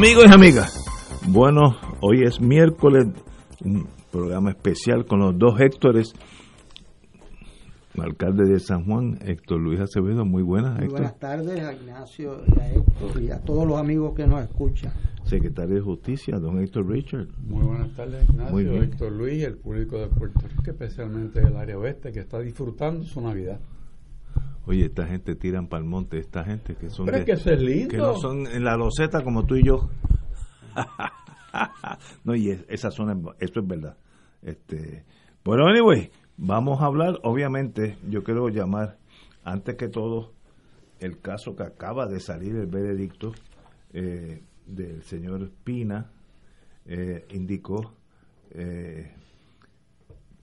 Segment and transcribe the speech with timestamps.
[0.00, 3.08] Amigos y amigas, bueno, hoy es miércoles,
[3.62, 6.14] un programa especial con los dos Héctores.
[7.98, 10.78] Alcalde de San Juan, Héctor Luis Acevedo, muy buenas.
[10.78, 14.40] Muy buenas tardes a Ignacio y a Héctor y a todos los amigos que nos
[14.40, 14.94] escuchan.
[15.24, 17.28] Secretario de Justicia, don Héctor Richard.
[17.46, 21.76] Muy buenas tardes, Ignacio, Héctor Luis y el público de Puerto Rico, especialmente del área
[21.76, 23.60] oeste, que está disfrutando su Navidad.
[24.66, 28.46] Oye, esta gente tiran para el monte, esta gente que son que, que no son
[28.46, 29.90] en la loseta como tú y yo.
[32.24, 33.96] no, y esa zona, esto es verdad.
[34.42, 35.04] Este,
[35.44, 38.98] bueno, anyway, vamos a hablar, obviamente, yo quiero llamar,
[39.44, 40.32] antes que todo,
[41.00, 43.32] el caso que acaba de salir, el veredicto
[43.92, 46.10] eh, del señor Pina,
[46.86, 47.94] eh, indicó
[48.50, 49.14] eh,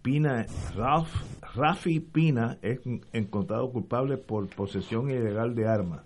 [0.08, 0.46] Pina,
[1.54, 2.80] Rafi Pina es
[3.12, 6.06] encontrado culpable por posesión ilegal de armas.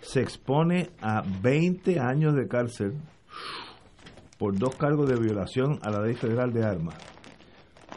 [0.00, 2.94] Se expone a 20 años de cárcel
[4.38, 6.96] por dos cargos de violación a la ley federal de armas.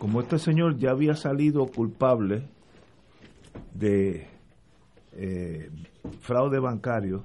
[0.01, 2.49] Como este señor ya había salido culpable
[3.73, 4.27] de
[5.13, 5.69] eh,
[6.19, 7.23] fraude bancario,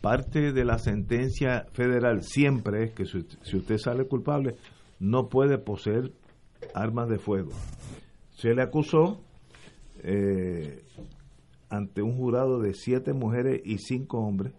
[0.00, 4.54] parte de la sentencia federal siempre es que si usted sale culpable,
[4.98, 6.12] no puede poseer
[6.74, 7.52] armas de fuego.
[8.30, 9.20] Se le acusó
[10.02, 10.84] eh,
[11.68, 14.52] ante un jurado de siete mujeres y cinco hombres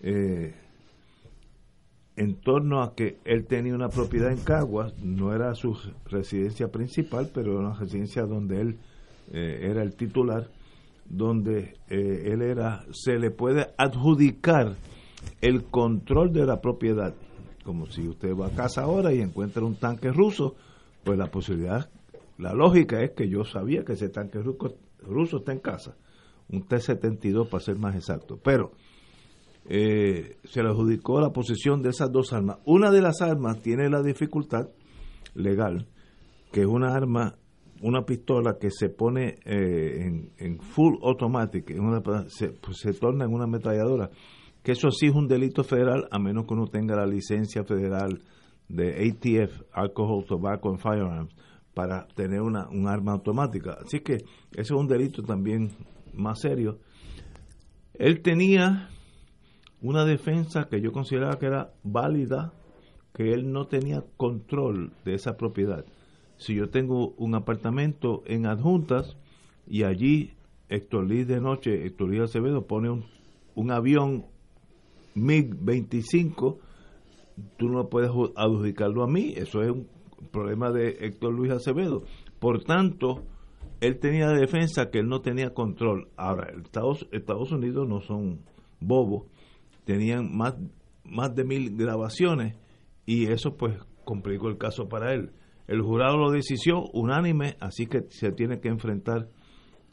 [0.00, 0.54] eh,
[2.16, 7.30] en torno a que él tenía una propiedad en Caguas, no era su residencia principal,
[7.32, 8.78] pero era una residencia donde él
[9.32, 10.50] eh, era el titular,
[11.08, 14.76] donde él era, se le puede adjudicar
[15.40, 17.14] el control de la propiedad
[17.62, 20.54] como si usted va a casa ahora y encuentra un tanque ruso,
[21.04, 21.90] pues la posibilidad,
[22.38, 25.96] la lógica es que yo sabía que ese tanque ruso, ruso está en casa,
[26.50, 28.72] un T-72 para ser más exacto, pero
[29.68, 32.58] eh, se le adjudicó la posesión de esas dos armas.
[32.64, 34.68] Una de las armas tiene la dificultad
[35.34, 35.86] legal,
[36.50, 37.36] que es una arma,
[37.80, 41.72] una pistola que se pone eh, en, full automatic,
[42.28, 44.10] se, pues se torna en una ametralladora
[44.62, 48.20] que eso sí es un delito federal a menos que uno tenga la licencia federal
[48.68, 51.34] de ATF, Alcohol, Tobacco and Firearms,
[51.74, 53.78] para tener una, un arma automática.
[53.84, 55.70] Así que ese es un delito también
[56.14, 56.78] más serio.
[57.94, 58.88] Él tenía
[59.80, 62.52] una defensa que yo consideraba que era válida,
[63.14, 65.84] que él no tenía control de esa propiedad.
[66.36, 69.16] Si yo tengo un apartamento en adjuntas
[69.66, 70.32] y allí
[70.68, 73.04] Héctor Luis de noche, Héctor Luis Acevedo pone un,
[73.54, 74.26] un avión
[75.14, 76.58] MiG-25,
[77.56, 79.88] tú no puedes adjudicarlo a mí, eso es un
[80.30, 82.04] problema de Héctor Luis Acevedo.
[82.38, 83.24] Por tanto,
[83.80, 86.08] él tenía defensa que él no tenía control.
[86.16, 88.40] Ahora, Estados, Estados Unidos no son
[88.80, 89.26] bobos,
[89.84, 90.56] tenían más,
[91.04, 92.56] más de mil grabaciones
[93.06, 95.32] y eso pues complicó el caso para él.
[95.66, 99.28] El jurado lo decidió unánime, así que se tiene que enfrentar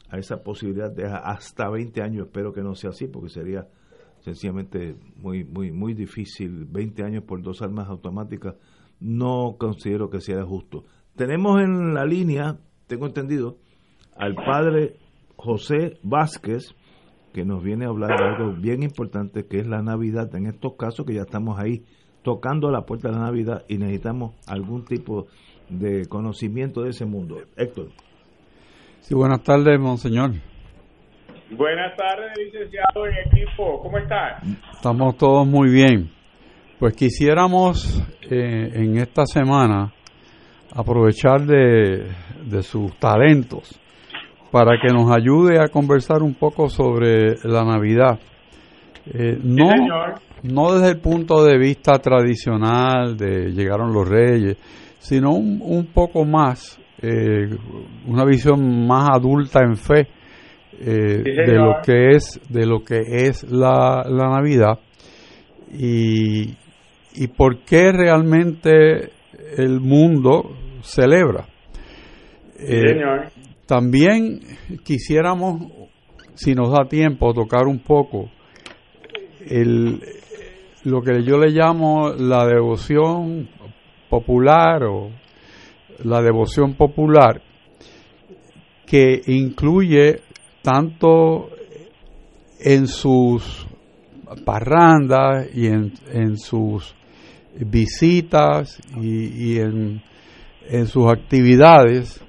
[0.08, 2.26] a esa posibilidad de hasta 20 años.
[2.26, 3.66] Espero que no sea así, porque sería
[4.20, 6.66] sencillamente muy, muy, muy difícil.
[6.66, 8.54] 20 años por dos armas automáticas,
[9.00, 10.84] no considero que sea justo.
[11.16, 13.56] Tenemos en la línea, tengo entendido,
[14.16, 14.96] al padre
[15.36, 16.74] José Vázquez,
[17.32, 20.74] que nos viene a hablar de algo bien importante, que es la Navidad, en estos
[20.74, 21.84] casos que ya estamos ahí
[22.22, 25.26] tocando la puerta de la Navidad y necesitamos algún tipo
[25.68, 27.38] de conocimiento de ese mundo.
[27.56, 27.88] Héctor.
[29.00, 30.32] Sí, buenas tardes, monseñor.
[31.50, 33.82] Buenas tardes, licenciado y equipo.
[33.82, 34.56] ¿Cómo están?
[34.72, 36.08] Estamos todos muy bien.
[36.78, 39.92] Pues quisiéramos eh, en esta semana
[40.72, 42.06] aprovechar de,
[42.44, 43.80] de sus talentos
[44.52, 48.20] para que nos ayude a conversar un poco sobre la Navidad.
[49.12, 49.70] Eh, no,
[50.44, 54.56] no desde el punto de vista tradicional de llegaron los reyes,
[55.00, 57.48] sino un, un poco más, eh,
[58.06, 60.19] una visión más adulta en fe
[60.78, 64.78] eh, de lo que es de lo que es la, la Navidad.
[65.72, 66.56] Y,
[67.14, 69.10] y por qué realmente
[69.56, 71.46] el mundo celebra.
[73.66, 74.40] también
[74.84, 75.72] quisiéramos,
[76.34, 78.30] si nos da tiempo, tocar un poco
[79.48, 80.00] el,
[80.84, 83.48] lo que yo le llamo la devoción
[84.08, 85.10] popular o
[86.04, 87.42] la devoción popular
[88.86, 90.20] que incluye
[90.62, 91.50] tanto
[92.58, 93.66] en sus
[94.44, 96.94] parrandas y en, en sus
[97.58, 100.02] visitas y, y en,
[100.68, 102.22] en, sus actividades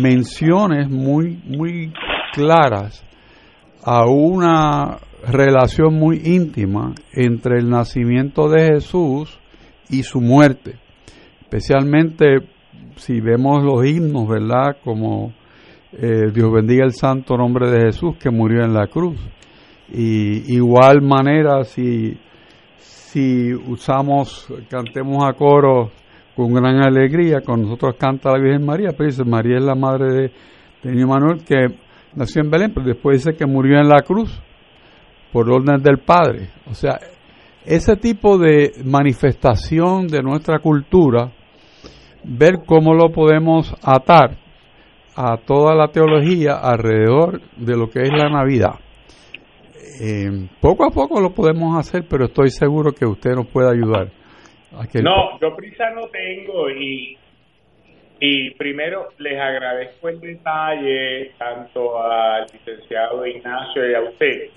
[0.00, 1.92] menciones muy muy
[2.32, 3.04] claras
[3.82, 9.38] a una relación muy íntima entre el nacimiento de Jesús
[9.90, 10.78] y su muerte.
[11.40, 12.40] Especialmente
[12.96, 14.76] si vemos los himnos, ¿verdad?
[14.84, 15.32] Como
[15.92, 19.18] eh, Dios bendiga el santo nombre de Jesús que murió en la cruz.
[19.90, 22.18] Y igual manera si,
[22.76, 25.90] si usamos, cantemos a coro
[26.36, 30.12] con gran alegría, con nosotros canta la Virgen María, pero dice María es la madre
[30.12, 30.32] de,
[30.82, 31.74] de Manuel que
[32.14, 34.38] nació en Belén, pero después dice que murió en la cruz
[35.32, 36.50] por orden del Padre.
[36.70, 36.98] O sea,
[37.64, 41.32] ese tipo de manifestación de nuestra cultura,
[42.24, 44.47] ver cómo lo podemos atar
[45.20, 48.74] a toda la teología alrededor de lo que es la Navidad.
[50.00, 54.12] Eh, poco a poco lo podemos hacer, pero estoy seguro que usted nos puede ayudar.
[55.02, 57.18] no, yo prisa no tengo y,
[58.20, 64.50] y primero les agradezco el detalle tanto al licenciado Ignacio y a usted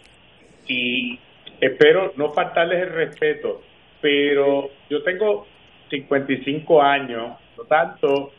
[0.68, 1.20] y
[1.60, 3.62] espero no faltarles el respeto,
[4.00, 5.48] pero yo tengo
[5.90, 8.32] 55 años, por tanto,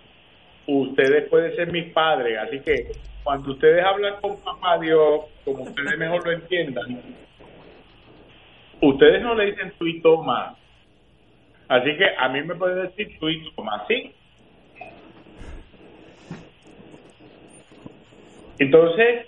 [0.66, 2.92] ustedes pueden ser mis padres, así que
[3.22, 7.00] cuando ustedes hablan con papá Dios, como ustedes mejor lo entiendan,
[8.80, 10.56] ustedes no le dicen tú y toma.
[11.68, 14.12] Así que a mí me pueden decir tú y toma, ¿sí?
[18.58, 19.26] Entonces,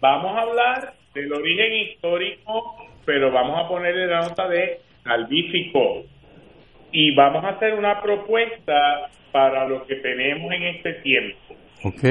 [0.00, 6.04] vamos a hablar del origen histórico, pero vamos a ponerle la nota de salvífico.
[6.90, 11.56] Y vamos a hacer una propuesta para lo que tenemos en este tiempo.
[11.82, 12.04] Ok.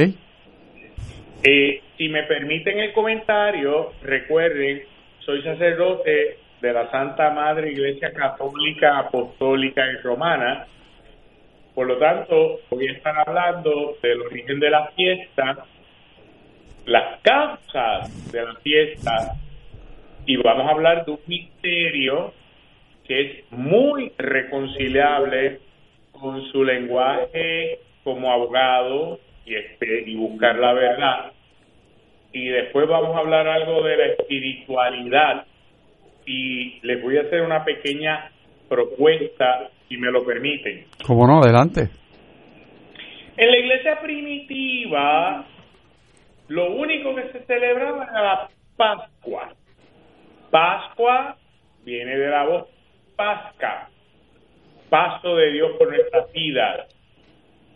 [1.42, 4.84] Eh, si me permiten el comentario, recuerden,
[5.20, 10.68] soy sacerdote de la Santa Madre Iglesia Católica, Apostólica y Romana.
[11.74, 15.66] Por lo tanto, voy a estar hablando del origen de la fiesta,
[16.86, 19.36] las causas de la fiesta
[20.26, 22.34] y vamos a hablar de un misterio
[23.08, 25.62] que es muy reconciliable
[26.24, 31.34] con su lenguaje como abogado y, este, y buscar la verdad.
[32.32, 35.46] Y después vamos a hablar algo de la espiritualidad
[36.26, 38.32] y les voy a hacer una pequeña
[38.70, 40.86] propuesta, si me lo permiten.
[41.06, 41.42] ¿Cómo no?
[41.42, 41.90] Adelante.
[43.36, 45.46] En la iglesia primitiva
[46.48, 49.54] lo único que se celebraba era la Pascua.
[50.50, 51.36] Pascua
[51.84, 52.70] viene de la voz
[53.18, 53.90] pasca,
[54.94, 56.88] paso de Dios por nuestras vidas.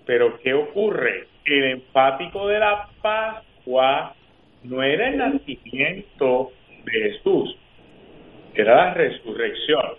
[0.05, 1.25] Pero ¿qué ocurre?
[1.45, 4.13] El enfático de la Pascua
[4.63, 6.51] no era el nacimiento
[6.85, 7.57] de Jesús,
[8.53, 9.95] era la resurrección.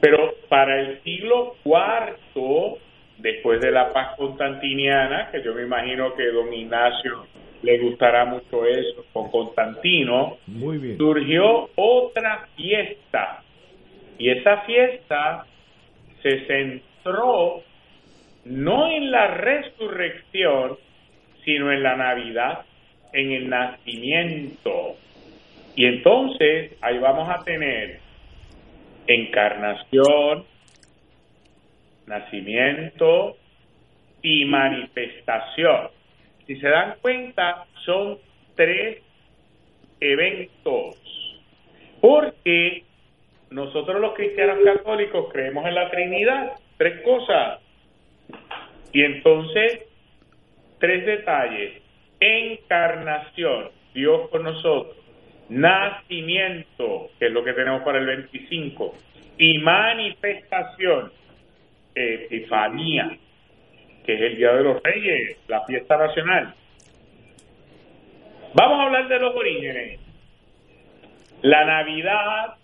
[0.00, 2.78] Pero para el siglo IV,
[3.18, 7.24] después de la paz constantiniana, que yo me imagino que don Ignacio
[7.62, 10.98] le gustará mucho eso, con Constantino, Muy bien.
[10.98, 13.44] surgió otra fiesta.
[14.18, 15.46] Y esa fiesta
[16.26, 17.62] se centró
[18.46, 20.76] no en la resurrección,
[21.44, 22.64] sino en la Navidad,
[23.12, 24.96] en el nacimiento.
[25.76, 28.00] Y entonces ahí vamos a tener
[29.06, 30.44] encarnación,
[32.06, 33.36] nacimiento
[34.20, 35.90] y manifestación.
[36.48, 38.18] Si se dan cuenta, son
[38.56, 39.00] tres
[40.00, 40.96] eventos,
[42.00, 42.82] porque
[43.50, 47.60] nosotros los cristianos católicos creemos en la Trinidad, tres cosas.
[48.92, 49.82] Y entonces,
[50.78, 51.82] tres detalles.
[52.18, 54.96] Encarnación, Dios con nosotros.
[55.48, 58.94] Nacimiento, que es lo que tenemos para el 25.
[59.38, 61.12] Y manifestación,
[61.94, 63.16] Epifanía,
[64.04, 66.54] que es el Día de los Reyes, la fiesta nacional.
[68.54, 70.00] Vamos a hablar de los orígenes.
[71.42, 72.56] La Navidad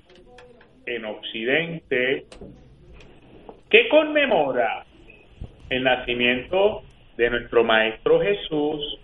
[0.86, 2.26] en Occidente,
[3.70, 4.84] ¿qué conmemora
[5.70, 6.82] el nacimiento
[7.16, 8.98] de nuestro Maestro Jesús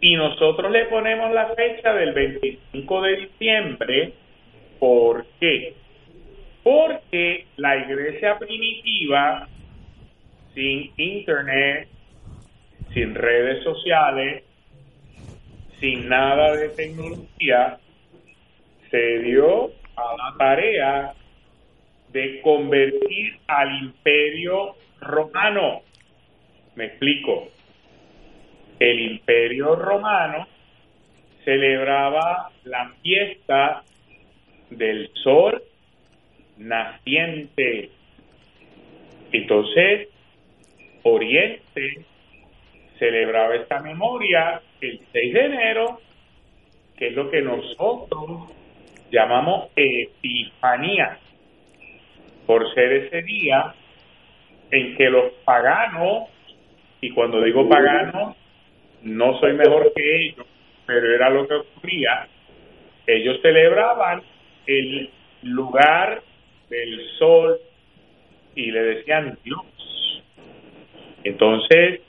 [0.00, 4.12] y nosotros le ponemos la fecha del 25 de diciembre.
[4.78, 5.74] ¿Por qué?
[6.62, 9.48] Porque la iglesia primitiva,
[10.54, 11.88] sin internet,
[12.92, 14.44] sin redes sociales,
[15.80, 17.78] sin nada de tecnología,
[18.90, 21.12] se dio a la tarea
[22.12, 25.82] de convertir al imperio romano.
[26.76, 27.48] Me explico.
[28.78, 30.46] El imperio romano
[31.44, 33.82] celebraba la fiesta
[34.70, 35.62] del sol
[36.58, 37.90] naciente.
[39.32, 40.08] Entonces,
[41.02, 42.04] Oriente
[42.98, 46.00] celebraba esta memoria el 6 de enero,
[46.96, 48.52] que es lo que nosotros
[49.10, 51.18] llamamos Epifanía,
[52.46, 53.74] por ser ese día
[54.70, 56.28] en que los paganos,
[57.00, 58.36] y cuando digo paganos,
[59.02, 60.46] no soy mejor que ellos,
[60.86, 62.26] pero era lo que ocurría,
[63.06, 64.22] ellos celebraban
[64.66, 65.10] el
[65.42, 66.22] lugar
[66.68, 67.58] del sol
[68.54, 70.22] y le decían Dios.
[71.24, 72.00] Entonces,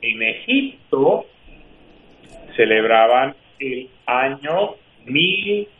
[0.00, 1.26] en Egipto
[2.56, 4.74] celebraban el año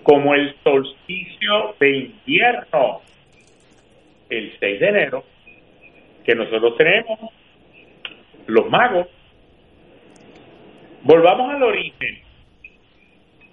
[0.02, 3.00] como el solsticio de invierno,
[4.28, 5.25] el 6 de enero,
[6.25, 7.18] que nosotros tenemos
[8.47, 9.06] los magos.
[11.02, 12.18] Volvamos al origen.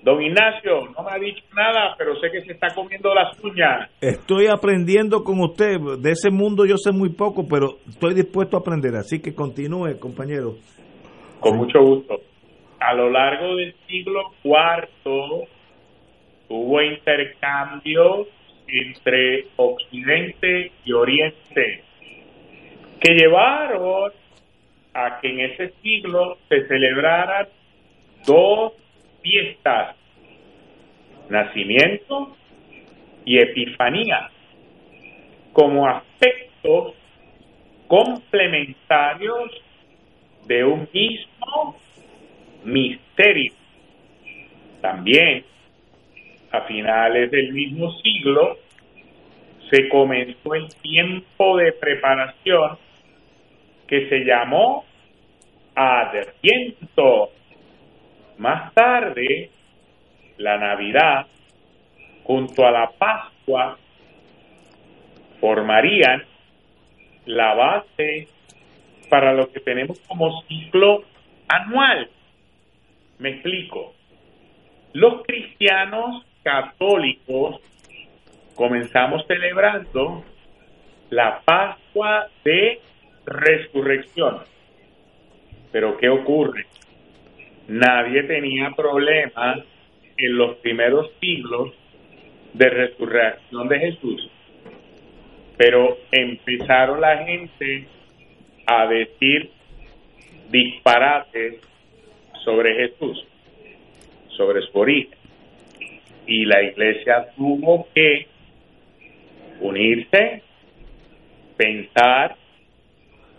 [0.07, 3.91] Don Ignacio, no me ha dicho nada, pero sé que se está comiendo las uñas.
[3.99, 5.81] Estoy aprendiendo con usted.
[5.99, 8.95] De ese mundo yo sé muy poco, pero estoy dispuesto a aprender.
[8.95, 10.53] Así que continúe, compañero.
[11.41, 12.21] Con mucho gusto.
[12.79, 15.45] A lo largo del siglo IV
[16.47, 18.29] hubo intercambios
[18.65, 21.83] entre Occidente y Oriente
[23.01, 24.13] que llevaron
[24.93, 27.49] a que en ese siglo se celebraran
[28.25, 28.71] dos
[29.21, 29.96] fiestas,
[31.29, 32.35] nacimiento
[33.25, 34.29] y epifanía,
[35.53, 36.93] como aspectos
[37.87, 39.51] complementarios
[40.45, 41.75] de un mismo
[42.63, 43.53] misterio.
[44.81, 45.43] También,
[46.51, 48.57] a finales del mismo siglo,
[49.69, 52.77] se comenzó el tiempo de preparación
[53.87, 54.85] que se llamó
[55.75, 57.31] Adviento
[58.37, 59.51] más tarde,
[60.37, 61.27] la Navidad
[62.23, 63.77] junto a la Pascua
[65.39, 66.23] formarían
[67.25, 68.27] la base
[69.09, 71.03] para lo que tenemos como ciclo
[71.47, 72.09] anual.
[73.19, 73.93] Me explico.
[74.93, 77.61] Los cristianos católicos
[78.55, 80.23] comenzamos celebrando
[81.09, 82.81] la Pascua de
[83.25, 84.39] Resurrección.
[85.71, 86.65] Pero ¿qué ocurre?
[87.67, 89.59] nadie tenía problemas
[90.17, 91.73] en los primeros siglos
[92.53, 94.29] de resurrección de Jesús.
[95.57, 97.87] Pero empezaron la gente
[98.65, 99.51] a decir
[100.49, 101.61] disparates
[102.43, 103.25] sobre Jesús,
[104.29, 105.17] sobre su origen.
[106.25, 108.27] Y la iglesia tuvo que
[109.61, 110.43] unirse,
[111.55, 112.35] pensar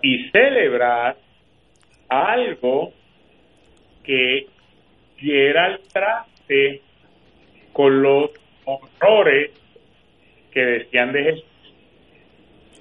[0.03, 1.17] y celebrar
[2.09, 2.93] algo
[4.05, 4.47] que
[5.21, 5.81] diera el
[7.73, 8.31] con los
[8.65, 9.51] horrores
[10.53, 11.45] que decían de Jesús.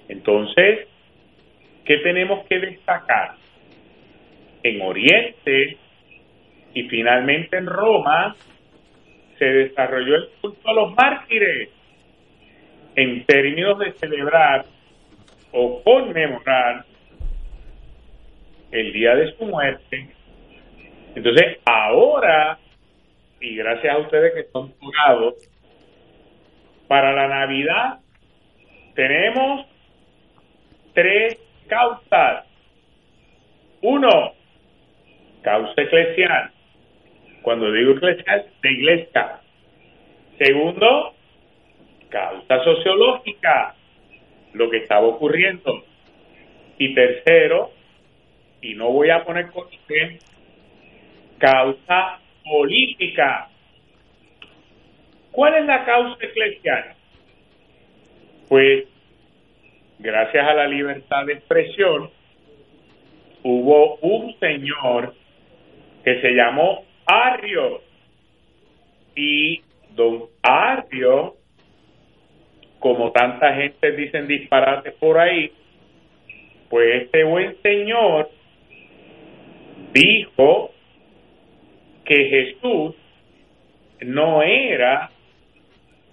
[0.10, 0.88] Entonces,
[1.86, 3.36] ¿qué tenemos que destacar?
[4.64, 5.78] En Oriente
[6.74, 8.36] y finalmente en Roma
[9.38, 11.70] se desarrolló el culto a los mártires
[12.96, 14.66] en términos de celebrar
[15.52, 16.86] o conmemorar
[18.72, 20.18] el día de su muerte
[21.18, 22.60] entonces, ahora,
[23.40, 25.36] y gracias a ustedes que son tocados,
[26.88, 28.00] para la Navidad
[28.96, 29.68] tenemos
[30.94, 32.46] tres causas.
[33.82, 34.34] Uno,
[35.44, 36.52] causa eclesial.
[37.44, 39.42] Cuando digo eclesial, de iglesia.
[40.40, 41.14] Segundo,
[42.10, 43.76] causa sociológica,
[44.54, 45.84] lo que estaba ocurriendo.
[46.80, 47.72] Y tercero,
[48.62, 50.20] y no voy a poner con usted,
[51.38, 53.50] causa política.
[55.32, 56.96] ¿Cuál es la causa eclesial?
[58.48, 58.86] Pues,
[60.00, 62.10] gracias a la libertad de expresión,
[63.44, 65.14] hubo un señor
[66.04, 67.82] que se llamó Arrio.
[69.16, 69.62] Y
[69.96, 71.36] don Arrio,
[72.80, 75.52] como tanta gente dicen disparates por ahí,
[76.70, 78.30] pues este buen señor
[79.94, 80.72] dijo
[82.08, 82.96] que Jesús
[84.02, 85.12] no era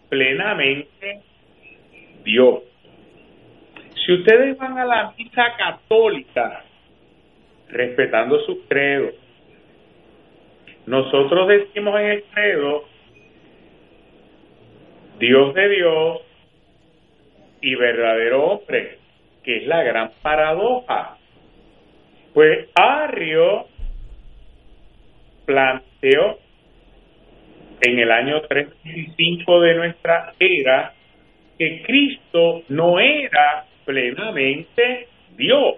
[0.09, 1.21] plenamente
[2.25, 2.63] Dios.
[4.05, 6.65] Si ustedes van a la misa católica,
[7.69, 9.13] respetando su credo,
[10.87, 12.85] nosotros decimos en el credo,
[15.19, 16.21] Dios de Dios
[17.61, 18.99] y verdadero hombre,
[19.45, 21.19] que es la gran paradoja.
[22.35, 23.69] Pues Arrio
[25.45, 26.39] planteó
[27.81, 30.95] en el año 35 de nuestra era
[31.59, 35.77] que Cristo no era plenamente Dios.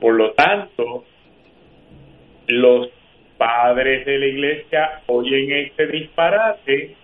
[0.00, 1.04] Por lo tanto,
[2.48, 2.88] los
[3.36, 6.94] padres de la iglesia oyen este disparate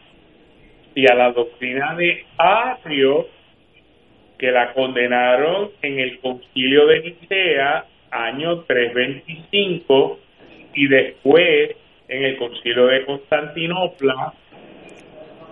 [0.95, 3.29] y a la doctrina de Arrio,
[4.39, 10.19] que la condenaron en el concilio de Nicea, año 325,
[10.75, 11.77] y después
[12.09, 14.33] en el concilio de Constantinopla,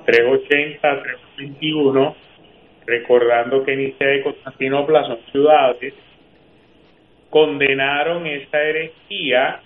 [0.06, 2.14] 380-321,
[2.86, 5.94] recordando que Nicea y Constantinopla son ciudades,
[7.30, 9.60] condenaron esa herejía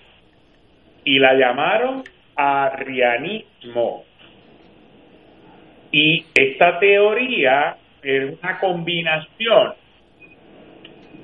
[1.03, 2.03] y la llamaron
[2.35, 4.05] arrianismo.
[5.91, 9.73] Y esta teoría es una combinación.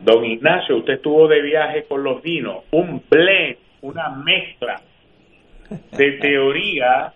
[0.04, 4.82] Don Ignacio, usted estuvo de viaje con los vinos, un blend, una mezcla
[5.92, 7.14] de teoría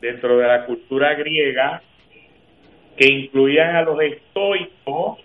[0.00, 1.82] dentro de la cultura griega
[2.96, 5.18] que incluían a los estoicos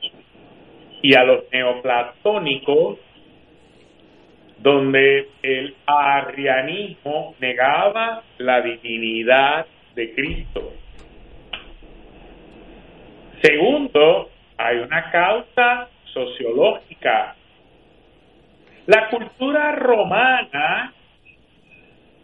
[1.01, 2.97] y a los neoplatónicos
[4.57, 10.73] donde el arrianismo negaba la divinidad de Cristo.
[13.41, 17.35] Segundo, hay una causa sociológica.
[18.89, 20.91] La cultura romana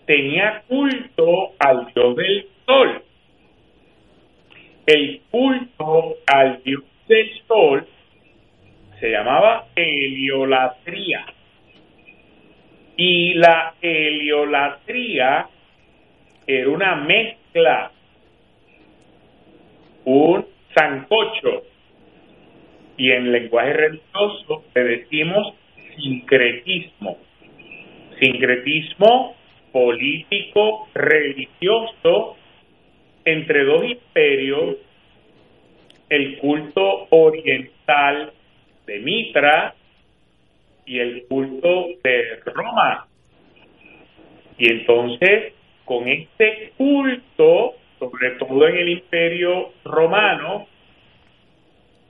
[0.08, 3.04] tenía culto al dios del sol.
[4.88, 7.88] El culto al dios del sol
[9.00, 11.28] se llamaba heliolatría.
[12.98, 15.48] Y la heliolatría
[16.48, 17.92] era una mezcla,
[20.06, 21.62] un sancocho,
[22.98, 25.54] y en lenguaje religioso le decimos
[25.96, 27.18] sincretismo.
[28.20, 29.36] Sincretismo
[29.72, 32.38] político, religioso,
[33.26, 34.78] entre dos imperios,
[36.10, 38.32] el culto oriental
[38.86, 39.76] de Mitra
[40.86, 43.08] y el culto de Roma.
[44.58, 45.54] Y entonces,
[45.84, 50.68] con este culto, sobre todo en el imperio romano,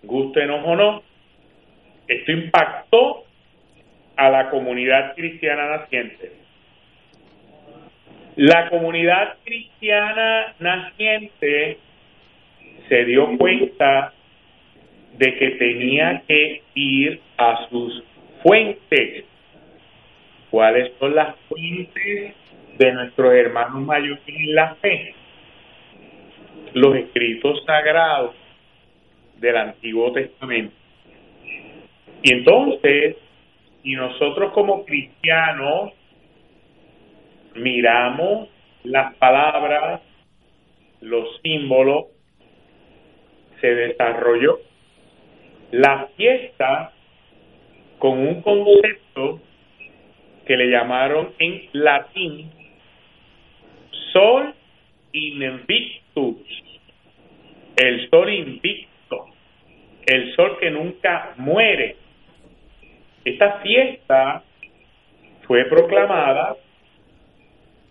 [0.03, 1.03] gustenos o no,
[2.07, 3.24] esto impactó
[4.15, 6.31] a la comunidad cristiana naciente.
[8.35, 11.77] La comunidad cristiana naciente
[12.89, 14.13] se dio cuenta
[15.17, 18.03] de que tenía que ir a sus
[18.43, 19.25] fuentes.
[20.49, 22.33] ¿Cuáles son las fuentes
[22.77, 25.13] de nuestros hermanos mayores en la fe?
[26.73, 28.35] Los escritos sagrados
[29.37, 30.75] del Antiguo Testamento.
[32.21, 33.15] Y entonces,
[33.85, 35.91] si nosotros como cristianos
[37.53, 38.49] miramos
[38.83, 40.01] las palabras,
[41.01, 42.05] los símbolos,
[43.61, 44.59] se desarrolló
[45.71, 46.93] la fiesta
[47.99, 49.39] con un concepto
[50.47, 52.51] que le llamaron en latín
[54.11, 54.55] sol
[55.11, 56.37] invictus,
[57.77, 59.25] el sol invicto,
[60.07, 61.97] el sol que nunca muere.
[63.25, 64.43] Esta fiesta
[65.47, 66.55] fue proclamada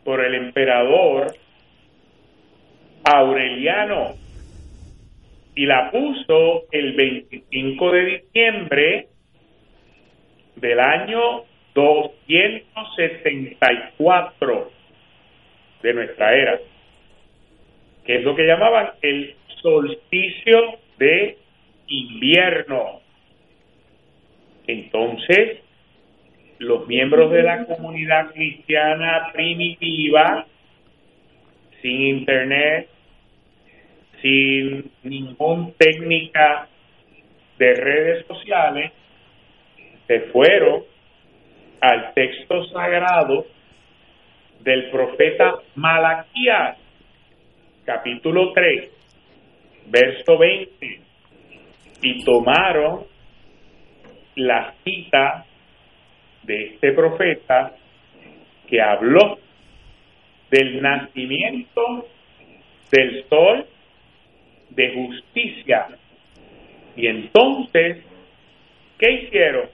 [0.04, 1.34] por el emperador
[3.02, 4.14] Aureliano
[5.56, 9.08] y la puso el 25 de diciembre
[10.56, 11.42] del año
[11.74, 14.70] 274
[15.82, 16.60] de nuestra era,
[18.06, 21.38] que es lo que llamaban el solsticio de
[21.88, 23.00] invierno.
[24.66, 25.61] Entonces,
[26.59, 30.46] los miembros de la comunidad cristiana primitiva,
[31.83, 32.88] sin internet,
[34.22, 36.68] sin ninguna técnica
[37.59, 38.92] de redes sociales,
[40.07, 40.83] se fueron
[41.81, 43.46] al texto sagrado
[44.61, 46.79] del profeta Malaquías,
[47.85, 48.90] capítulo 3,
[49.90, 51.00] verso 20,
[52.03, 53.13] y tomaron
[54.36, 55.46] la cita
[56.42, 57.74] de este profeta
[58.66, 59.38] que habló
[60.50, 62.08] del nacimiento
[62.90, 63.66] del sol
[64.70, 65.88] de justicia.
[66.96, 68.04] Y entonces,
[68.98, 69.68] ¿qué hicieron?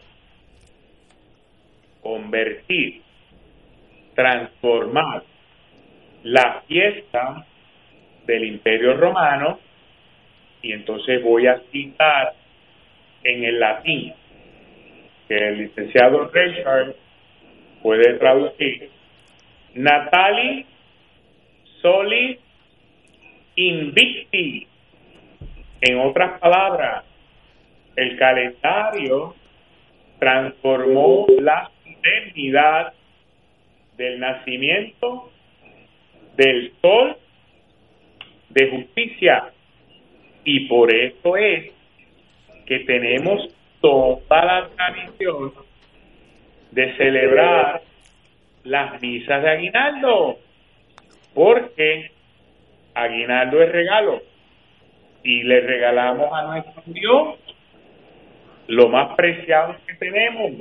[2.02, 3.02] Convertir,
[4.14, 5.22] transformar
[6.22, 7.46] la fiesta
[8.26, 9.58] del imperio romano,
[10.62, 12.34] y entonces voy a citar
[13.22, 14.14] en el latín
[15.30, 16.96] que el licenciado Richard
[17.84, 18.90] puede traducir,
[19.74, 20.66] Natali
[21.80, 22.36] Soli
[23.54, 24.66] Invicti.
[25.82, 27.04] En otras palabras,
[27.94, 29.36] el calendario
[30.18, 32.92] transformó la solemnidad
[33.96, 35.30] del nacimiento
[36.36, 37.16] del sol
[38.48, 39.52] de justicia.
[40.44, 41.72] Y por eso es
[42.66, 45.52] que tenemos toda la tradición
[46.70, 47.82] de celebrar
[48.64, 50.38] las misas de aguinaldo,
[51.34, 52.10] porque
[52.94, 54.22] aguinaldo es regalo
[55.22, 57.38] y le regalamos a nuestro Dios
[58.68, 60.52] lo más preciado que tenemos,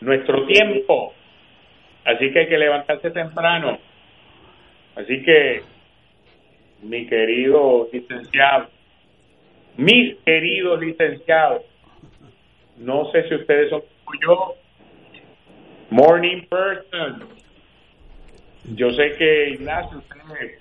[0.00, 1.12] nuestro tiempo.
[2.04, 3.78] Así que hay que levantarse temprano.
[4.96, 5.62] Así que,
[6.82, 8.68] mi querido licenciado,
[9.76, 11.62] mis queridos licenciados,
[12.78, 14.54] no sé si ustedes son como yo,
[15.90, 17.28] morning person.
[18.74, 20.16] Yo sé que Ignacio, usted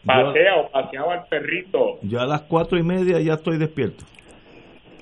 [0.05, 1.99] pasea o paseaba al perrito.
[2.01, 4.03] Yo a las cuatro y media ya estoy despierto.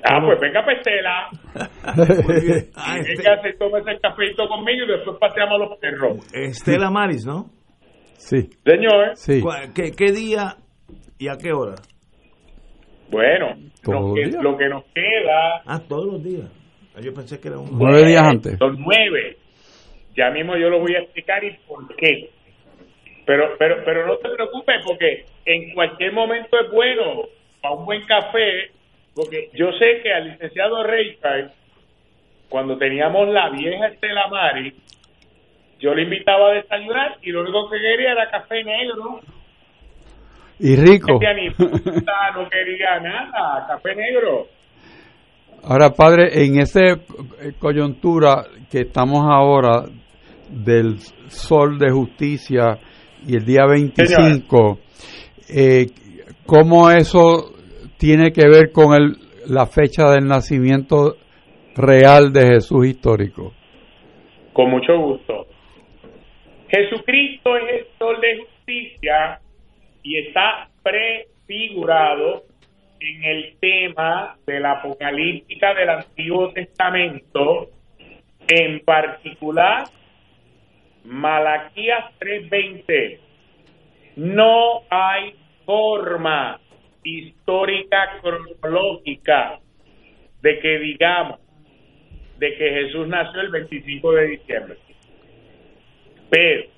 [0.04, 1.30] Ah, pues venga, Pestela.
[1.84, 1.96] Ah,
[2.98, 6.18] y este- venga, se toma ese cafecito conmigo y después paseamos a los perros.
[6.34, 7.50] Estela Maris, ¿no?
[8.18, 9.42] Sí, Señor, sí.
[9.42, 10.58] ¿Cuál- ¿Qué, qué día
[11.18, 11.76] y a qué hora?
[13.10, 14.44] bueno, Todos lo los que, días.
[14.44, 16.50] lo que nos queda Ah, todos los días.
[16.96, 17.78] Ah, Yo pensé que era un...
[17.78, 18.58] Nueve días antes.
[18.58, 19.38] Son nueve.
[20.16, 22.30] Ya mismo yo lo voy a explicar y por qué.
[23.26, 27.24] Pero, pero, pero no te preocupes porque en cualquier momento es bueno
[27.62, 28.72] para un buen café,
[29.16, 31.52] porque yo sé que al licenciado Richard,
[32.50, 34.74] cuando teníamos la vieja Estela Mari,
[35.80, 39.22] yo le invitaba a desayunar y lo único que quería era café negro.
[40.60, 41.14] Y rico.
[41.14, 44.48] Este animista no quería nada, café negro.
[45.64, 46.82] Ahora, padre, en esa
[47.60, 49.86] coyuntura que estamos ahora
[50.50, 50.98] del
[51.28, 52.80] sol de justicia
[53.28, 54.80] y el día 25,
[55.56, 55.86] eh,
[56.48, 57.54] ¿cómo eso
[57.98, 61.18] tiene que ver con el, la fecha del nacimiento
[61.76, 63.54] real de Jesús histórico?
[64.54, 65.46] Con mucho gusto.
[66.70, 69.40] Jesucristo es el sol de justicia
[70.02, 72.51] y está prefigurado
[73.02, 77.70] en el tema de la apocalíptica del Antiguo Testamento,
[78.48, 79.86] en particular
[81.04, 83.20] Malaquías 3:20.
[84.18, 85.36] No hay
[85.66, 86.60] forma
[87.04, 89.60] histórica cronológica
[90.42, 91.40] de que digamos
[92.38, 94.78] de que Jesús nació el 25 de diciembre.
[96.30, 96.70] Pero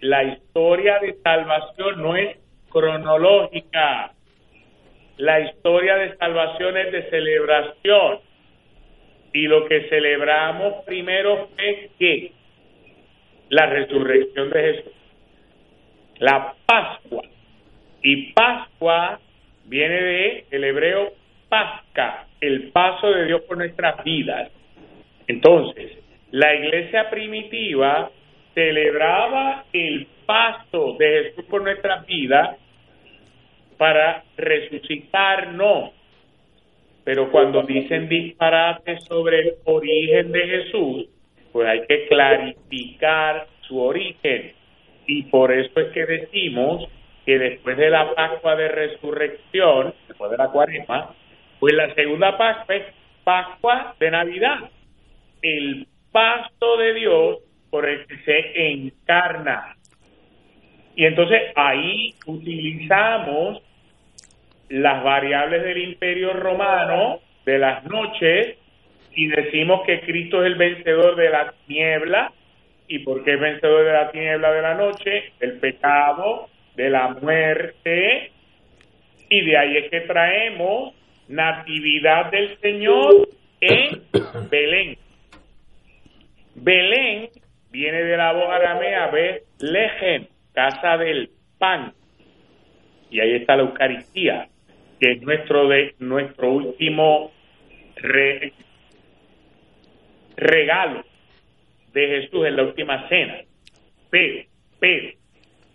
[0.00, 2.36] la historia de salvación no es
[2.68, 4.12] cronológica.
[5.18, 8.20] La historia de salvación es de celebración.
[9.32, 12.32] Y lo que celebramos primero es que
[13.50, 14.92] la resurrección de Jesús.
[16.18, 17.22] La Pascua.
[18.02, 19.20] Y Pascua
[19.66, 21.12] viene de hebreo
[21.48, 24.50] pasca, el paso de Dios por nuestras vidas.
[25.26, 25.92] Entonces,
[26.30, 28.10] la iglesia primitiva
[28.54, 32.56] celebraba el paso de Jesús por nuestras vidas
[33.76, 35.90] para resucitarnos.
[37.04, 41.08] Pero cuando dicen disparates sobre el origen de Jesús,
[41.52, 44.52] pues hay que clarificar su origen.
[45.06, 46.88] Y por eso es que decimos
[47.24, 51.14] que después de la Pascua de Resurrección, después de la Cuaresma,
[51.60, 52.84] pues la segunda Pascua es
[53.24, 54.70] Pascua de Navidad,
[55.42, 57.38] el paso de Dios
[57.70, 59.76] por el que se encarna.
[60.94, 63.62] Y entonces ahí utilizamos
[64.68, 68.56] las variables del imperio romano de las noches
[69.16, 72.32] y decimos que Cristo es el vencedor de la niebla.
[72.86, 75.32] ¿Y por qué es vencedor de la niebla de la noche?
[75.40, 78.30] El pecado, de la muerte.
[79.28, 80.94] Y de ahí es que traemos
[81.28, 83.28] natividad del Señor
[83.60, 84.02] en
[84.50, 84.98] Belén.
[86.54, 87.30] Belén
[87.70, 89.10] viene de la voz aramea
[89.60, 91.92] Lejen, casa del pan.
[93.10, 94.48] Y ahí está la Eucaristía,
[95.00, 97.32] que es nuestro, de, nuestro último
[100.36, 101.04] regalo
[101.92, 103.38] de Jesús en la última cena.
[104.10, 104.44] Pero,
[104.78, 105.12] pero,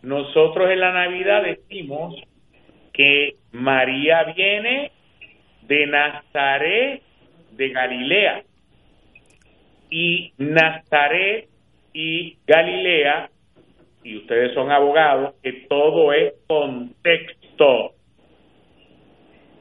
[0.04, 2.16] nosotros en la Navidad decimos
[2.94, 4.92] que María viene
[5.64, 7.02] de Nazaret
[7.52, 8.44] de Galilea.
[9.90, 11.50] Y Nazaret
[11.94, 13.30] y Galilea,
[14.04, 17.94] y ustedes son abogados, que todo es contexto.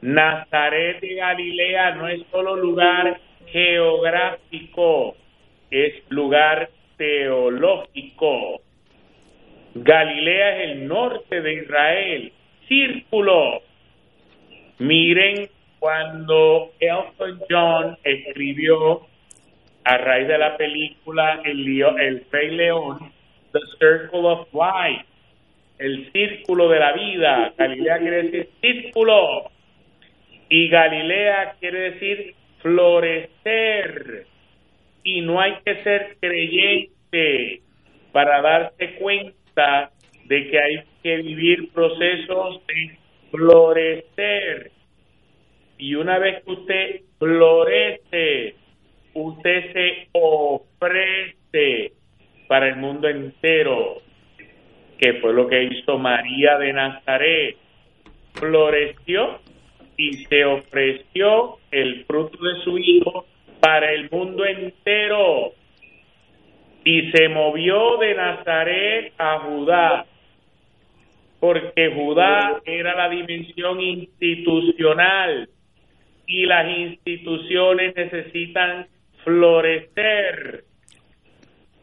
[0.01, 5.15] Nazaret de Galilea no es solo lugar geográfico,
[5.69, 8.61] es lugar teológico.
[9.75, 12.33] Galilea es el norte de Israel,
[12.67, 13.61] círculo.
[14.79, 19.01] Miren cuando Elton John escribió
[19.83, 21.67] a raíz de la película El,
[21.99, 23.11] el Rey León,
[23.51, 25.05] The Circle of Life,
[25.77, 27.53] el círculo de la vida.
[27.57, 29.50] Galilea quiere decir círculo
[30.51, 34.27] y Galilea quiere decir florecer.
[35.03, 37.61] Y no hay que ser creyente
[38.11, 39.91] para darse cuenta
[40.25, 42.97] de que hay que vivir procesos de
[43.31, 44.71] florecer
[45.81, 48.53] y una vez que usted florece,
[49.15, 51.93] usted se ofrece
[52.47, 53.99] para el mundo entero,
[54.99, 57.57] que fue lo que hizo María de Nazaret.
[58.33, 59.39] Floreció
[60.01, 63.27] y se ofreció el fruto de su hijo
[63.59, 65.51] para el mundo entero.
[66.83, 70.05] Y se movió de Nazaret a Judá,
[71.39, 75.47] porque Judá era la dimensión institucional
[76.25, 78.87] y las instituciones necesitan
[79.23, 80.63] florecer.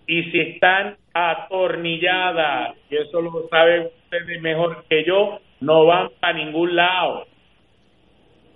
[0.08, 6.36] Y si están atornilladas, y eso lo saben ustedes mejor que yo, no van para
[6.36, 7.28] ningún lado.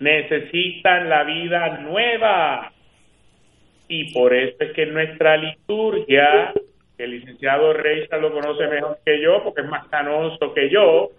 [0.02, 2.72] Necesitan la vida nueva.
[3.86, 6.52] Y por eso es que nuestra liturgia,
[6.98, 11.10] el licenciado Reisa lo conoce mejor que yo, porque es más canoso que yo,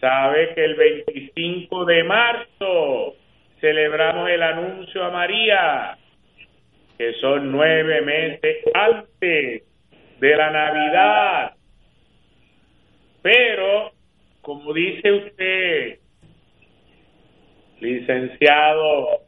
[0.00, 3.14] sabe que el 25 de marzo
[3.60, 5.98] celebramos el anuncio a María,
[6.96, 9.64] que son nueve meses antes
[10.18, 11.54] de la Navidad.
[13.20, 13.92] Pero,
[14.40, 15.98] como dice usted,
[17.84, 19.20] licenciado,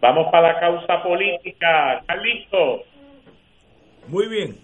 [0.00, 1.98] vamos para la causa política.
[2.00, 2.82] ¿Están listos?
[4.08, 4.56] Muy bien.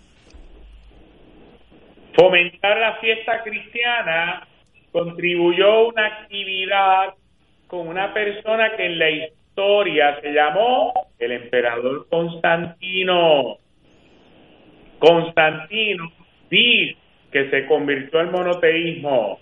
[2.15, 4.47] Fomentar la fiesta cristiana
[4.93, 7.15] contribuyó una actividad
[7.67, 13.59] con una persona que en la historia se llamó el emperador Constantino.
[14.99, 16.13] Constantino
[16.51, 16.97] dice
[17.31, 19.39] que se convirtió al monoteísmo.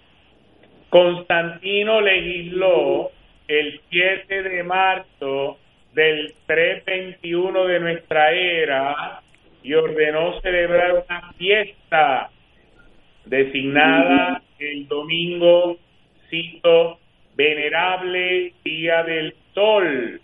[0.91, 3.11] Constantino legisló
[3.49, 5.59] el 7 de marzo
[5.95, 9.23] del 321 de nuestra era
[9.63, 12.31] y ordenó celebrar una fiesta
[13.25, 15.79] designada el domingo,
[16.31, 16.99] cito,
[17.35, 20.21] venerable día del sol.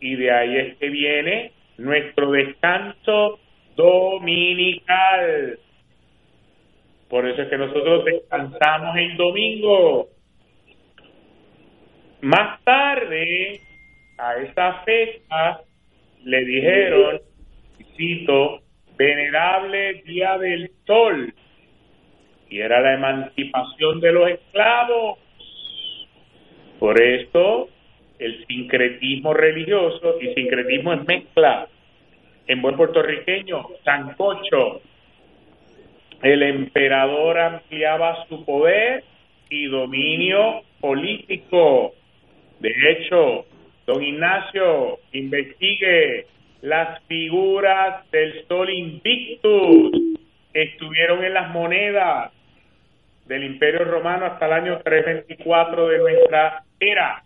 [0.00, 3.38] Y de ahí es que viene nuestro descanso
[3.76, 5.58] dominical.
[7.08, 10.08] Por eso es que nosotros descansamos el domingo.
[12.24, 13.60] Más tarde,
[14.16, 15.60] a esa fecha,
[16.24, 17.20] le dijeron,
[17.98, 18.62] cito,
[18.96, 21.34] venerable día del sol.
[22.48, 25.18] Y era la emancipación de los esclavos.
[26.78, 27.68] Por esto,
[28.18, 31.68] el sincretismo religioso y sincretismo es mezcla.
[32.46, 34.80] En buen puertorriqueño, sancocho.
[36.22, 39.04] El emperador ampliaba su poder
[39.50, 41.92] y dominio político.
[42.64, 43.44] De hecho,
[43.86, 46.24] don Ignacio, investigue
[46.62, 49.90] las figuras del sol invictus
[50.54, 52.32] estuvieron en las monedas
[53.26, 57.22] del Imperio Romano hasta el año 324 de nuestra era.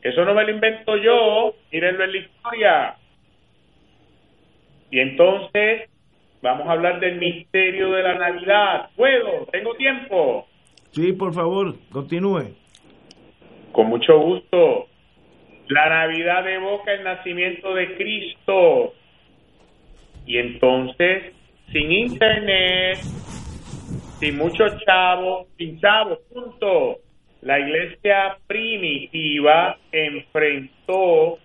[0.00, 2.96] Eso no me lo invento yo, mírenlo en la historia.
[4.92, 5.90] Y entonces
[6.40, 8.90] vamos a hablar del misterio de la Navidad.
[8.94, 9.46] ¿Puedo?
[9.50, 10.46] ¿Tengo tiempo?
[10.92, 12.54] Sí, por favor, continúe.
[13.76, 14.88] Con mucho gusto.
[15.68, 18.94] La Navidad evoca el nacimiento de Cristo.
[20.24, 21.34] Y entonces,
[21.70, 22.96] sin internet,
[24.18, 27.00] sin muchos chavos, sin chavos, punto.
[27.42, 31.38] La iglesia primitiva enfrentó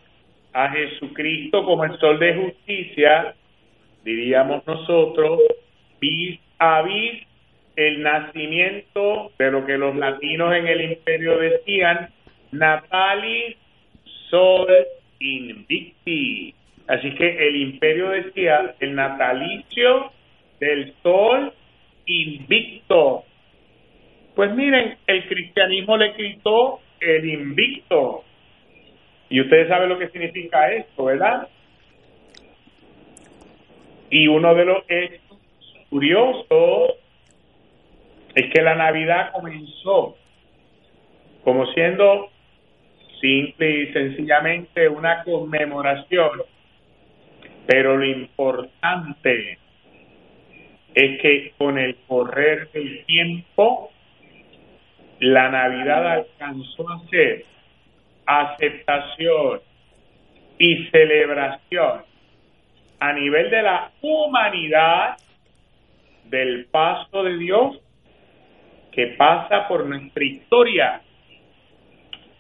[0.54, 3.36] a Jesucristo como el sol de justicia,
[4.06, 5.42] diríamos nosotros,
[6.00, 7.28] vis a vis
[7.76, 12.10] el nacimiento de lo que los latinos en el imperio decían,
[12.52, 13.58] natalis
[14.30, 14.68] sol
[15.20, 16.54] invicti.
[16.88, 20.12] Así que el imperio decía el natalicio
[20.60, 21.54] del sol
[22.06, 23.24] invicto.
[24.36, 28.24] Pues miren, el cristianismo le quitó el invicto.
[29.30, 31.48] Y ustedes saben lo que significa esto, ¿verdad?
[34.10, 35.40] Y uno de los hechos
[35.90, 36.96] curiosos
[38.36, 40.18] es que la Navidad comenzó
[41.44, 42.31] como siendo
[43.22, 46.42] simple y sencillamente una conmemoración,
[47.68, 49.60] pero lo importante
[50.94, 53.92] es que con el correr del tiempo,
[55.20, 57.46] la Navidad alcanzó a ser
[58.26, 59.62] aceptación
[60.58, 62.04] y celebración
[63.00, 65.18] a nivel de la humanidad
[66.26, 67.80] del paso de Dios
[68.92, 71.02] que pasa por nuestra historia.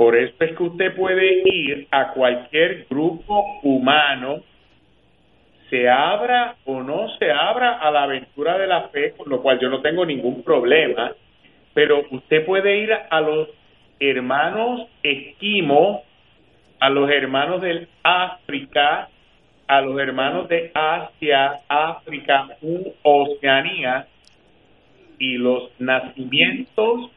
[0.01, 4.41] Por eso es que usted puede ir a cualquier grupo humano,
[5.69, 9.59] se abra o no se abra a la aventura de la fe, con lo cual
[9.59, 11.11] yo no tengo ningún problema,
[11.75, 13.49] pero usted puede ir a los
[13.99, 16.01] hermanos esquimos,
[16.79, 19.07] a los hermanos del África,
[19.67, 22.47] a los hermanos de Asia, África,
[23.03, 24.07] Oceanía,
[25.19, 27.11] y los nacimientos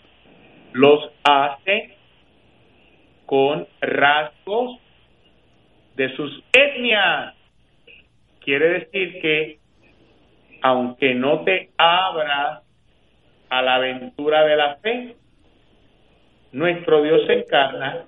[0.75, 1.95] los hace
[3.35, 4.79] con rasgos
[5.97, 7.35] de sus etnias.
[8.39, 9.59] Quiere decir que
[10.63, 12.63] aunque no te abras
[13.49, 15.17] a la aventura de la fe,
[16.53, 18.05] nuestro Dios se encarna.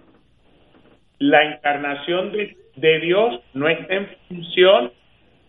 [1.18, 4.92] La encarnación de, de Dios no está en función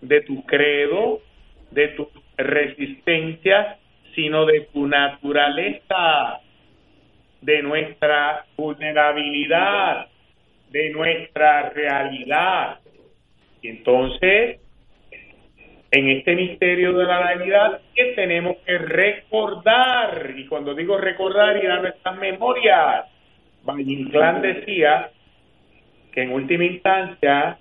[0.01, 1.21] de tu credo,
[1.69, 3.77] de tu resistencia,
[4.15, 6.41] sino de tu naturaleza,
[7.41, 10.07] de nuestra vulnerabilidad,
[10.69, 12.79] de nuestra realidad.
[13.61, 14.59] Y entonces,
[15.91, 21.69] en este misterio de la Navidad, que tenemos que recordar, y cuando digo recordar, ir
[21.69, 23.05] a nuestras memorias.
[23.63, 25.09] Valle decía
[26.13, 27.57] que en última instancia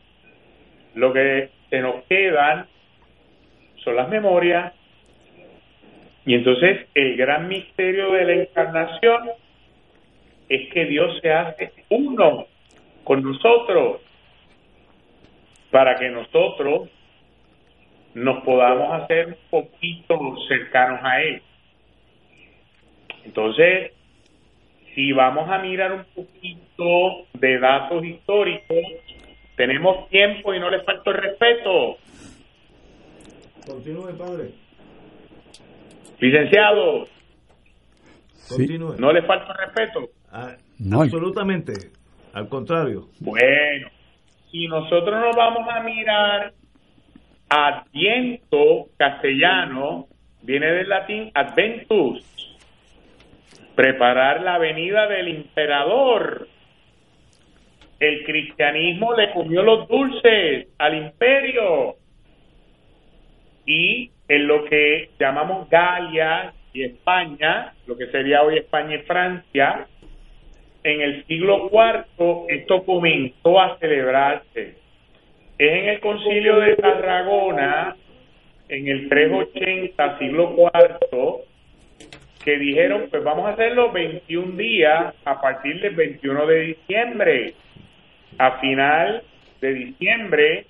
[0.95, 2.67] lo que se nos quedan
[3.85, 4.73] son las memorias.
[6.25, 9.31] Y entonces el gran misterio de la encarnación
[10.49, 12.47] es que Dios se hace uno
[13.05, 14.01] con nosotros
[15.71, 16.89] para que nosotros
[18.15, 21.43] nos podamos hacer un poquito cercanos a Él.
[23.25, 23.93] Entonces,
[24.95, 28.79] si vamos a mirar un poquito de datos históricos,
[29.57, 31.99] tenemos tiempo y no les falta el respeto.
[33.67, 34.51] Continúe, padre.
[36.19, 37.07] Licenciado,
[38.49, 38.97] continúe.
[38.99, 40.16] ¿No le falta el respeto?
[40.39, 41.01] Ah, no.
[41.01, 41.73] Absolutamente,
[42.35, 43.09] al contrario.
[43.21, 43.89] Bueno,
[44.51, 46.53] si nosotros nos vamos a mirar
[47.49, 50.09] Adviento castellano
[50.43, 52.23] viene del latín adventus,
[53.77, 56.49] preparar la venida del emperador.
[57.99, 61.97] El cristianismo le comió los dulces al imperio
[63.65, 69.87] y en lo que llamamos Galia y España, lo que sería hoy España y Francia,
[70.87, 74.87] en el siglo IV esto comenzó a celebrarse
[75.59, 77.97] es en el concilio de Tarragona,
[78.69, 81.37] en el 380, siglo IV,
[82.45, 87.55] que dijeron, pues vamos a hacerlo 21 días a partir del 21 de diciembre,
[88.39, 89.23] a final
[89.63, 90.67] de diciembre,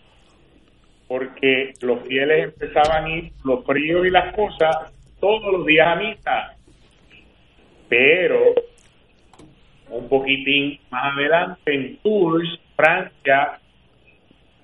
[1.09, 5.97] porque los fieles empezaban a ir, los fríos y las cosas, todos los días a
[5.97, 6.57] misa.
[7.89, 8.55] Pero,
[9.91, 13.59] un poquitín más adelante, en Tours, Francia,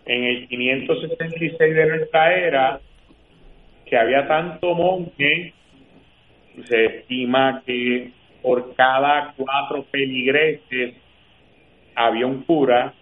[0.04, 2.80] en el 566 de nuestra era,
[3.86, 5.52] que había tanto monje,
[6.64, 8.10] se estima que
[8.42, 10.94] por cada cuatro peligreses
[11.94, 12.92] había un cura,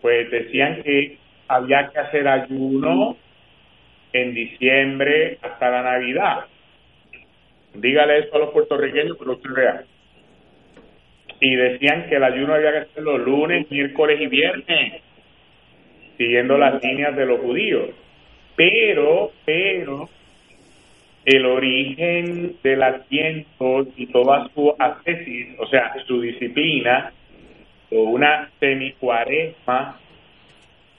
[0.00, 3.16] pues decían que había que hacer ayuno
[4.12, 6.46] en diciembre hasta la Navidad.
[7.74, 9.84] Dígale eso a los puertorriqueños que usted vea.
[11.40, 15.02] Y decían que el ayuno había que hacerlo lunes, miércoles y viernes,
[16.18, 17.90] siguiendo las líneas de los judíos.
[18.56, 20.08] Pero, pero,
[21.24, 27.12] el origen del asiento y toda su ascesis, o sea, su disciplina,
[27.90, 29.98] o una semicuaresma,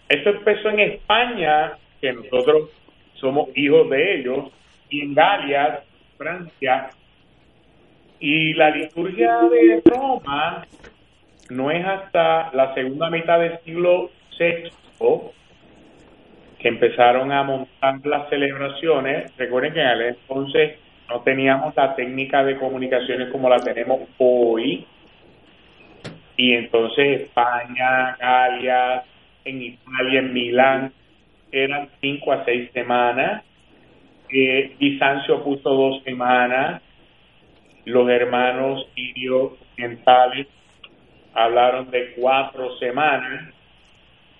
[0.10, 2.70] esto empezó en España, que nosotros
[3.14, 4.52] somos hijos de ellos,
[4.90, 5.82] y en Galia,
[6.18, 6.90] Francia,
[8.22, 10.64] y la liturgia de Roma
[11.50, 14.72] no es hasta la segunda mitad del siglo VI
[16.60, 19.36] que empezaron a montar las celebraciones.
[19.38, 24.86] Recuerden que en aquel entonces no teníamos la técnica de comunicaciones como la tenemos hoy.
[26.38, 29.04] Y entonces España, Galia,
[29.44, 30.94] en Italia, en Milán,
[31.52, 33.44] eran cinco a seis semanas.
[34.30, 36.84] Eh, Bizancio puso dos semanas.
[37.86, 40.48] Los hermanos sirios orientales
[41.34, 43.54] hablaron de cuatro semanas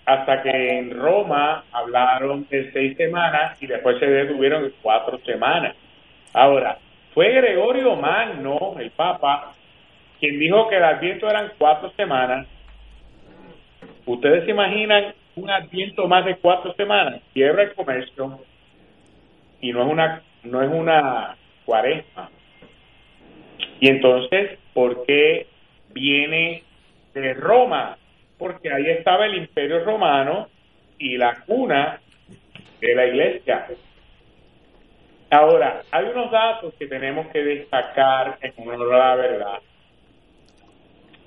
[0.04, 5.76] hasta que en Roma hablaron de seis semanas y después se detuvieron en cuatro semanas.
[6.32, 6.78] Ahora,
[7.14, 9.54] fue Gregorio Magno, el Papa,
[10.18, 12.46] quien dijo que el adviento eran cuatro semanas.
[14.06, 17.20] ¿Ustedes se imaginan un adviento más de cuatro semanas?
[17.32, 18.40] Quiebra el comercio
[19.60, 22.30] y no es una, no es una cuaresma.
[23.82, 25.46] Y entonces, ¿por qué
[25.92, 26.62] viene
[27.12, 27.98] de Roma?
[28.42, 30.48] porque ahí estaba el imperio romano
[30.98, 32.00] y la cuna
[32.80, 33.68] de la iglesia.
[35.30, 39.58] Ahora, hay unos datos que tenemos que destacar en honor a la verdad.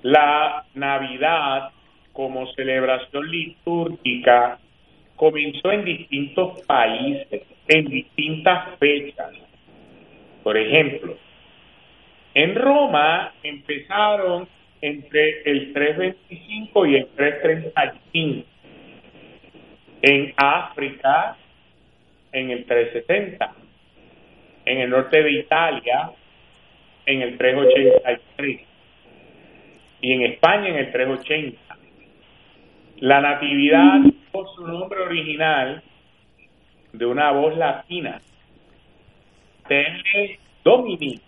[0.02, 1.70] La Navidad
[2.12, 4.60] como celebración litúrgica
[5.16, 9.32] comenzó en distintos países, en distintas fechas.
[10.44, 11.16] Por ejemplo,
[12.36, 14.48] en Roma empezaron
[14.82, 18.48] entre el 325 y el 335.
[20.02, 21.38] En África,
[22.34, 23.54] en el 370.
[24.66, 26.12] En el norte de Italia,
[27.06, 28.62] en el 383.
[30.02, 31.58] Y en España, en el 380.
[32.98, 34.02] La natividad,
[34.34, 35.82] por su nombre original,
[36.92, 38.22] de una voz latina,
[39.68, 41.22] Tele Domini,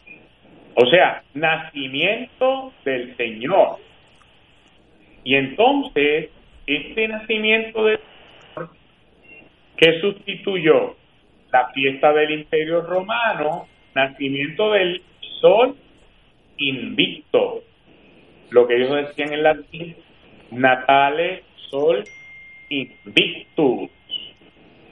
[0.80, 3.80] o sea, nacimiento del Señor.
[5.24, 6.30] Y entonces,
[6.68, 8.00] este nacimiento del
[8.54, 8.70] Señor,
[9.76, 10.96] que sustituyó
[11.52, 15.02] la fiesta del Imperio Romano, nacimiento del
[15.42, 15.76] sol
[16.58, 17.64] invicto,
[18.52, 19.96] lo que ellos decían en latín,
[20.52, 22.04] natale sol
[22.70, 23.90] invictus.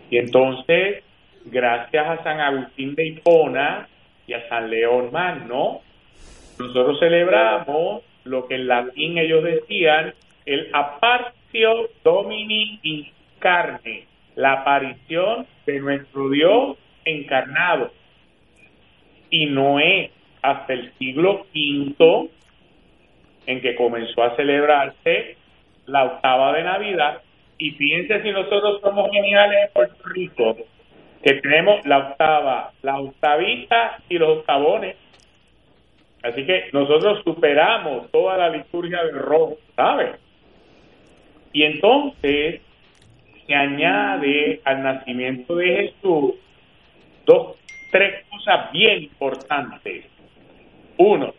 [0.09, 1.03] Y entonces,
[1.45, 3.87] gracias a San Agustín de Hipona,
[4.27, 5.81] y a San León Magno,
[6.59, 10.13] nosotros celebramos lo que en latín ellos decían
[10.45, 14.05] el apartio domini incarne,
[14.35, 17.91] la aparición de nuestro Dios encarnado.
[19.29, 20.11] Y no es
[20.41, 22.29] hasta el siglo V
[23.47, 25.37] en que comenzó a celebrarse
[25.85, 27.21] la octava de Navidad.
[27.57, 30.57] Y fíjense si nosotros somos geniales en Puerto Rico,
[31.25, 34.95] que tenemos la octava, la octavita y los octavones.
[36.21, 40.19] Así que nosotros superamos toda la liturgia del rojo, ¿sabes?
[41.51, 42.61] Y entonces
[43.47, 46.35] se añade al nacimiento de Jesús
[47.25, 47.57] dos,
[47.91, 50.05] tres cosas bien importantes.
[50.97, 51.33] Uno,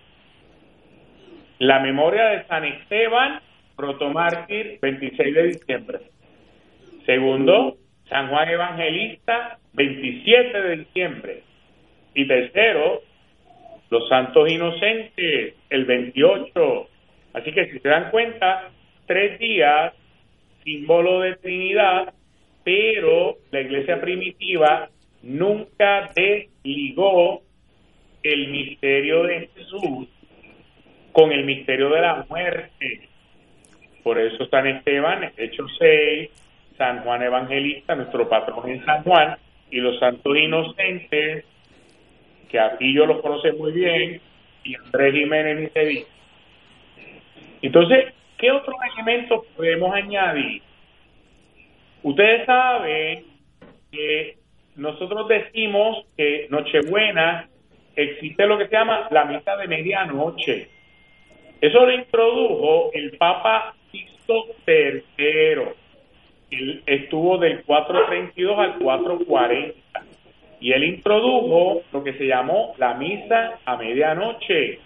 [1.60, 3.40] la memoria de San Esteban,
[3.76, 6.00] protomártir, 26 de diciembre.
[7.04, 7.76] Segundo,
[8.08, 11.42] San Juan Evangelista, 27 de diciembre.
[12.14, 13.02] Y tercero,
[13.90, 16.88] los santos inocentes, el 28.
[17.34, 18.70] Así que si se dan cuenta,
[19.06, 19.92] tres días,
[20.64, 22.14] símbolo de Trinidad,
[22.64, 24.88] pero la iglesia primitiva
[25.22, 27.42] nunca desligó
[28.22, 30.08] el misterio de Jesús
[31.12, 33.08] con el misterio de la muerte.
[34.02, 36.30] Por eso San Esteban, Hechos 6,
[36.76, 39.36] San Juan Evangelista, nuestro patrón en San Juan,
[39.70, 41.44] y los santos inocentes,
[42.48, 44.20] que aquí yo los conoce muy bien,
[44.64, 46.06] y Andrés Jiménez ni se
[47.62, 50.62] Entonces, ¿qué otros elementos podemos añadir?
[52.02, 53.24] Ustedes saben
[53.90, 54.36] que
[54.76, 57.48] nosotros decimos que Nochebuena
[57.96, 60.68] existe lo que se llama la misa de medianoche.
[61.60, 65.85] Eso lo introdujo el Papa Sixto III
[66.50, 69.74] él estuvo del 432 al 440
[70.60, 74.80] y él introdujo lo que se llamó la misa a medianoche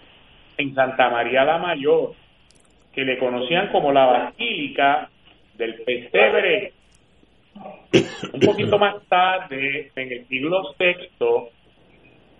[0.57, 2.13] en Santa María la Mayor,
[2.93, 5.09] que le conocían como la Basílica
[5.55, 6.73] del Pesebre.
[8.33, 11.49] Un poquito más tarde, en el siglo VI,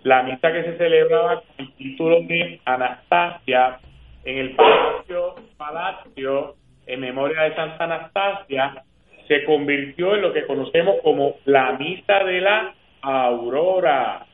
[0.02, 3.78] la misa que se celebraba con el título de Anastasia
[4.24, 6.54] en el palacio, palacio
[6.86, 8.84] en memoria de Santa Anastasia
[9.32, 14.26] se convirtió en lo que conocemos como la misa de la aurora.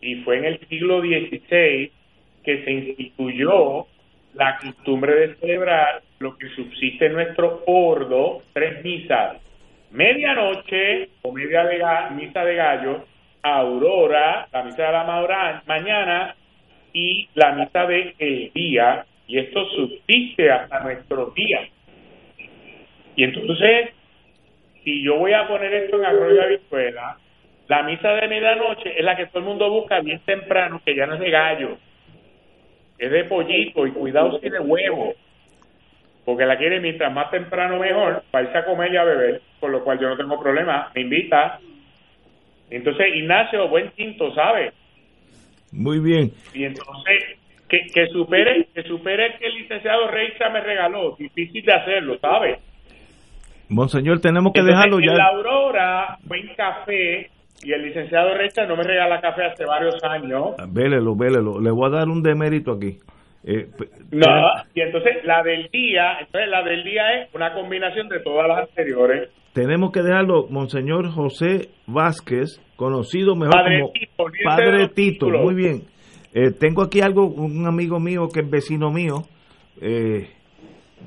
[0.00, 1.92] Y fue en el siglo XVI
[2.42, 3.86] que se instituyó
[4.32, 9.36] la costumbre de celebrar lo que subsiste en nuestro ordo, tres misas,
[9.90, 13.04] medianoche o media de misa de gallo,
[13.42, 16.34] aurora, la misa de la mañana
[16.94, 21.68] y la misa de el día, y esto subsiste hasta nuestros días.
[23.18, 23.90] Y entonces,
[24.84, 27.18] si yo voy a poner esto en Arroyo Avizuela,
[27.66, 31.04] la misa de medianoche es la que todo el mundo busca bien temprano, que ya
[31.04, 31.78] no es de gallo,
[32.96, 35.14] es de pollito y cuidado si de huevo,
[36.24, 39.72] porque la quiere mientras más temprano mejor, para irse a comer y a beber, con
[39.72, 41.58] lo cual yo no tengo problema, me invita.
[42.70, 44.70] Entonces, Ignacio, buen tinto, ¿sabe?
[45.72, 46.30] Muy bien.
[46.54, 47.36] Y entonces,
[47.68, 52.60] que, que supere que supere que el licenciado Reixa me regaló, difícil de hacerlo, ¿sabe?
[53.68, 55.12] Monseñor, tenemos que dejarlo ya.
[55.12, 57.30] En la Aurora, buen café,
[57.62, 60.54] y el licenciado Reixa no me regala café hace varios años.
[60.58, 61.60] Ah, vélelo, vélelo.
[61.60, 62.98] Le voy a dar un demérito aquí.
[63.44, 63.66] Eh,
[64.10, 64.26] no,
[64.74, 68.68] y entonces la del día, entonces la del día es una combinación de todas las
[68.68, 69.30] anteriores.
[69.52, 73.92] Tenemos que dejarlo, Monseñor José Vázquez, conocido mejor como
[74.44, 75.28] Padre Tito.
[75.28, 75.82] Muy bien.
[76.34, 79.22] Eh, tengo aquí algo, un amigo mío que es vecino mío,
[79.80, 80.28] eh,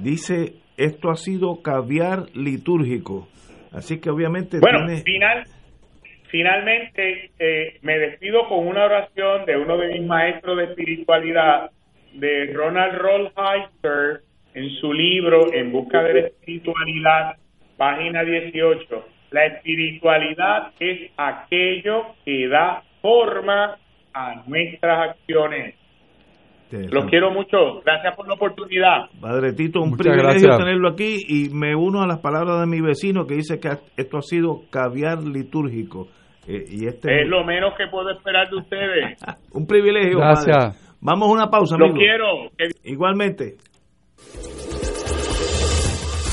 [0.02, 0.56] dice,
[0.86, 3.28] esto ha sido caviar litúrgico.
[3.72, 4.60] Así que obviamente...
[4.60, 5.44] Bueno, final,
[6.30, 11.72] finalmente eh, me despido con una oración de uno de mis maestros de espiritualidad,
[12.14, 14.22] de Ronald Rollheiser,
[14.54, 17.38] en su libro En busca de la espiritualidad,
[17.78, 19.08] página 18.
[19.32, 23.78] La espiritualidad es aquello que da forma
[24.14, 25.76] a nuestras acciones.
[26.72, 27.82] Los quiero mucho.
[27.86, 29.10] Gracias por la oportunidad.
[29.20, 33.26] Padre Tito, un privilegio tenerlo aquí y me uno a las palabras de mi vecino
[33.26, 36.08] que dice que esto ha sido caviar litúrgico.
[36.48, 39.20] Eh, y este es lo menos que puedo esperar de ustedes.
[39.54, 40.18] un privilegio.
[40.18, 40.98] Gracias.
[41.02, 42.50] Vamos a una pausa, Lo quiero.
[42.84, 43.58] Igualmente.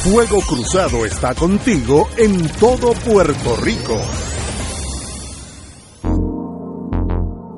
[0.04, 3.96] Fuego Cruzado está contigo en todo Puerto Rico.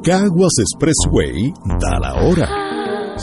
[0.02, 2.69] Caguas Expressway da la hora.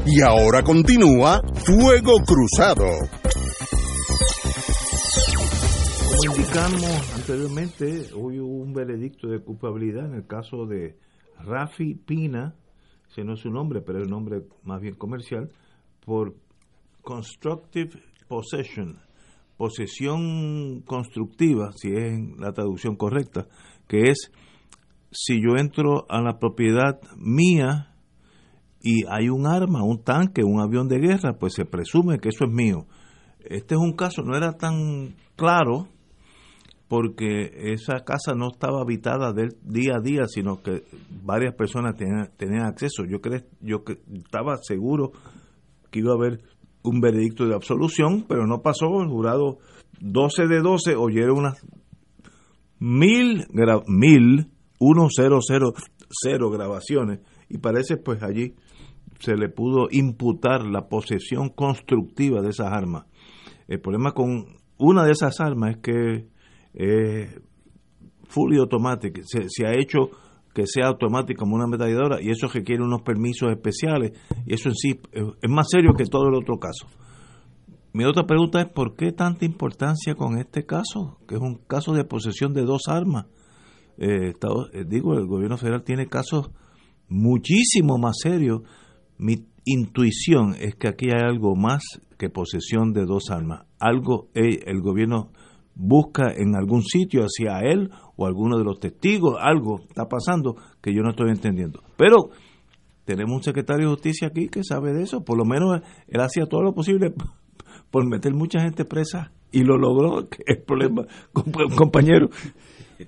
[0.07, 2.87] Y ahora continúa Fuego Cruzado.
[6.07, 10.97] Como indicamos anteriormente, hoy hubo un veredicto de culpabilidad en el caso de
[11.41, 12.55] Rafi Pina,
[13.11, 15.51] ese no es su nombre, pero es el nombre más bien comercial,
[16.05, 16.37] por
[17.03, 19.08] constructive possession
[19.59, 23.47] posesión constructiva, si es la traducción correcta,
[23.87, 24.33] que es
[25.11, 27.95] si yo entro a la propiedad mía
[28.81, 32.45] y hay un arma, un tanque, un avión de guerra, pues se presume que eso
[32.45, 32.87] es mío.
[33.41, 35.89] Este es un caso, no era tan claro
[36.87, 40.85] porque esa casa no estaba habitada del día a día, sino que
[41.23, 43.05] varias personas tenían, acceso.
[43.05, 43.83] Yo, cre, yo
[44.15, 45.13] estaba seguro
[45.91, 46.41] que iba a haber
[46.83, 49.03] un veredicto de absolución, pero no pasó.
[49.03, 49.59] El jurado
[50.01, 51.65] 12 de 12 oyeron unas
[52.79, 53.47] mil,
[53.87, 55.73] mil, uno cero cero
[56.09, 58.55] cero grabaciones y parece pues allí
[59.19, 63.07] se le pudo imputar la posesión constructiva de esas armas.
[63.67, 64.47] El problema con
[64.79, 66.29] una de esas armas es que
[66.75, 67.41] eh,
[68.29, 70.11] fully automatic, se ha hecho
[70.59, 74.11] que sea automática como una ametralladora y eso requiere unos permisos especiales
[74.45, 76.89] y eso en sí es más serio que todo el otro caso.
[77.93, 81.21] Mi otra pregunta es ¿por qué tanta importancia con este caso?
[81.29, 83.27] Que es un caso de posesión de dos armas.
[83.99, 86.51] Eh, eh, digo, el gobierno federal tiene casos
[87.09, 88.63] muchísimo más serios.
[89.17, 91.85] Mi intuición es que aquí hay algo más
[92.19, 93.63] que posesión de dos armas.
[93.79, 95.31] Algo eh, el gobierno
[95.77, 100.93] busca en algún sitio hacia él o alguno de los testigos, algo está pasando que
[100.93, 101.81] yo no estoy entendiendo.
[101.97, 102.31] Pero
[103.05, 106.47] tenemos un secretario de justicia aquí que sabe de eso, por lo menos él hacía
[106.47, 107.15] todo lo posible
[107.93, 111.07] por meter mucha gente presa y lo logró, que es problema,
[111.77, 112.29] compañero.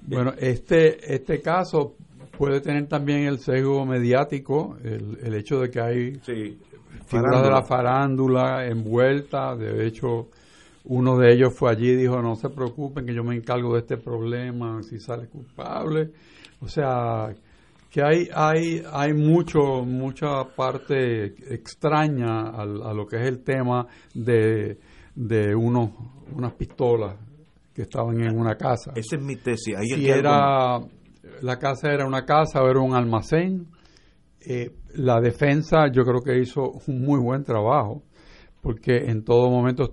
[0.06, 1.96] Bueno, este, este caso
[2.38, 6.12] puede tener también el sesgo mediático, el, el hecho de que hay
[7.06, 10.28] figuras de la farándula envuelta, de hecho
[10.84, 13.80] uno de ellos fue allí y dijo, no se preocupen que yo me encargo de
[13.80, 16.10] este problema, si sale culpable.
[16.60, 17.34] O sea,
[17.90, 23.86] que hay, hay, hay mucho, mucha parte extraña a, a lo que es el tema
[24.14, 24.78] de,
[25.14, 25.90] de unos,
[26.32, 27.16] unas pistolas
[27.74, 28.92] que estaban en una casa.
[28.94, 29.76] Esa es mi tesis.
[29.82, 30.78] si era,
[31.42, 33.66] la casa era una casa o era un almacén,
[34.40, 38.02] eh, la defensa yo creo que hizo un muy buen trabajo,
[38.62, 39.84] porque en todo momento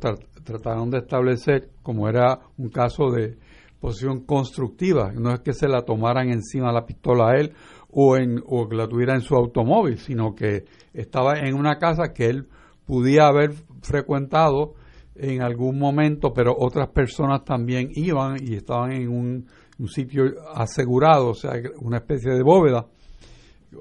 [0.47, 3.37] trataron de establecer, como era un caso de
[3.79, 7.53] posición constructiva, no es que se la tomaran encima la pistola a él
[7.91, 12.13] o, en, o que la tuviera en su automóvil, sino que estaba en una casa
[12.13, 12.47] que él
[12.85, 14.73] podía haber frecuentado
[15.15, 20.23] en algún momento, pero otras personas también iban y estaban en un sitio
[20.53, 22.87] asegurado, o sea, una especie de bóveda,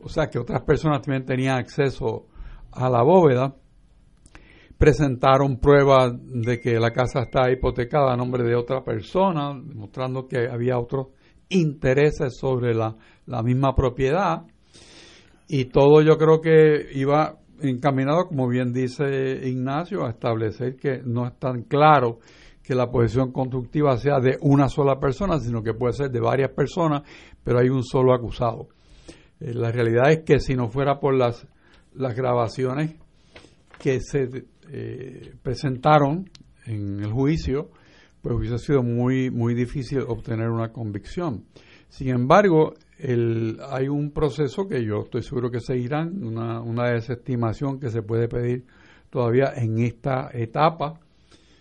[0.02, 2.26] o sea, que otras personas también tenían acceso
[2.72, 3.54] a la bóveda
[4.78, 10.48] presentaron pruebas de que la casa está hipotecada a nombre de otra persona, demostrando que
[10.50, 11.08] había otros
[11.48, 12.96] intereses sobre la,
[13.26, 14.42] la misma propiedad.
[15.48, 21.26] Y todo yo creo que iba encaminado, como bien dice Ignacio, a establecer que no
[21.26, 22.18] es tan claro
[22.62, 26.50] que la posición constructiva sea de una sola persona, sino que puede ser de varias
[26.50, 27.02] personas,
[27.44, 28.68] pero hay un solo acusado.
[29.38, 31.46] Eh, la realidad es que si no fuera por las,
[31.94, 32.96] las grabaciones
[33.78, 36.30] que se eh, presentaron
[36.66, 37.70] en el juicio,
[38.22, 41.44] pues hubiese sido muy, muy difícil obtener una convicción.
[41.88, 47.78] Sin embargo, el, hay un proceso que yo estoy seguro que seguirán, una, una desestimación
[47.78, 48.64] que se puede pedir
[49.10, 50.98] todavía en esta etapa.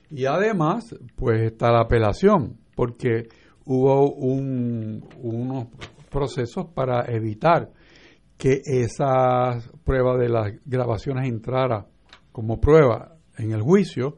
[0.09, 3.27] Y además, pues está la apelación, porque
[3.65, 5.67] hubo un, unos
[6.09, 7.71] procesos para evitar
[8.37, 11.87] que esa prueba de las grabaciones entrara
[12.35, 14.17] como prueba en el juicio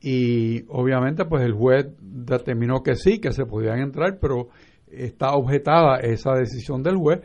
[0.00, 4.48] y obviamente pues el juez determinó que sí, que se podían entrar, pero
[4.88, 7.20] está objetada esa decisión del juez.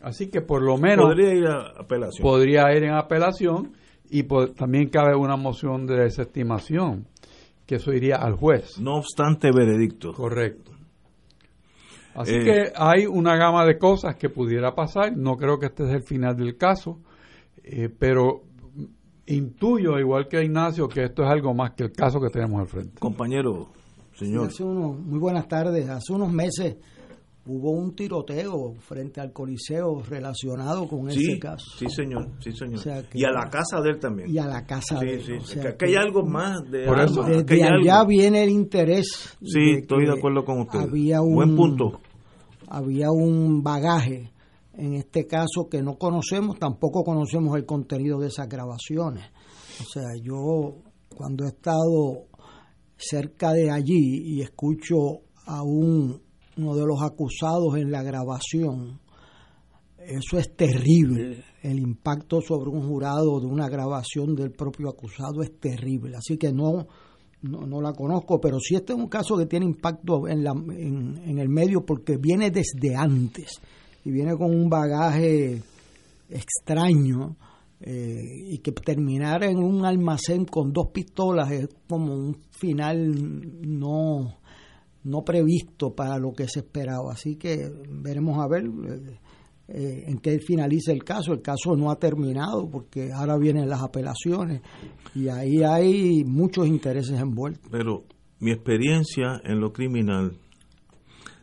[0.00, 2.22] Así que por lo menos podría ir a apelación.
[2.22, 3.72] Podría ir en apelación
[4.08, 4.22] y
[4.54, 7.06] también cabe una moción de desestimación
[7.66, 8.80] que eso iría al juez.
[8.80, 10.14] No obstante veredicto.
[10.14, 10.72] Correcto.
[12.14, 12.42] Así Eh.
[12.42, 15.14] que hay una gama de cosas que pudiera pasar.
[15.14, 17.00] No creo que este es el final del caso,
[17.62, 18.47] eh, pero
[19.28, 22.66] intuyo, igual que Ignacio, que esto es algo más que el caso que tenemos al
[22.66, 22.98] frente.
[22.98, 23.68] Compañero,
[24.16, 24.48] señor.
[24.48, 25.88] Hace unos, muy buenas tardes.
[25.88, 26.76] Hace unos meses
[27.46, 31.64] hubo un tiroteo frente al Coliseo relacionado con Sí, ese caso.
[31.78, 32.74] sí, señor, sí, señor.
[32.78, 34.28] O sea que- y a la casa de él también.
[34.30, 35.22] Y a la casa Sí, de él.
[35.24, 37.22] sí, O sea que aquí hay algo más de Por eso.
[37.22, 38.08] Desde allá algo.
[38.08, 39.34] viene el interés.
[39.42, 40.80] Sí, de estoy de acuerdo con usted.
[40.80, 42.00] Había un, Buen punto.
[42.68, 44.30] Había un bagaje
[44.78, 49.24] en este caso que no conocemos, tampoco conocemos el contenido de esas grabaciones.
[49.80, 50.76] O sea, yo
[51.14, 52.28] cuando he estado
[52.96, 56.22] cerca de allí y escucho a un,
[56.56, 59.00] uno de los acusados en la grabación,
[59.98, 61.42] eso es terrible.
[61.60, 66.16] El impacto sobre un jurado de una grabación del propio acusado es terrible.
[66.16, 66.86] Así que no,
[67.42, 70.52] no, no la conozco, pero sí este es un caso que tiene impacto en, la,
[70.52, 73.60] en, en el medio porque viene desde antes
[74.08, 75.60] y viene con un bagaje
[76.30, 77.36] extraño
[77.78, 83.12] eh, y que terminar en un almacén con dos pistolas es como un final
[83.60, 84.38] no
[85.04, 87.12] no previsto para lo que se esperaba.
[87.12, 89.18] Así que veremos a ver eh,
[89.68, 91.34] eh, en qué finaliza el caso.
[91.34, 94.62] El caso no ha terminado porque ahora vienen las apelaciones
[95.14, 97.68] y ahí hay muchos intereses envueltos.
[97.70, 98.04] Pero
[98.40, 100.38] mi experiencia en lo criminal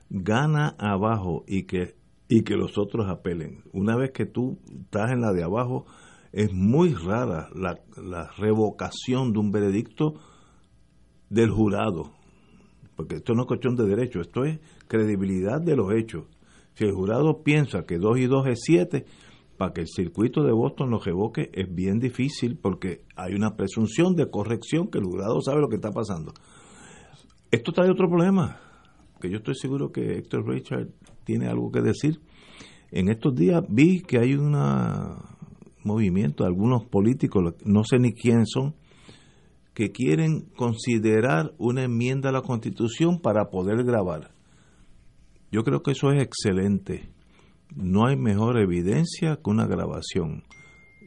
[0.09, 1.93] gana abajo y que
[2.27, 3.63] y que los otros apelen.
[3.71, 5.85] Una vez que tú estás en la de abajo,
[6.31, 10.15] es muy rara la, la revocación de un veredicto
[11.29, 12.11] del jurado.
[12.95, 16.25] Porque esto no es cuestión de derecho, esto es credibilidad de los hechos.
[16.73, 19.05] Si el jurado piensa que 2 y 2 es 7,
[19.57, 24.15] para que el circuito de Boston lo revoque es bien difícil porque hay una presunción
[24.15, 26.33] de corrección que el jurado sabe lo que está pasando.
[27.51, 28.59] Esto trae otro problema,
[29.21, 30.89] que yo estoy seguro que Héctor Richard
[31.25, 32.21] tiene algo que decir.
[32.91, 34.55] En estos días vi que hay un
[35.83, 38.75] movimiento algunos políticos, no sé ni quiénes son,
[39.73, 44.31] que quieren considerar una enmienda a la Constitución para poder grabar.
[45.51, 47.09] Yo creo que eso es excelente.
[47.75, 50.43] No hay mejor evidencia que una grabación.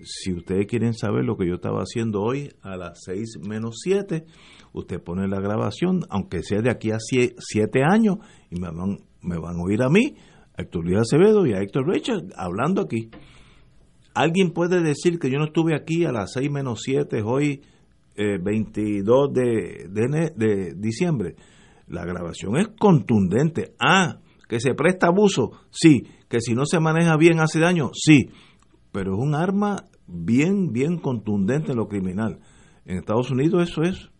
[0.04, 4.26] Si ustedes quieren saber lo que yo estaba haciendo hoy a las 6 menos 7,
[4.72, 8.18] usted pone la grabación, aunque sea de aquí a 7 años,
[8.50, 10.16] y me van, me van a oír a mí,
[10.56, 13.10] a Héctor Luis Acevedo y a Héctor Richard hablando aquí.
[14.14, 17.62] ¿Alguien puede decir que yo no estuve aquí a las 6 menos 7 hoy,
[18.16, 19.88] eh, 22 de,
[20.34, 21.36] de, diciembre?
[21.86, 23.74] La grabación es contundente.
[23.78, 26.02] Ah, que se presta abuso, sí.
[26.28, 28.30] Que si no se maneja bien hace daño, sí.
[28.90, 32.40] Pero es un arma bien, bien contundente en lo criminal.
[32.86, 34.10] En Estados Unidos eso es,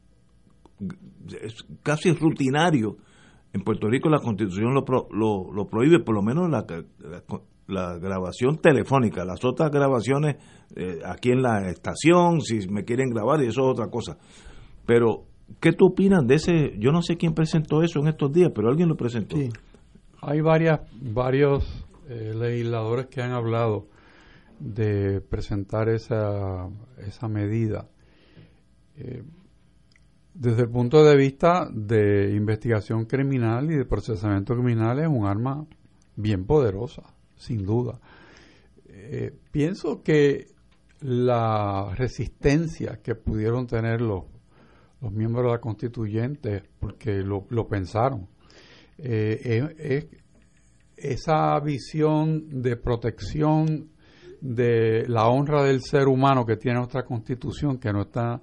[1.42, 2.98] es casi rutinario.
[3.52, 6.66] En Puerto Rico la constitución lo, pro, lo, lo, prohíbe, por lo menos la,
[6.98, 7.22] la,
[7.66, 9.24] la, grabación telefónica.
[9.24, 10.36] Las otras grabaciones
[10.76, 14.18] eh, aquí en la estación, si me quieren grabar, y eso es otra cosa.
[14.84, 15.24] Pero,
[15.60, 16.74] ¿qué tú opinas de ese?
[16.78, 19.36] Yo no sé quién presentó eso en estos días, pero alguien lo presentó.
[19.36, 19.48] Sí.
[20.20, 23.86] Hay varias, varios eh, legisladores que han hablado
[24.58, 26.68] de presentar esa,
[26.98, 27.88] esa medida.
[28.96, 29.22] Eh,
[30.38, 35.66] desde el punto de vista de investigación criminal y de procesamiento criminal es un arma
[36.14, 37.02] bien poderosa,
[37.34, 37.98] sin duda.
[38.88, 40.46] Eh, pienso que
[41.00, 44.26] la resistencia que pudieron tener los,
[45.00, 48.28] los miembros de la constituyente, porque lo, pensaron,
[48.96, 50.06] eh, es, es
[50.96, 53.90] esa visión de protección
[54.40, 58.40] de la honra del ser humano que tiene nuestra constitución, que no está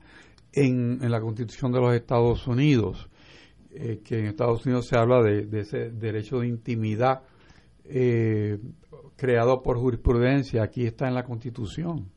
[0.56, 3.08] en, en la constitución de los Estados Unidos,
[3.78, 7.24] eh, que en Estados Unidos se habla de, ese derecho de intimidad
[7.84, 8.58] eh,
[9.18, 12.10] creado por jurisprudencia, aquí está en la constitución.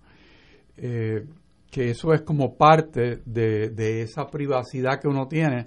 [0.77, 1.27] Eh,
[1.69, 5.67] que eso es como parte de, esa privacidad que uno tiene,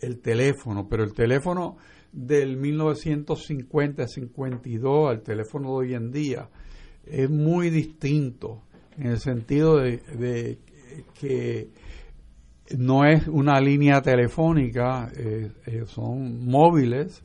[0.00, 1.76] el teléfono, pero el teléfono
[2.10, 6.48] del 1950-52 al teléfono de hoy en día
[7.04, 8.62] es muy distinto
[8.96, 10.58] en el sentido de
[11.14, 11.68] que
[12.78, 17.22] no es una línea telefónica, eh, eh, son móviles,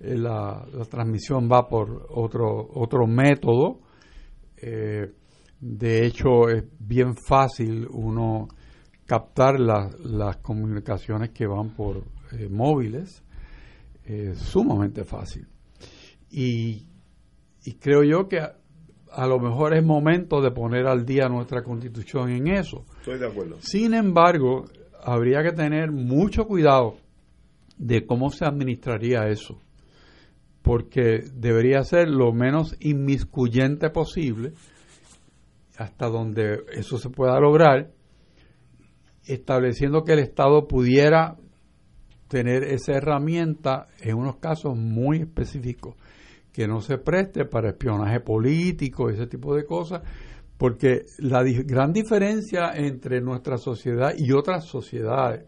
[0.00, 3.80] eh, la, la, transmisión va por otro, otro método.
[5.60, 8.48] de hecho, es bien fácil uno
[9.06, 12.04] captar la, las comunicaciones que van por
[12.50, 13.22] móviles,
[14.34, 15.46] sumamente fácil.
[16.30, 16.86] Y,
[17.64, 18.56] y, creo yo que a,
[19.12, 22.84] a lo mejor es momento de poner al día nuestra constitución en eso.
[22.98, 23.56] Estoy de acuerdo.
[23.60, 24.66] Sin embargo,
[25.02, 26.96] habría que tener mucho cuidado
[27.76, 29.60] de cómo se administraría eso,
[30.62, 34.52] porque debería ser lo menos inmiscuyente posible
[35.78, 37.92] hasta donde eso se pueda lograr,
[39.24, 41.36] estableciendo que el Estado pudiera
[42.26, 45.94] tener esa herramienta en unos casos muy específicos,
[46.52, 50.02] que no se preste para espionaje político, ese tipo de cosas,
[50.58, 55.46] porque la gran diferencia entre nuestra sociedad y otras sociedades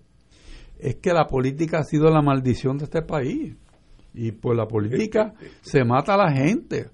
[0.78, 3.56] es que la política ha sido la maldición de este país.
[4.14, 6.86] Y por la política se mata a la gente.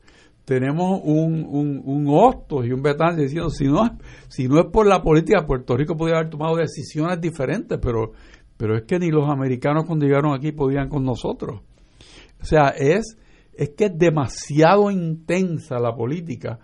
[0.45, 3.99] Tenemos un, un, un hostos y un betán diciendo, si no,
[4.29, 8.13] si no es por la política, Puerto Rico podría haber tomado decisiones diferentes, pero,
[8.57, 11.63] pero es que ni los americanos cuando llegaron aquí podían con nosotros.
[12.41, 13.19] O sea, es,
[13.55, 16.61] es que es demasiado intensa la política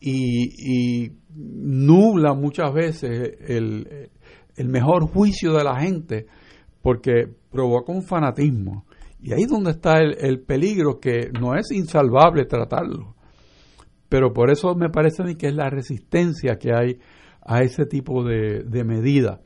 [0.00, 4.10] y, nubla muchas veces el,
[4.56, 6.26] el, mejor juicio de la gente
[6.80, 8.86] porque provoca un fanatismo.
[9.20, 13.16] Y ahí es donde está el, peligro que no es insalvable tratarlo.
[14.08, 16.98] Pero por eso me parece a mí que es la resistencia que hay
[17.42, 19.40] a ese tipo de, de medidas.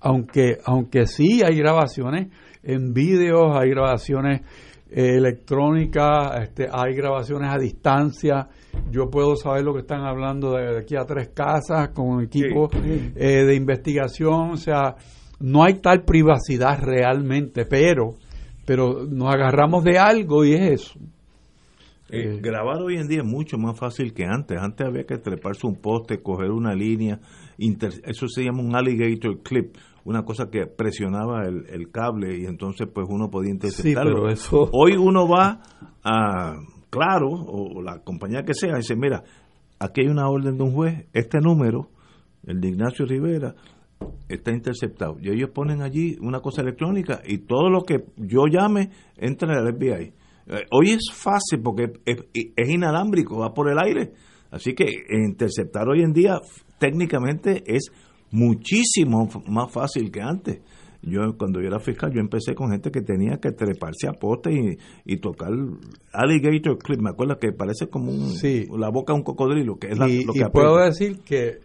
[0.00, 2.28] Aunque, aunque sí hay grabaciones
[2.62, 4.42] en vídeos, hay grabaciones
[4.96, 8.48] eh, electrónicas, este, hay grabaciones a distancia,
[8.90, 13.44] yo puedo saber lo que están hablando de aquí a tres casas con equipo eh,
[13.44, 14.96] de investigación, o sea,
[15.40, 18.14] no hay tal privacidad realmente, pero,
[18.64, 20.98] pero nos agarramos de algo y es eso.
[22.10, 24.56] Eh, grabar hoy en día es mucho más fácil que antes.
[24.60, 27.18] Antes había que treparse un poste, coger una línea,
[27.58, 33.06] eso se llama un alligator clip, una cosa que presionaba el, cable y entonces pues
[33.08, 34.28] uno podía interceptarlo.
[34.28, 34.68] eso...
[34.72, 35.60] Hoy uno va
[36.04, 36.54] a
[36.94, 39.24] Claro, o la compañía que sea, dice, mira,
[39.80, 41.88] aquí hay una orden de un juez, este número,
[42.46, 43.56] el de Ignacio Rivera,
[44.28, 45.16] está interceptado.
[45.20, 49.66] Y ellos ponen allí una cosa electrónica y todo lo que yo llame entra en
[49.66, 50.12] el FBI.
[50.46, 54.12] Eh, hoy es fácil porque es, inalámbrico, va por el aire.
[54.52, 56.38] Así que interceptar hoy en día
[56.78, 57.90] técnicamente es
[58.30, 60.60] muchísimo más fácil que antes.
[61.06, 64.78] Yo cuando yo era fiscal, yo empecé con gente que tenía que treparse a poste
[65.04, 65.50] y, tocar
[66.12, 67.00] alligator clip.
[67.00, 68.12] Me acuerdo que parece como
[68.76, 71.60] la boca de un cocodrilo, que es y, lo que puedo decir que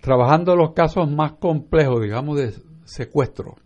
[0.00, 3.56] trabajando los casos más complejos, digamos, de secuestro,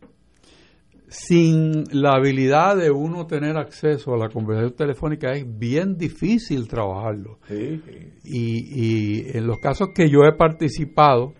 [1.09, 7.39] sin la habilidad de uno tener acceso a la conversación telefónica es bien difícil trabajarlo.
[8.25, 11.35] Y, y en los casos que yo he participado,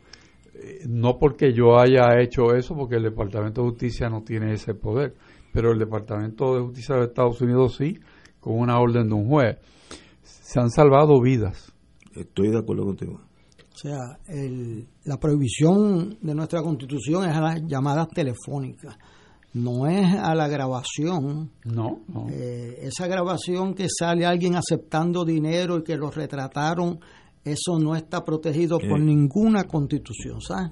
[0.89, 5.15] no porque yo haya hecho eso, porque el Departamento de Justicia no tiene ese poder,
[5.53, 7.99] pero el Departamento de Justicia de Estados Unidos sí,
[8.41, 9.59] con una orden de un juez.
[10.23, 11.73] Se han salvado vidas.
[12.15, 13.21] Estoy de acuerdo contigo.
[13.73, 14.19] O sea,
[15.05, 18.99] la prohibición de nuestra constitución es a las llamadas telefónicas,
[19.55, 21.51] no es a la grabación.
[21.65, 27.01] No, eh, esa grabación que sale alguien aceptando dinero y que lo retrataron
[27.45, 30.71] eso no está protegido por ninguna constitución, ¿sabes?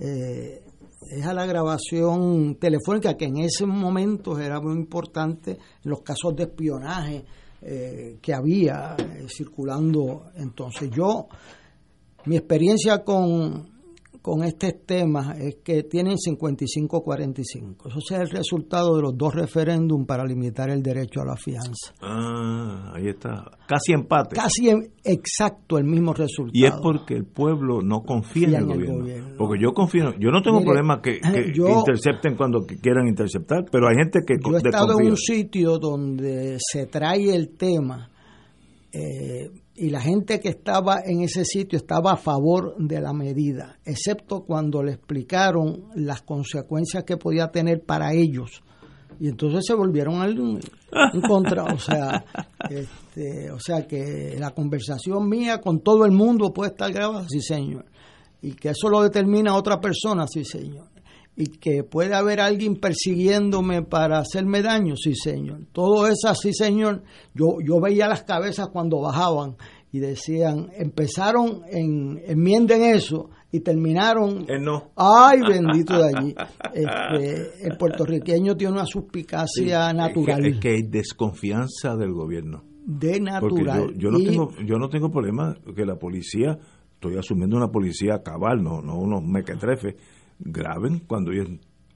[0.00, 0.62] Eh,
[1.10, 6.34] es a la grabación telefónica que en ese momento era muy importante en los casos
[6.34, 7.24] de espionaje
[7.62, 10.90] eh, que había eh, circulando entonces.
[10.90, 11.28] Yo,
[12.24, 13.75] mi experiencia con
[14.26, 17.86] con este tema es que tienen 55-45.
[17.86, 21.94] Eso es el resultado de los dos referéndums para limitar el derecho a la fianza.
[22.02, 23.44] Ah, ahí está.
[23.68, 24.34] Casi empate.
[24.34, 24.68] Casi
[25.04, 26.50] exacto el mismo resultado.
[26.52, 29.36] Y es porque el pueblo no confía en, el, gobierno.
[29.38, 31.20] Porque yo confío, yo no tengo problema que,
[31.54, 34.34] intercepten cuando quieran interceptar, pero hay gente que...
[34.44, 38.10] Yo he estado en un sitio donde se trae el tema.
[38.98, 43.78] Eh, y la gente que estaba en ese sitio estaba a favor de la medida,
[43.84, 48.62] excepto cuando le explicaron las consecuencias que podía tener para ellos.
[49.20, 52.24] Y entonces se volvieron en contra, o sea,
[52.70, 57.42] este, o sea que la conversación mía con todo el mundo puede estar grabada, sí
[57.42, 57.84] señor,
[58.40, 60.95] y que eso lo determina otra persona, sí señor
[61.36, 65.66] y que puede haber alguien persiguiéndome para hacerme daño, sí señor.
[65.72, 67.02] Todo eso sí señor.
[67.34, 69.56] Yo, yo veía las cabezas cuando bajaban
[69.92, 74.90] y decían, empezaron en enmienden eso y terminaron en no.
[74.96, 76.34] Ay, bendito de allí.
[76.72, 80.44] Este, el puertorriqueño tiene una suspicacia natural.
[80.44, 82.64] Es que, hay desconfianza del gobierno.
[82.84, 83.94] De natural.
[83.96, 86.58] yo, no tengo, yo no tengo problema que la policía,
[86.94, 89.96] estoy asumiendo una policía cabal, no, no unos mequetrefes
[90.38, 91.48] graben cuando ellos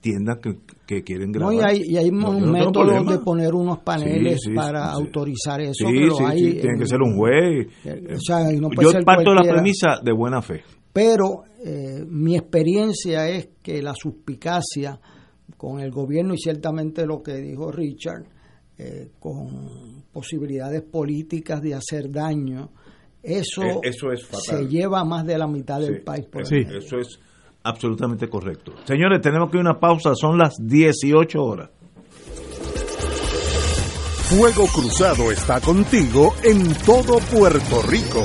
[0.03, 0.41] entiendan
[0.86, 1.55] que, quieren grabar.
[1.55, 5.86] No, y hay, y hay un método de poner unos paneles para autorizar eso.
[5.86, 7.68] Sí, sí, tiene que ser un juez.
[7.84, 10.62] yo parto de la premisa de buena fe.
[10.93, 14.99] pero eh, mi experiencia es que la suspicacia
[15.57, 18.24] con el gobierno y ciertamente lo que dijo Richard,
[18.78, 22.70] eh, con posibilidades políticas de hacer daño,
[23.22, 24.41] eso, Eh, eso es fatal.
[24.41, 26.24] se lleva a más de la mitad del país.
[26.26, 27.20] Por eso es
[27.62, 28.72] absolutamente correcto.
[28.84, 31.70] Señores, tenemos que ir a una pausa, son las 18 horas.
[34.30, 38.24] Fuego Cruzado está contigo en todo Puerto Rico.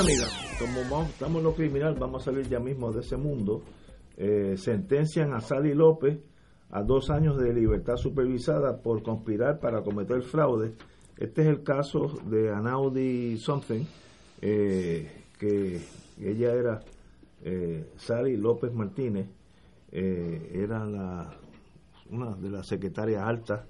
[0.00, 3.62] Amigas, como vamos- estamos en lo criminal, vamos a salir ya mismo de ese mundo.
[4.16, 6.18] Eh, sentencian a Sally López
[6.70, 10.72] a dos años de libertad supervisada por conspirar para cometer fraude.
[11.18, 13.84] Este es el caso de Anaudi Something,
[14.40, 15.80] eh, que
[16.18, 16.80] ella era
[17.42, 19.26] eh, Sally López Martínez,
[19.92, 21.30] eh, era la,
[22.10, 23.66] una de las secretarias altas,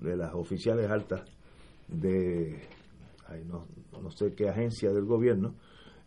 [0.00, 1.22] de las oficiales altas
[1.88, 2.58] de
[3.28, 3.64] ay, no,
[4.00, 5.54] no sé qué agencia del gobierno,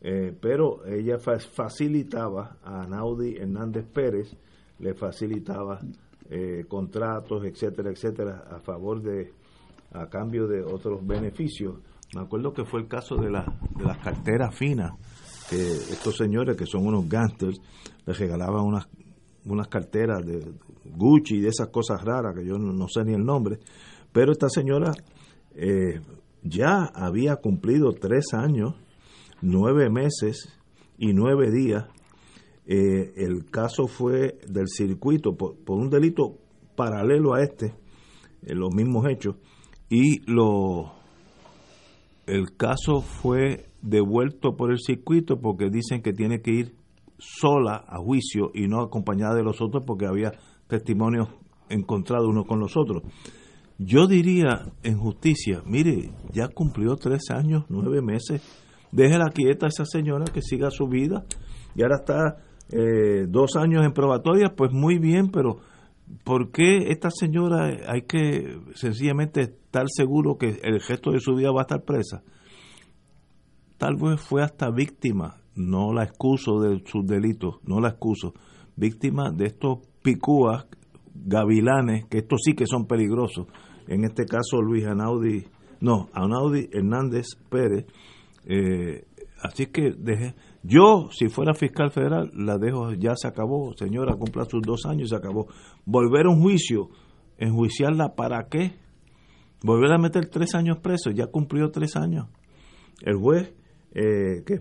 [0.01, 4.35] eh, pero ella fa- facilitaba a Naudi Hernández Pérez,
[4.79, 5.79] le facilitaba
[6.29, 9.31] eh, contratos, etcétera, etcétera, a favor de,
[9.91, 11.75] a cambio de otros beneficios.
[12.15, 13.45] Me acuerdo que fue el caso de, la,
[13.83, 14.91] las carteras finas,
[15.49, 17.59] que estos señores que son unos gangsters
[18.05, 18.87] les regalaban unas,
[19.45, 20.41] unas carteras de
[20.95, 23.59] Gucci y de esas cosas raras que yo no, no sé ni el nombre,
[24.11, 24.91] pero esta señora
[25.55, 25.99] eh,
[26.43, 28.75] ya había cumplido tres años,
[29.41, 30.57] nueve meses
[30.97, 31.85] y nueve días.
[32.65, 36.37] Eh, el caso fue del circuito por, un delito
[36.75, 37.73] paralelo a este,
[38.43, 39.35] eh, los mismos hechos,
[39.89, 40.93] y lo
[42.27, 46.75] el caso fue devuelto por el circuito porque dicen que tiene que ir
[47.17, 50.31] sola a juicio y no acompañada de los otros porque había
[50.67, 51.27] testimonios
[51.69, 53.03] encontrados unos con los otros.
[53.83, 58.43] Yo diría en justicia, mire, ya cumplió tres años, nueve meses,
[58.91, 61.25] déjela quieta a esa señora que siga su vida
[61.73, 62.37] y ahora está
[62.69, 65.61] eh, dos años en probatoria, pues muy bien, pero
[66.23, 71.51] ¿por qué esta señora hay que sencillamente estar seguro que el gesto de su vida
[71.51, 72.21] va a estar presa?
[73.79, 78.35] Tal vez fue hasta víctima, no la excuso de sus delitos, no la excuso,
[78.75, 80.67] víctima de estos picúas,
[81.15, 83.47] gavilanes, que estos sí que son peligrosos.
[83.91, 85.43] En este caso, Luis Anaudi,
[85.81, 87.87] no, Anaudi Hernández Pérez.
[88.45, 89.03] Eh,
[89.43, 90.33] así que dejé,
[90.63, 95.07] yo, si fuera fiscal federal, la dejo, ya se acabó, señora, cumpla sus dos años
[95.07, 95.47] y se acabó.
[95.83, 96.87] Volver a un juicio,
[97.37, 98.77] enjuiciarla para qué?
[99.61, 102.29] Volver a meter tres años preso, ya cumplió tres años.
[103.01, 103.53] El juez,
[103.93, 104.59] eh, que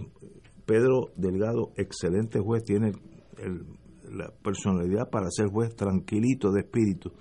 [0.67, 2.95] Pedro Delgado, excelente juez, tiene
[4.11, 7.13] la personalidad para ser juez tranquilito de espíritu,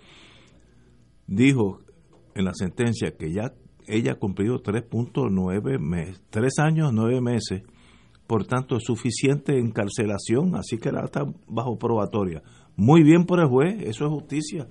[1.28, 1.82] dijo
[2.40, 3.54] en la sentencia que ya
[3.88, 7.64] ella ha cumplido 3.9 meses, tres años, nueve meses
[8.28, 12.44] por tanto suficiente encarcelación, así que la está bajo probatoria.
[12.76, 14.68] Muy bien por el juez, eso es justicia.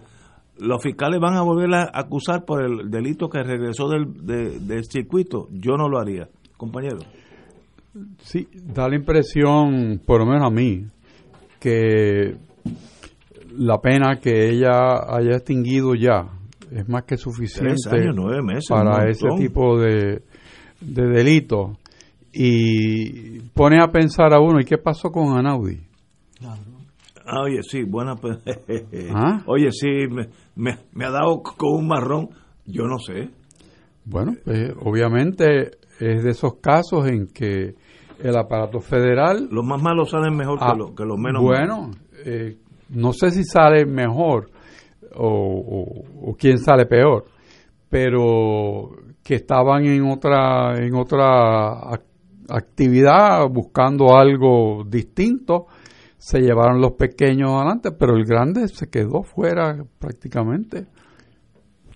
[0.59, 5.49] Los fiscales van a volver a acusar por el delito que regresó del, del circuito.
[5.51, 6.99] Yo no lo haría, compañero.
[8.23, 10.85] Sí, da la impresión, por lo menos a mí,
[11.59, 12.37] que
[13.57, 16.38] la pena que ella haya extinguido ya
[16.73, 17.91] es más que suficiente
[18.69, 20.23] para ese tipo de,
[20.81, 21.77] de delitos
[22.33, 25.81] y pone a pensar a uno, ¿y qué pasó con Anaudi?
[27.31, 28.14] Ah, oye, sí, buena.
[29.14, 29.43] ¿Ah?
[29.47, 30.29] Oye, sí, me,
[30.93, 32.31] me, ha dado con un marrón,
[32.64, 33.31] yo no sé.
[34.05, 37.75] Bueno, pues, obviamente es de esos casos en que
[38.23, 39.49] el aparato federal...
[39.51, 41.91] Los más malos salen mejor que, ah, los, que los menos Bueno,
[42.25, 42.57] eh,
[42.89, 44.51] no sé si sale mejor
[45.15, 47.25] o, quién sale peor,
[47.89, 48.91] pero
[49.23, 51.91] que estaban en otra en otra
[52.49, 55.67] actividad buscando algo distinto,
[56.17, 60.87] se llevaron los pequeños adelante, pero el grande se quedó fuera prácticamente.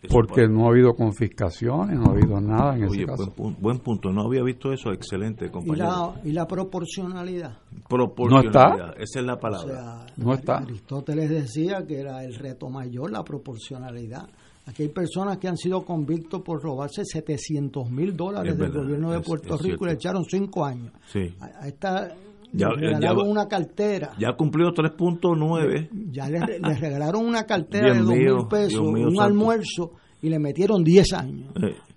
[0.09, 3.33] Porque no ha habido confiscaciones, no ha habido nada en ese caso.
[3.37, 6.15] Buen, punto, no había visto eso, excelente, compañero.
[6.25, 7.59] ¿Y la, proporcionalidad?
[7.89, 9.03] Proporcionalidad, no está.
[9.03, 10.07] esa es la palabra.
[10.17, 10.59] no está.
[10.59, 14.29] Aristóteles decía que era el reto mayor, la proporcionalidad.
[14.67, 19.21] Aquí hay personas que han sido convictos por robarse 700 mil dólares del gobierno de
[19.21, 20.93] Puerto Rico y le echaron cinco años.
[21.07, 21.35] Sí.
[21.41, 22.15] A, esta
[22.53, 24.13] ya, le regalaron una cartera.
[24.19, 25.89] Ya cumplió 3.9.
[26.11, 26.41] Ya le,
[26.79, 31.53] regalaron una cartera de 2 mil pesos, un almuerzo y le metieron 10 años.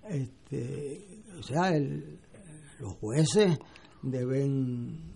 [0.08, 1.00] Este,
[1.38, 1.72] o sea,
[2.80, 3.58] los jueces
[4.02, 5.14] deben...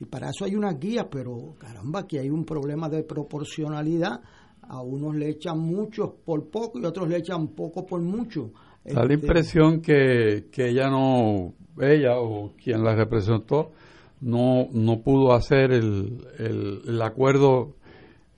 [0.00, 4.20] Y para eso hay una guía, pero caramba, que hay un problema de proporcionalidad
[4.68, 8.52] a unos le echan mucho por poco y otros le echan poco por mucho.
[8.84, 13.72] Da la este, impresión que, que ella no, ella o quien la representó,
[14.20, 17.74] no, no pudo hacer el, el, acuerdo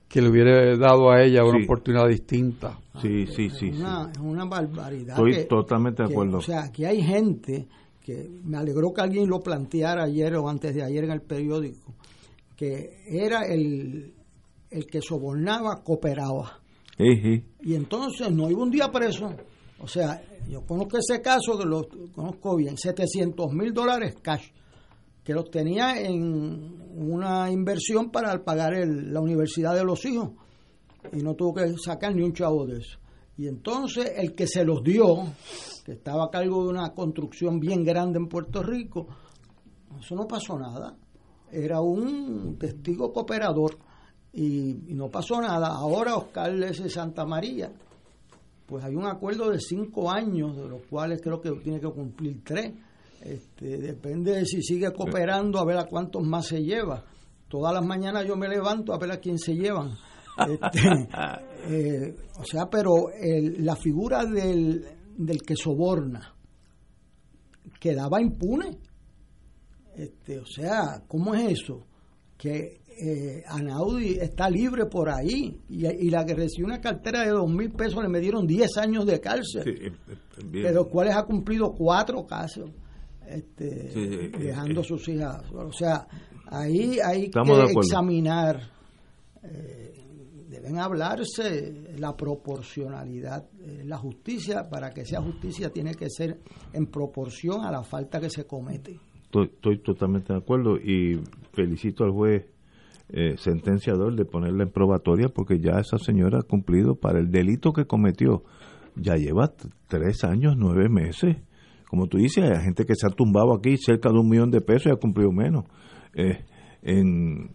[0.07, 2.79] que le hubiera dado a ella una oportunidad distinta.
[3.01, 3.69] Sí, sí, sí.
[3.69, 5.15] Es una, barbaridad.
[5.17, 6.39] Estoy totalmente de acuerdo.
[6.39, 7.67] o sea, aquí hay gente
[8.01, 11.93] que me alegró que alguien lo planteara ayer o antes de ayer en el periódico,
[12.55, 14.13] que era el,
[14.69, 16.59] el que sobornaba cooperaba.
[16.97, 19.33] Y entonces no iba un día preso.
[19.79, 24.49] O sea, yo conozco ese caso, que lo conozco bien, 700 mil dólares cash,
[25.23, 30.31] que los tenía en una inversión para pagar la universidad de los hijos.
[31.13, 32.97] Y no tuvo que sacar ni un chavo de eso.
[33.37, 35.17] Y entonces el que se los dio,
[35.85, 39.07] que estaba a cargo de una construcción bien grande en Puerto Rico,
[39.99, 40.95] eso no pasó nada.
[41.51, 43.77] Era un testigo cooperador
[44.33, 45.67] y, no pasó nada.
[45.67, 46.89] Ahora Oscar S.
[46.89, 47.71] Santa María,
[48.65, 52.41] pues hay un acuerdo de cinco años, de los cuales creo que tiene que cumplir
[52.43, 52.73] tres.
[53.21, 57.05] Este, depende de si sigue cooperando, a ver a cuántos más se lleva.
[57.47, 59.91] Todas las mañanas yo me levanto a ver a quién se llevan.
[60.37, 60.79] Este,
[61.69, 63.07] eh, o sea, pero
[63.59, 64.85] la figura del,
[65.17, 66.33] del que soborna
[67.79, 68.77] quedaba impune.
[69.95, 71.85] Este, o sea, ¿cómo es eso?
[72.37, 77.49] Que eh, Anaudi está libre por ahí y, la que recibió una cartera de dos
[77.49, 81.23] mil pesos le me dieron 10 años de cárcel, de eh, eh, los cuales ha
[81.23, 82.69] cumplido cuatro casos,
[83.31, 85.43] este, dejando sus hijas.
[85.51, 86.07] O sea,
[86.47, 87.39] ahí hay que
[87.77, 88.61] examinar,
[90.49, 93.49] deben hablarse la proporcionalidad.
[93.85, 96.39] la justicia, para que sea justicia, tiene que ser
[96.73, 98.99] en proporción a la falta que se comete.
[99.33, 101.19] estoy totalmente de acuerdo y
[101.53, 102.45] felicito al juez
[103.13, 107.73] eh, sentenciador de ponerla en probatoria porque ya esa señora ha cumplido para el delito
[107.73, 108.43] que cometió.
[108.95, 109.51] Ya lleva
[109.87, 111.35] tres años, nueve meses.
[111.91, 114.61] Como tú dices, hay gente que se ha tumbado aquí cerca de un millón de
[114.61, 115.65] pesos y ha cumplido menos.
[116.13, 116.45] Eh,
[116.83, 117.53] en,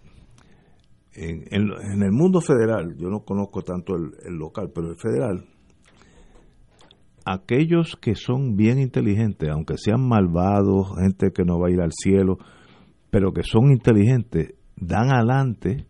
[1.15, 5.47] en, en, el mundo federal, yo no conozco tanto el, el local, pero el federal,
[7.25, 11.93] aquellos que son bien inteligentes, aunque sean malvados, gente que no va a ir al
[11.93, 12.37] cielo,
[13.09, 15.87] pero que son inteligentes, dan adelante,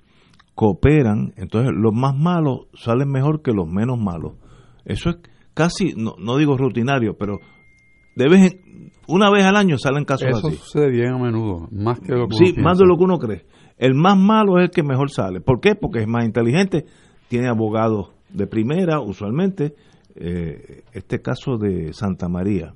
[0.55, 4.35] cooperan, entonces los más malos salen mejor que los menos malos.
[4.85, 5.16] Eso es
[5.52, 7.40] casi, no, no digo rutinario, pero
[8.16, 8.56] de vez
[9.06, 10.48] una vez al año salen casos así.
[10.48, 13.18] Eso sucede bien a menudo, más que lo que Sí, más de lo que uno
[13.18, 13.47] cree.
[13.78, 15.40] El más malo es el que mejor sale.
[15.40, 15.74] ¿Por qué?
[15.74, 16.86] Porque es más inteligente,
[17.28, 19.74] tiene abogados de primera, usualmente.
[20.16, 22.74] Eh, este caso de Santa María,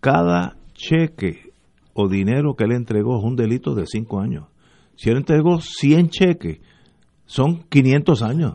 [0.00, 1.52] cada cheque
[1.94, 4.48] o dinero que él entregó es un delito de cinco años.
[4.96, 6.60] Si él entregó 100 cheques,
[7.24, 8.54] son 500 años.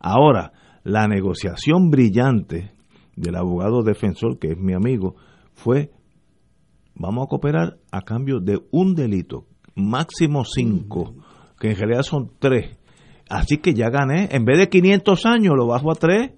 [0.00, 2.73] Ahora, la negociación brillante
[3.16, 5.16] del abogado defensor, que es mi amigo,
[5.52, 5.90] fue,
[6.94, 11.14] vamos a cooperar a cambio de un delito, máximo cinco,
[11.58, 12.76] que en realidad son tres.
[13.28, 16.32] Así que ya gané, en vez de 500 años lo bajo a tres.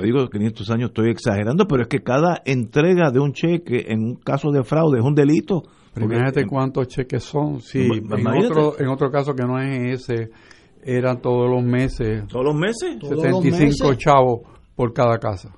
[0.00, 4.14] Digo 500 años, estoy exagerando, pero es que cada entrega de un cheque en un
[4.16, 5.62] caso de fraude es un delito.
[5.96, 7.60] imagínate cuántos cheques son.
[7.60, 10.30] Sí, en otro, en otro caso que no es ese,
[10.84, 12.26] eran todos los meses.
[12.28, 12.98] ¿Todos los meses?
[13.00, 14.40] 75 chavos
[14.74, 15.54] por cada casa.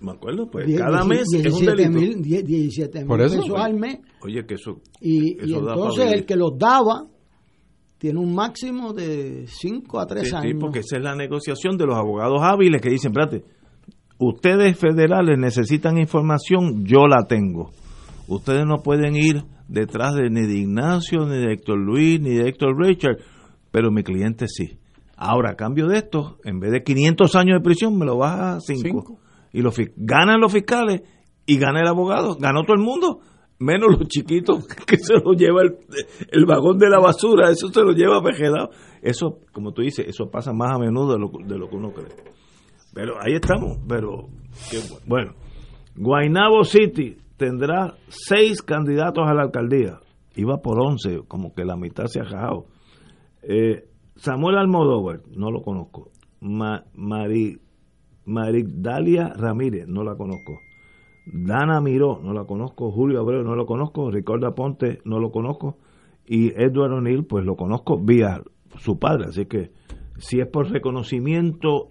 [0.00, 4.00] Me acuerdo, pues cada mes 17 mil, 17 mil pesos al mes.
[4.22, 4.80] Oye, que eso.
[5.00, 7.06] Y, entonces el que los daba
[7.98, 10.52] tiene un máximo de 5 a 3 años.
[10.52, 13.44] Sí, porque esa es la negociación de los abogados hábiles que dicen, espérate,
[14.18, 17.70] ustedes federales necesitan información, yo la tengo.
[18.26, 22.48] Ustedes no pueden ir detrás de ni de Ignacio, ni de Héctor Luis, ni de
[22.48, 23.18] Héctor Richard,
[23.70, 24.78] pero mi cliente sí.
[25.24, 28.56] Ahora, a cambio de esto, en vez de 500 años de prisión, me lo baja
[28.56, 29.20] a 5
[29.52, 31.02] y los ganan los fiscales
[31.46, 33.20] y gana el abogado, ganó todo el mundo,
[33.60, 37.92] menos los chiquitos que se lo lleva el, vagón de la basura, eso se lo
[37.92, 38.70] lleva vegetado.
[39.00, 41.92] Eso, como tú dices, eso pasa más a menudo de lo, de lo que uno
[41.92, 42.16] cree.
[42.92, 44.28] Pero ahí estamos, pero
[45.06, 45.34] bueno.
[45.94, 50.00] Guaynabo City tendrá seis candidatos a la alcaldía.
[50.34, 52.66] Iba por once, como que la mitad se ha rajado.
[53.42, 53.84] Eh,
[54.22, 56.12] Samuel Almodóvar, no lo conozco.
[56.40, 57.58] Ma, Mari,
[58.24, 60.60] Marigdalia Ramírez, no la conozco.
[61.26, 62.92] Dana Miró, no la conozco.
[62.92, 64.12] Julio Abreu, no lo conozco.
[64.12, 65.78] Ricardo Ponte, no lo conozco.
[66.24, 68.40] Y Edward O'Neill, pues lo conozco vía
[68.78, 69.24] su padre.
[69.30, 69.72] Así que
[70.18, 71.90] si es por reconocimiento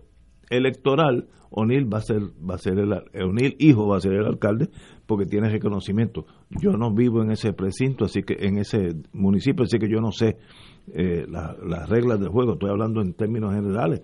[0.49, 4.26] electoral, O'Neill va a ser, va a ser el O'Neill hijo va a ser el
[4.26, 4.70] alcalde
[5.06, 6.26] porque tiene reconocimiento.
[6.49, 10.14] Yo no vivo en ese precinto, así que en ese municipio, así que yo no
[10.14, 10.38] sé
[10.94, 12.53] eh, las reglas del juego.
[12.53, 14.02] Estoy hablando en términos generales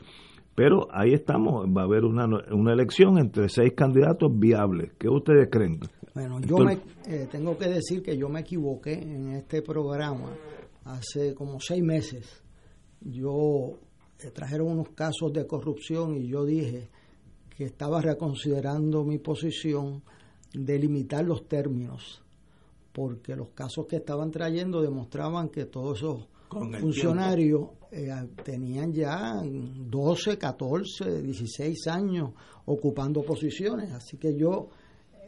[0.58, 4.91] pero ahí estamos, va a haber una, una elección entre seis candidatos viables.
[4.98, 5.80] ¿Qué ustedes creen?
[6.16, 10.36] Bueno, yo me, eh, tengo que decir que yo me equivoqué en este programa
[10.84, 12.41] hace como seis meses.
[13.02, 13.78] Yo
[14.18, 16.90] eh, trajeron unos casos de corrupción y yo dije
[17.56, 20.02] que estaba reconsiderando mi posición
[20.56, 22.24] de limitar los términos,
[22.94, 28.10] porque los casos que estaban trayendo demostraban que todos esos funcionarios eh,
[28.44, 32.32] tenían ya 12, 14, 16 años
[32.65, 33.91] ocupando posiciones.
[33.91, 34.69] Así que yo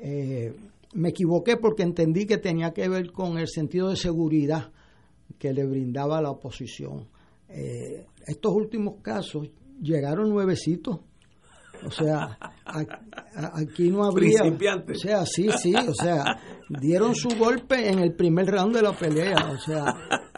[0.02, 0.54] eh,
[0.94, 4.72] me equivoqué porque entendí que tenía que ver con el sentido de seguridad
[5.38, 7.08] que le brindaba la oposición.
[7.48, 9.50] Eh, estos últimos casos
[9.82, 11.00] llegaron nuevecitos
[11.86, 12.38] o sea,
[13.54, 14.42] aquí no habría.
[14.44, 16.40] O sea, sí, sí, o sea,
[16.70, 19.52] dieron su golpe en el primer round de la pelea.
[19.52, 19.86] O sea,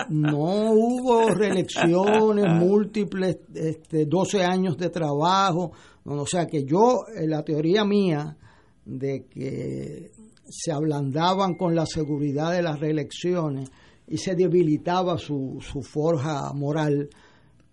[0.10, 5.72] no hubo reelecciones múltiples, este, 12 años de trabajo.
[6.06, 8.38] o sea, que yo, la teoría mía
[8.86, 10.12] de que
[10.50, 13.70] se ablandaban con la seguridad de las reelecciones
[14.08, 17.10] y se debilitaba su, su forja moral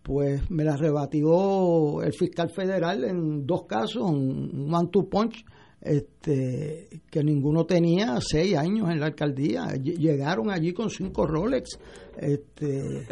[0.09, 5.45] pues me la rebatió el fiscal federal en dos casos, un one two punch,
[5.81, 9.75] este, que ninguno tenía seis años en la alcaldía.
[9.75, 11.79] Llegaron allí con cinco Rolex.
[12.17, 13.07] Este,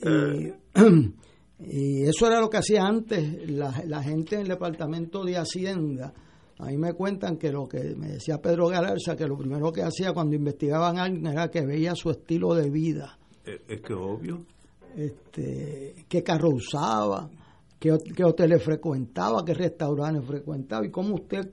[1.60, 6.12] y, eso era lo que hacía antes la, la gente en el departamento de Hacienda.
[6.58, 9.82] A mí me cuentan que lo que me decía Pedro Galarza, que lo primero que
[9.82, 13.16] hacía cuando investigaban a alguien era que veía su estilo de vida.
[13.44, 14.44] Es que obvio
[14.98, 17.30] este, qué carro usaba,
[17.78, 17.92] qué,
[18.24, 21.50] hoteles frecuentaba, qué restaurantes frecuentaba y cómo usted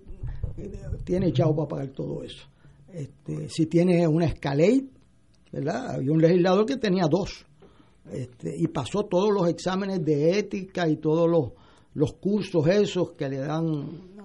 [1.04, 2.48] tiene echado para pagar todo eso.
[2.92, 4.86] Este, si tiene una Escalade,
[5.52, 5.96] ¿verdad?
[5.96, 7.46] Había un legislador que tenía dos
[8.12, 11.52] este, y pasó todos los exámenes de ética y todos los,
[11.94, 13.66] los cursos esos que le dan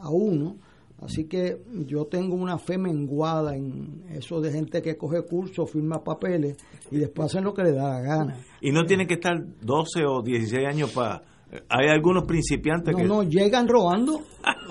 [0.00, 0.56] a uno.
[1.00, 6.04] Así que yo tengo una fe menguada en eso de gente que coge cursos, firma
[6.04, 6.58] papeles
[6.90, 8.36] y después hacen lo que le da la gana.
[8.60, 11.22] Y no tiene que estar 12 o 16 años para...
[11.68, 13.04] Hay algunos principiantes no, que...
[13.04, 14.22] No, llegan robando,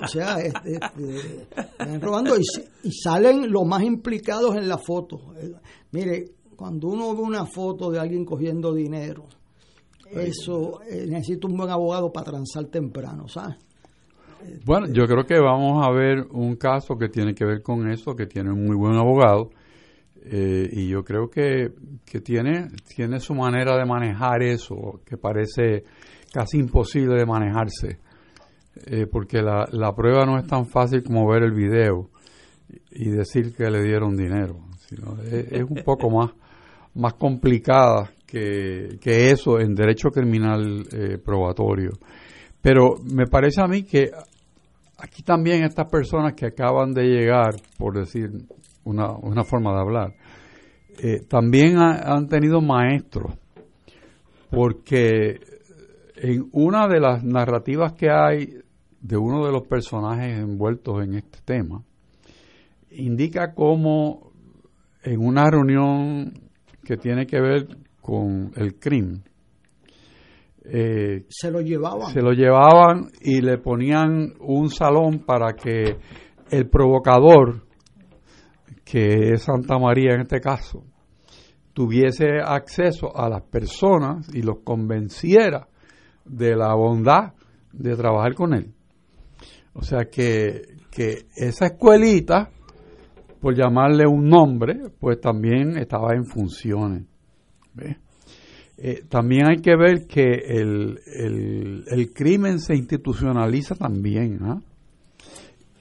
[0.02, 1.46] o sea, este, este,
[1.78, 2.42] llegan robando y,
[2.84, 5.34] y, salen los más implicados en la foto.
[5.36, 5.52] Eh,
[5.92, 6.24] mire,
[6.56, 9.24] cuando uno ve una foto de alguien cogiendo dinero,
[10.10, 13.56] eso eh, necesita un buen abogado para transar temprano, ¿sabes?
[14.64, 18.14] Bueno, yo creo que vamos a ver un caso que tiene que ver con eso,
[18.16, 19.50] que tiene un muy buen abogado,
[20.22, 21.72] eh, y yo creo que,
[22.04, 25.84] que tiene, tiene su manera de manejar eso, que parece
[26.32, 27.98] casi imposible de manejarse,
[28.86, 32.10] eh, porque la, la prueba no es tan fácil como ver el video
[32.92, 36.30] y decir que le dieron dinero, sino es, es un poco más,
[36.94, 41.92] más complicada que, que eso en derecho criminal eh, probatorio.
[42.62, 44.10] Pero me parece a mí que
[44.98, 48.30] aquí también estas personas que acaban de llegar, por decir
[48.84, 50.14] una, una forma de hablar,
[51.02, 53.32] eh, también ha, han tenido maestros,
[54.50, 55.40] porque
[56.22, 58.54] en una de las narrativas que hay
[59.00, 61.82] de uno de los personajes envueltos en este tema,
[62.90, 64.30] indica cómo
[65.02, 66.34] en una reunión
[66.84, 67.68] que tiene que ver
[68.02, 69.22] con el crimen,
[70.64, 72.12] eh, se lo llevaban.
[72.12, 75.96] Se lo llevaban y le ponían un salón para que
[76.50, 77.62] el provocador,
[78.84, 80.84] que es Santa María en este caso,
[81.72, 85.69] tuviese acceso a las personas y los convenciera
[86.24, 87.32] de la bondad
[87.72, 88.72] de trabajar con él.
[89.72, 92.50] O sea que, que esa escuelita,
[93.40, 97.04] por llamarle un nombre, pues también estaba en funciones.
[98.76, 104.38] Eh, también hay que ver que el, el, el crimen se institucionaliza también.
[104.42, 104.60] ¿ah?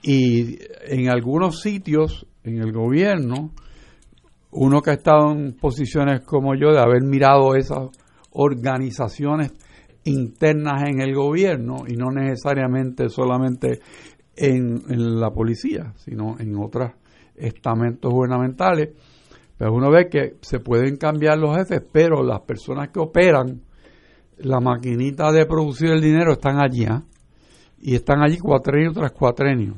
[0.03, 3.51] Y en algunos sitios, en el gobierno,
[4.51, 7.89] uno que ha estado en posiciones como yo de haber mirado esas
[8.31, 9.51] organizaciones
[10.03, 13.79] internas en el gobierno y no necesariamente solamente
[14.35, 16.91] en, la policía, sino en otros
[17.35, 18.89] estamentos gubernamentales,
[19.57, 23.61] pero uno ve que se pueden cambiar los jefes, pero las personas que operan
[24.37, 27.01] la maquinita de producir el dinero están allí, ¿eh?
[27.81, 29.75] y están allí cuatrenio tras cuatrenio.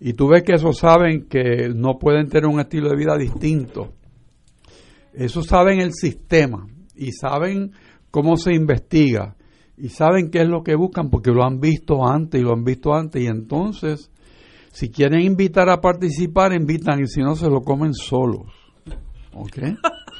[0.00, 3.92] Y tú ves que esos saben que no pueden tener un estilo de vida distinto.
[5.12, 7.72] Esos saben el sistema y saben
[8.10, 9.36] cómo se investiga
[9.76, 12.64] y saben qué es lo que buscan porque lo han visto antes y lo han
[12.64, 14.10] visto antes y entonces
[14.72, 18.46] si quieren invitar a participar invitan y si no se lo comen solos.
[19.34, 19.58] ¿Ok?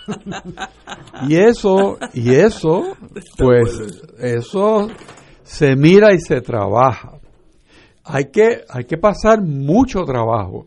[1.29, 2.97] y eso, y eso,
[3.37, 4.89] pues, eso
[5.43, 7.19] se mira y se trabaja.
[8.05, 10.67] Hay que, hay que pasar mucho trabajo,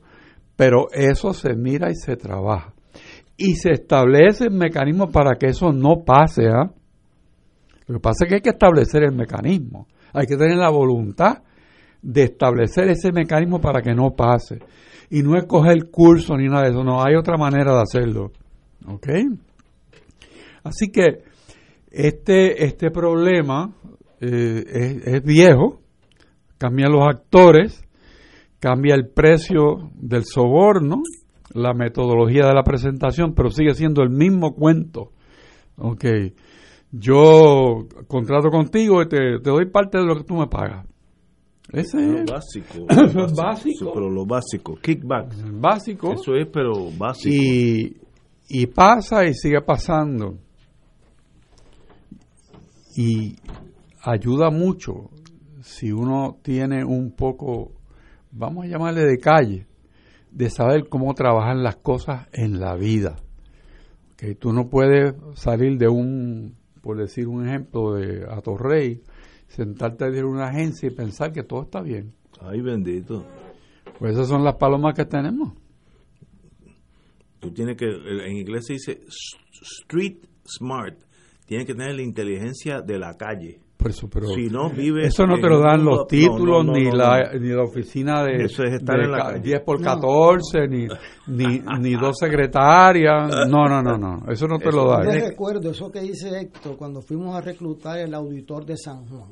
[0.55, 2.73] pero eso se mira y se trabaja.
[3.35, 6.47] Y se establecen mecanismos para que eso no pase.
[6.47, 6.71] ¿ah?
[7.91, 9.85] Lo que pasa es que hay que establecer el mecanismo.
[10.13, 11.43] Hay que tener la voluntad
[12.01, 14.59] de establecer ese mecanismo para que no pase.
[15.09, 18.31] Y no es coger curso ni nada de eso, no, hay otra manera de hacerlo.
[18.87, 19.07] ¿Ok?
[20.63, 21.23] Así que
[21.91, 23.73] este, este problema
[24.21, 25.81] eh, es, es, viejo,
[26.57, 27.83] cambia los actores,
[28.61, 31.01] cambia el precio del soborno,
[31.53, 35.11] la metodología de la presentación, pero sigue siendo el mismo cuento.
[35.75, 36.05] Ok,
[36.91, 40.85] yo contrato contigo y te, te doy parte de lo que tú me pagas.
[41.71, 42.85] Ese es básico.
[42.89, 43.91] Eso es básico.
[43.93, 45.33] Pero lo básico, kickback.
[45.53, 46.13] Básico.
[46.13, 47.33] Eso es, pero básico.
[47.33, 47.97] Y,
[48.49, 50.37] y pasa y sigue pasando.
[52.97, 53.37] Y
[54.03, 55.09] ayuda mucho
[55.61, 57.71] si uno tiene un poco,
[58.31, 59.67] vamos a llamarle de calle,
[60.31, 63.15] de saber cómo trabajan las cosas en la vida.
[64.17, 69.01] Que tú no puedes salir de un, por decir un ejemplo, de Atorrey,
[69.47, 72.13] sentarte en una agencia y pensar que todo está bien.
[72.39, 73.25] Ay, bendito.
[73.99, 75.53] Pues esas son las palomas que tenemos.
[77.39, 79.01] Tú tienes que, en inglés se dice
[79.79, 80.97] street smart,
[81.45, 83.59] tienes que tener la inteligencia de la calle.
[83.81, 86.91] Por eso, pero si no eso no te lo dan los títulos no, no, ni
[86.91, 90.85] la ni la oficina de, eso es estar de en la 10 por 14 ni,
[91.27, 93.47] ni ni dos secretarias.
[93.49, 94.31] No no no no.
[94.31, 95.05] Eso no te eso, lo dan.
[95.05, 99.31] Yo recuerdo eso que dice Héctor cuando fuimos a reclutar el auditor de San Juan.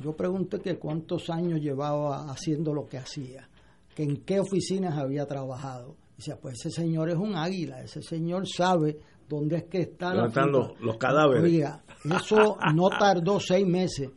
[0.00, 3.48] Yo pregunté que cuántos años llevaba haciendo lo que hacía
[3.96, 5.96] que en qué oficinas había trabajado.
[6.16, 8.96] Dice pues ese señor es un águila ese señor sabe
[9.28, 11.42] dónde es que está ¿Dónde están los, los, cadáveres.
[11.42, 14.10] Oiga, eso no tardó seis meses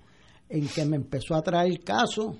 [0.49, 2.35] en que me empezó a traer casos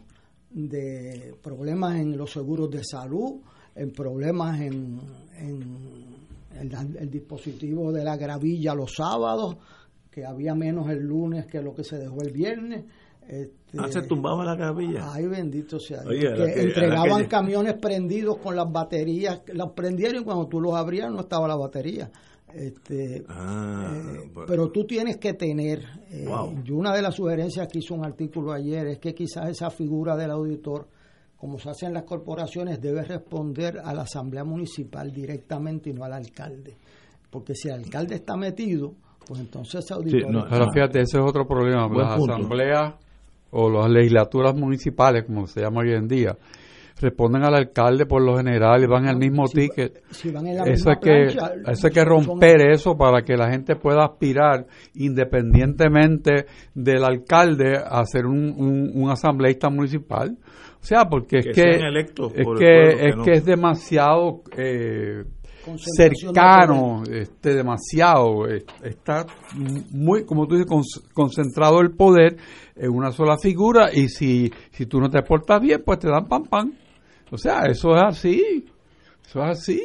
[0.49, 3.41] de problemas en los seguros de salud,
[3.76, 4.99] en problemas en,
[6.60, 9.57] el, dispositivo de la gravilla los sábados,
[10.10, 12.86] que había menos el lunes que lo que se dejó el viernes.
[13.28, 15.11] Este, ah, se tumbaba la gravilla.
[15.14, 16.02] Ay, bendito sea.
[16.03, 21.19] que, entregaban camiones prendidos con las baterías, los prendieron y cuando tú los abrías no
[21.19, 22.10] estaba la batería.
[22.53, 26.28] Este, ah, eh, Pero tú tienes que tener, eh,
[26.64, 30.15] yo una de las sugerencias que hizo un artículo ayer es que quizás esa figura
[30.15, 30.88] del auditor,
[31.36, 36.06] como se hace en las corporaciones, debe responder a la asamblea municipal directamente y no
[36.06, 36.78] al alcalde.
[37.30, 38.94] Porque si el alcalde está metido,
[39.28, 40.48] pues entonces ese auditor...
[40.49, 41.90] pero fíjate, ese es otro problema.
[41.90, 42.95] las asambleas
[43.52, 46.38] o las legislaturas municipales, como se llama hoy en día,
[46.99, 50.02] responden al alcalde por lo general y van al mismo ticket.
[50.11, 51.38] eso, hay que,
[51.68, 54.65] eso que romper eso para que la gente pueda aspirar
[54.95, 60.38] independientemente del alcalde a ser un, un, asambleísta municipal.
[60.80, 61.78] O sea, porque es que, es,
[62.60, 65.24] que, es que es demasiado eh,
[65.76, 69.26] cercano, este, demasiado, está
[69.91, 72.38] muy, como tú dices, concentrado el poder
[72.76, 76.28] en una sola figura y si, si tú no te portas bien, pues te dan
[76.28, 76.86] pan pan.
[77.31, 78.65] O sea, eso es así,
[79.25, 79.81] eso es así.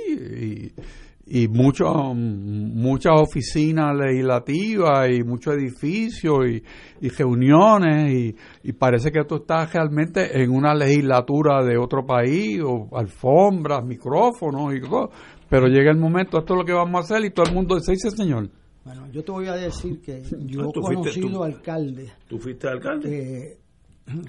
[1.26, 6.62] Y, y muchas oficinas legislativas y muchos edificios y,
[7.00, 12.60] y reuniones y, y, parece que tú estás realmente en una legislatura de otro país
[12.64, 15.10] o alfombras, micrófonos y todo.
[15.48, 17.76] Pero llega el momento, esto es lo que vamos a hacer y todo el mundo
[17.76, 18.48] dice, señor.
[18.84, 22.12] Bueno, yo te voy a decir que yo he conocido alcalde.
[22.26, 23.58] ¿Tú fuiste alcalde?
[24.06, 24.22] Eh,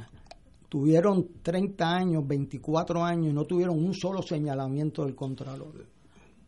[0.73, 5.85] tuvieron 30 años, 24 años y no tuvieron un solo señalamiento del Contralor.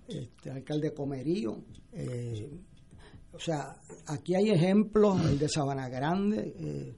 [0.07, 1.55] Este alcalde Comerío,
[1.93, 2.49] eh,
[3.31, 3.77] o sea,
[4.07, 6.95] aquí hay ejemplos, el de Sabana Grande, eh,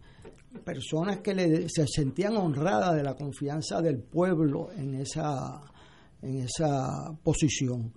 [0.63, 5.59] personas que se sentían honradas de la confianza del pueblo en esa,
[6.21, 7.91] en esa posición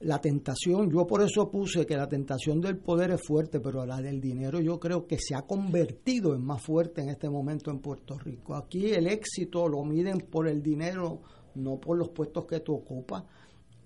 [0.00, 4.00] la tentación, yo por eso puse que la tentación del poder es fuerte, pero la
[4.00, 7.80] del dinero yo creo que se ha convertido en más fuerte en este momento en
[7.80, 8.54] Puerto Rico.
[8.54, 11.20] Aquí el éxito lo miden por el dinero,
[11.56, 13.24] no por los puestos que tú ocupas.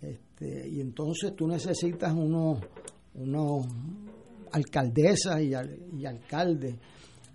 [0.02, 2.58] Este, y entonces tú necesitas unos,
[3.14, 3.66] unos
[4.50, 5.54] alcaldesas y,
[6.04, 6.76] alcaldes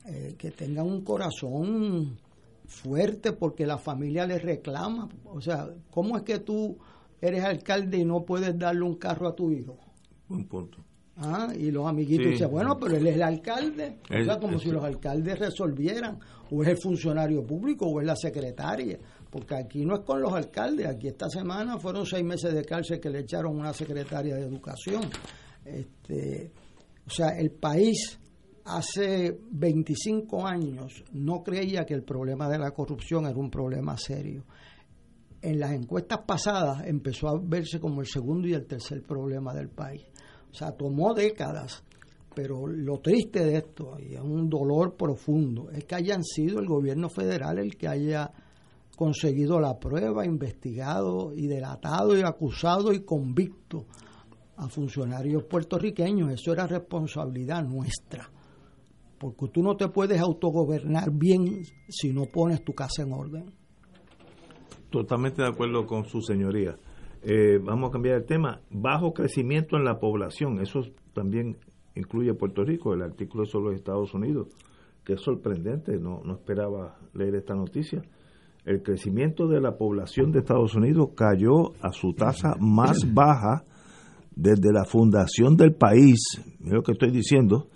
[0.05, 2.15] eh, que tengan un corazón
[2.65, 5.09] fuerte porque la familia les reclama.
[5.25, 6.77] O sea, ¿cómo es que tú
[7.21, 9.77] eres alcalde y no puedes darle un carro a tu hijo.
[10.29, 10.83] Un punto.
[11.19, 13.97] Ah, y los amiguitos dicen, bueno, pero él es el alcalde.
[14.07, 16.19] o sea, como si los alcaldes resolvieran,
[16.51, 18.99] o es el funcionario público, o es la secretaria.
[19.29, 22.99] Porque aquí no es con los alcaldes, aquí esta semana fueron seis meses de cárcel
[22.99, 25.01] que le echaron una secretaria de educación.
[25.65, 26.51] Este,
[27.05, 28.19] o sea, el país
[28.65, 34.43] hace 25 años no creía que el problema de la corrupción era un problema serio
[35.41, 39.69] en las encuestas pasadas empezó a verse como el segundo y el tercer problema del
[39.69, 40.03] país.
[40.51, 41.83] O sea, tomó décadas,
[42.33, 46.67] pero lo triste de esto, y es un dolor profundo, es que hayan sido el
[46.67, 48.31] gobierno federal el que haya
[48.95, 53.85] conseguido la prueba, investigado y delatado y acusado y convicto
[54.57, 56.31] a funcionarios puertorriqueños.
[56.31, 58.29] Eso era responsabilidad nuestra.
[59.19, 63.53] Porque tú no te puedes autogobernar bien si no pones tu casa en orden.
[64.89, 66.75] Totalmente de acuerdo con su señoría.
[67.23, 68.61] Eh, vamos a cambiar el tema.
[68.69, 70.59] Bajo crecimiento en la población.
[70.59, 70.81] Eso
[71.13, 71.57] también
[71.95, 74.47] incluye Puerto Rico, el artículo sobre los Estados Unidos,
[75.03, 75.97] que es sorprendente.
[75.97, 78.01] No, no esperaba leer esta noticia.
[78.65, 83.63] El crecimiento de la población de Estados Unidos cayó a su tasa más baja
[84.35, 86.19] desde la fundación del país.
[86.59, 87.67] Mira lo que estoy diciendo.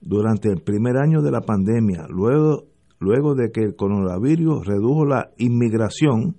[0.00, 2.66] Durante el primer año de la pandemia, luego,
[3.00, 6.36] luego de que el coronavirus redujo la inmigración,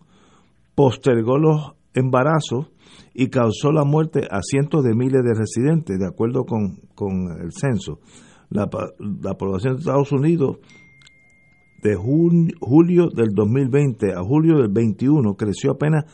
[0.80, 2.72] postergó los embarazos
[3.14, 6.80] y causó la muerte a cientos de miles de residentes, de acuerdo con,
[7.42, 8.00] el censo.
[8.50, 8.70] La,
[9.22, 10.60] la, población de Estados Unidos
[11.84, 16.06] de julio del 2020 a julio del 21 creció apenas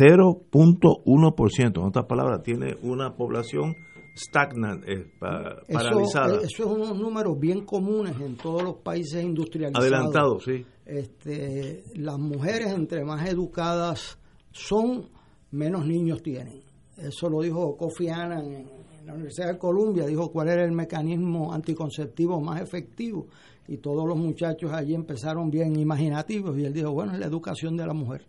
[0.00, 1.78] 0.1%.
[1.78, 3.76] En otras palabras, tiene una población
[4.16, 6.38] stagnante, eh, paralizada.
[6.38, 9.86] Eso, eso, es unos números bien comunes en todos los países industrializados.
[9.86, 10.66] Adelantado, sí.
[10.88, 14.18] Este, las mujeres entre más educadas
[14.52, 15.10] son,
[15.50, 16.62] menos niños tienen.
[16.96, 21.52] Eso lo dijo Kofi Annan en, la Universidad de Columbia, dijo cuál era el mecanismo
[21.52, 23.26] anticonceptivo más efectivo
[23.66, 27.76] y todos los muchachos allí empezaron bien imaginativos y él dijo, bueno, es la educación
[27.76, 28.26] de la mujer.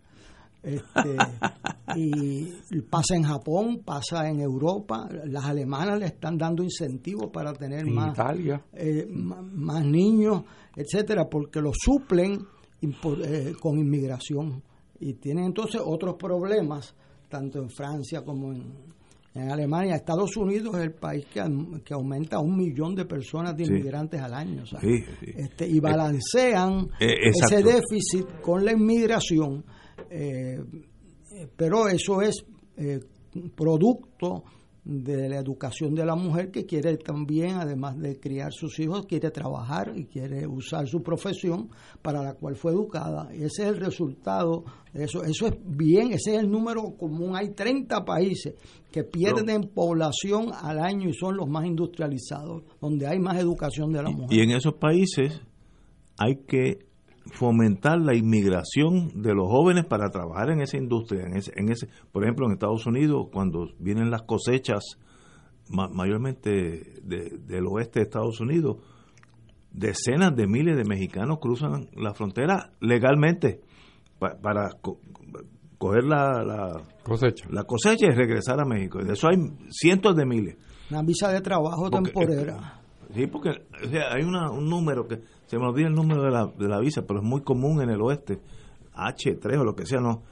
[0.62, 1.16] Este,
[1.96, 7.86] y pasa en Japón, pasa en Europa, las alemanas le están dando incentivos para tener
[7.86, 8.16] más,
[8.74, 10.44] eh, más niños,
[10.76, 12.38] etcétera, porque lo suplen
[12.82, 14.62] eh, con inmigración.
[15.00, 16.94] Y tienen entonces otros problemas,
[17.28, 18.64] tanto en Francia como en,
[19.34, 19.94] en Alemania.
[19.94, 21.42] Estados Unidos es el país que,
[21.84, 24.64] que aumenta un millón de personas de inmigrantes al año.
[24.82, 29.64] Este, y balancean ese déficit con la inmigración.
[31.56, 32.44] Pero eso es
[33.54, 34.44] producto
[34.82, 39.30] de la educación de la mujer que quiere también, además de criar sus hijos, quiere
[39.30, 41.68] trabajar y quiere usar su profesión
[42.02, 43.28] para la cual fue educada.
[43.32, 45.22] Ese es el resultado de eso.
[45.22, 47.36] Eso es bien, ese es el número común.
[47.36, 48.54] Hay 30 países
[48.90, 54.02] que pierden población al año y son los más industrializados, donde hay más educación de
[54.02, 54.38] la mujer.
[54.38, 55.40] Y en esos países
[56.18, 56.89] hay que
[57.26, 61.26] fomentar la inmigración de los jóvenes para trabajar en esa industria.
[61.26, 64.98] En ese, en ese, por ejemplo, en Estados Unidos, cuando vienen las cosechas,
[65.68, 68.78] mayormente del oeste de Estados Unidos,
[69.70, 73.60] decenas de miles de mexicanos cruzan la frontera legalmente
[74.18, 74.70] para
[75.78, 77.46] coger la, cosecha.
[77.50, 78.98] la cosecha y regresar a México.
[79.02, 79.36] De eso hay
[79.70, 80.56] cientos de miles.
[80.90, 82.80] Una visa de trabajo temporera.
[83.14, 83.50] Sí, porque
[84.10, 85.20] hay una, un número que
[85.50, 87.90] se me olvida el número de la, de la visa, pero es muy común en
[87.90, 88.38] el oeste,
[88.94, 90.22] H3 o lo que sea, no,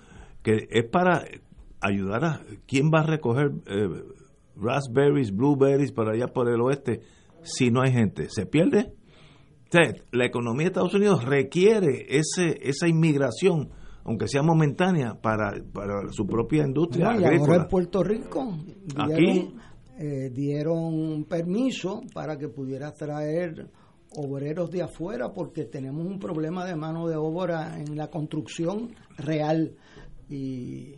[0.45, 1.25] que es para
[1.81, 3.89] ayudar a quién va a recoger eh,
[4.55, 7.01] raspberries, blueberries para allá por el oeste
[7.43, 8.93] si no hay gente, se pierde.
[10.13, 13.71] la economía de Estados Unidos requiere ese esa inmigración
[14.05, 19.55] aunque sea momentánea para, para su propia industria y ahora en Puerto Rico dieron, aquí
[19.99, 23.69] eh, dieron permiso para que pudiera traer
[24.17, 29.73] obreros de afuera porque tenemos un problema de mano de obra en la construcción real.
[30.29, 30.95] Y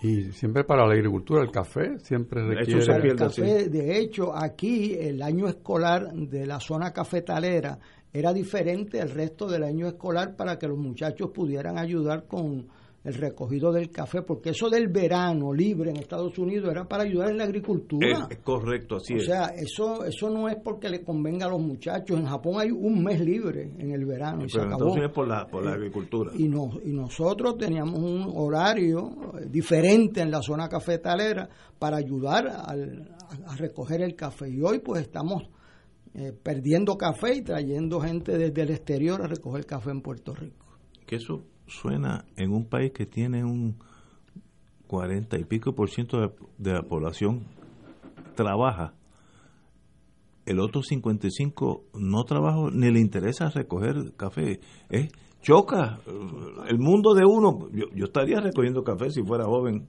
[0.00, 5.20] y siempre para la agricultura el café siempre requiere el café de hecho aquí el
[5.22, 7.80] año escolar de la zona cafetalera
[8.12, 12.68] era diferente al resto del año escolar para que los muchachos pudieran ayudar con
[13.04, 17.30] el recogido del café, porque eso del verano libre en Estados Unidos era para ayudar
[17.30, 18.26] en la agricultura.
[18.28, 19.22] Es, correcto, así es.
[19.22, 22.18] O sea, eso, eso no es porque le convenga a los muchachos.
[22.18, 24.44] En Japón hay un mes libre en el verano.
[24.44, 24.96] y se acabó.
[24.96, 26.32] es por la, por la eh, agricultura.
[26.34, 31.48] Y, no, y nosotros teníamos un horario eh, diferente en la zona cafetalera
[31.78, 33.16] para ayudar al,
[33.46, 34.50] a, recoger el café.
[34.50, 35.44] Y hoy pues estamos
[36.14, 40.66] eh, perdiendo café y trayendo gente desde el exterior a recoger café en Puerto Rico.
[41.06, 43.76] Que eso suena en un país que tiene un
[44.86, 47.44] 40 y pico por ciento de, la población
[48.34, 48.94] trabaja,
[50.46, 54.60] el otro 55 no trabaja ni le interesa recoger café.
[54.88, 55.10] Es
[55.42, 56.00] choca
[56.68, 57.68] el mundo de uno.
[57.72, 59.88] Yo, estaría recogiendo café si fuera joven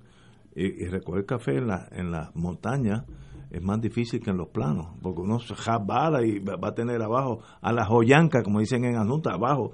[0.56, 3.06] y, recoger café en la, en las montañas
[3.50, 7.02] es más difícil que en los planos, porque uno se jabala y va a tener
[7.02, 9.72] abajo a la joyanca, como dicen en Anunta, abajo.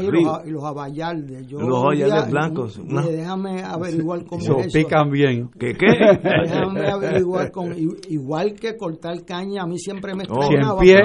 [0.00, 2.80] Y, los, y los abayaldes blancos.
[2.84, 4.78] Déjame averiguar cómo es eso.
[4.78, 5.50] pican bien.
[5.58, 5.86] ¿Qué qué?
[6.22, 7.74] déjame averiguar con...
[8.08, 10.80] Igual que cortar caña, a mí siempre me extrañaba.
[10.80, 10.98] pie?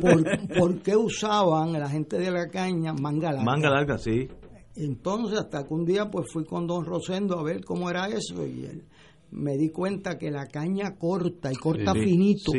[0.00, 3.44] Por, ¿Por qué usaban la gente de la caña manga larga?
[3.44, 4.28] Manga larga, sí.
[4.76, 8.46] Entonces, hasta que un día pues fui con don Rosendo a ver cómo era eso
[8.46, 8.84] y él
[9.30, 12.52] me di cuenta que la caña corta y corta finito,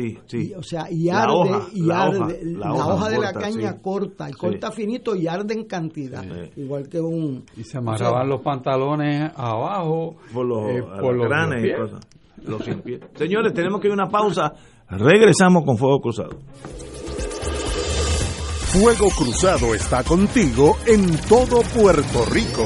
[0.56, 5.16] o sea, y arde, y arde, la, hoja, de la caña corta y corta finito
[5.16, 6.24] y arde en cantidad,
[6.56, 7.44] igual que un...
[7.56, 12.00] Y se amarraban los pantalones abajo por los, eh, por los granes y cosas.
[12.44, 12.62] Los
[13.16, 14.52] Señores, tenemos que ir a una pausa,
[14.88, 16.38] regresamos con Fuego Cruzado.
[18.72, 22.64] Fuego Cruzado está contigo en todo Puerto Rico.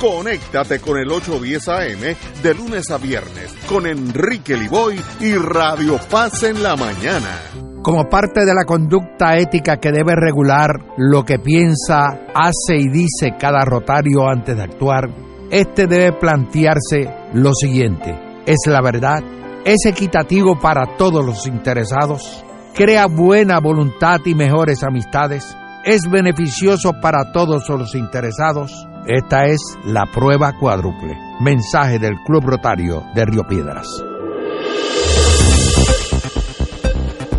[0.00, 6.42] Conéctate con el 810 AM de lunes a viernes con Enrique Liboy y Radio Paz
[6.42, 7.40] en la mañana.
[7.82, 13.36] Como parte de la conducta ética que debe regular lo que piensa, hace y dice
[13.38, 15.08] cada rotario antes de actuar,
[15.50, 18.14] este debe plantearse lo siguiente:
[18.44, 19.22] ¿es la verdad?
[19.64, 22.44] ¿Es equitativo para todos los interesados?
[22.74, 25.56] ¿Crea buena voluntad y mejores amistades?
[25.86, 28.86] ¿Es beneficioso para todos los interesados?
[29.08, 31.16] Esta es la prueba cuádruple.
[31.40, 33.86] Mensaje del Club Rotario de Río Piedras.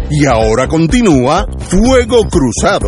[0.10, 2.88] Y ahora continúa Fuego Cruzado.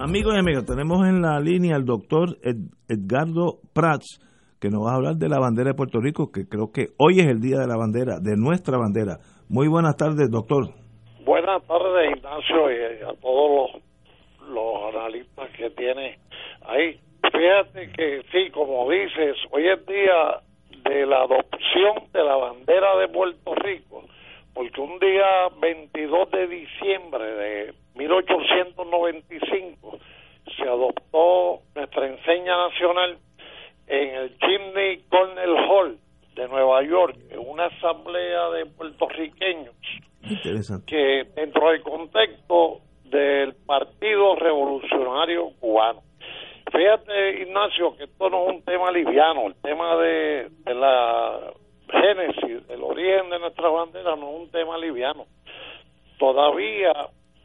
[0.00, 2.36] Amigos y amigas, tenemos en la línea al doctor
[2.88, 4.18] Edgardo Prats,
[4.58, 7.20] que nos va a hablar de la bandera de Puerto Rico, que creo que hoy
[7.20, 9.20] es el día de la bandera, de nuestra bandera.
[9.48, 10.68] Muy buenas tardes, doctor.
[11.24, 13.70] Buenas tardes, Ignacio, y a todos
[14.48, 16.18] los, analistas que tiene
[16.66, 16.98] ahí.
[17.22, 20.40] Fíjate que sí, como dices, hoy es día
[20.88, 24.04] de la adopción de la bandera de Puerto Rico,
[24.54, 25.26] porque un día
[25.60, 29.98] 22 de diciembre de 1895
[30.56, 33.18] se adoptó nuestra enseña nacional
[33.86, 35.98] en el Chimney Cornell Hall
[36.34, 39.74] de Nueva York, una asamblea de puertorriqueños
[40.86, 46.02] que dentro del contexto del Partido Revolucionario Cubano.
[46.72, 51.52] Fíjate, Ignacio, que esto no es un tema liviano, el tema de, la
[51.88, 55.26] génesis, el origen de nuestra bandera no es un tema liviano.
[56.18, 56.92] Todavía,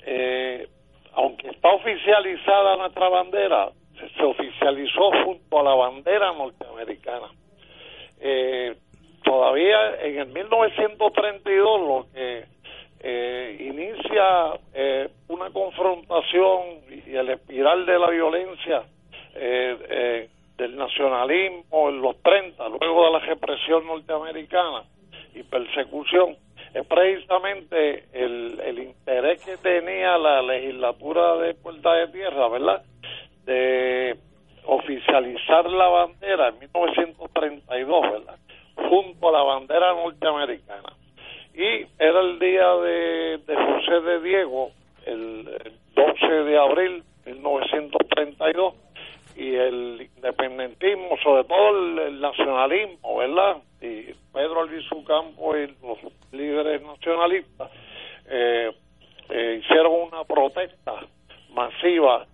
[0.05, 0.67] eh,
[1.13, 3.69] aunque está oficializada nuestra bandera,
[4.17, 7.27] se oficializó junto a la bandera norteamericana.
[8.19, 8.75] Eh,
[9.23, 12.45] todavía en el 1932 lo que
[13.01, 18.83] eh, inicia eh, una confrontación y el espiral de la violencia
[20.57, 24.83] del nacionalismo en los 30, luego de la represión norteamericana
[25.33, 26.35] y persecución,
[26.73, 32.83] es precisamente el, el interés que tenía la legislatura de Puerta de Tierra, ¿verdad?
[33.49, 34.17] de
[34.69, 38.35] oficializar la bandera en 1932, ¿verdad?
[38.75, 40.93] Junto a la bandera norteamericana.
[41.55, 44.71] Y era el día de, José de Diego,
[45.05, 48.75] el, 12 de abril de 1932,
[49.35, 51.69] y el independentismo, sobre todo
[52.05, 53.57] el, nacionalismo, ¿verdad?
[53.81, 54.67] Y Pedro
[55.07, 55.97] Campo y los
[56.31, 57.71] líderes nacionalistas
[58.29, 58.71] eh,
[59.29, 60.93] eh, hicieron una protesta
[61.53, 62.27] masiva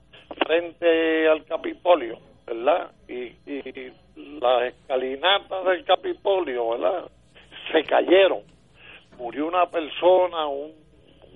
[0.45, 2.91] frente al Capitolio, ¿verdad?
[3.07, 3.91] Y, y
[4.39, 7.05] las escalinatas del Capitolio, ¿verdad?
[7.71, 8.41] Se cayeron.
[9.17, 10.73] Murió una persona, un,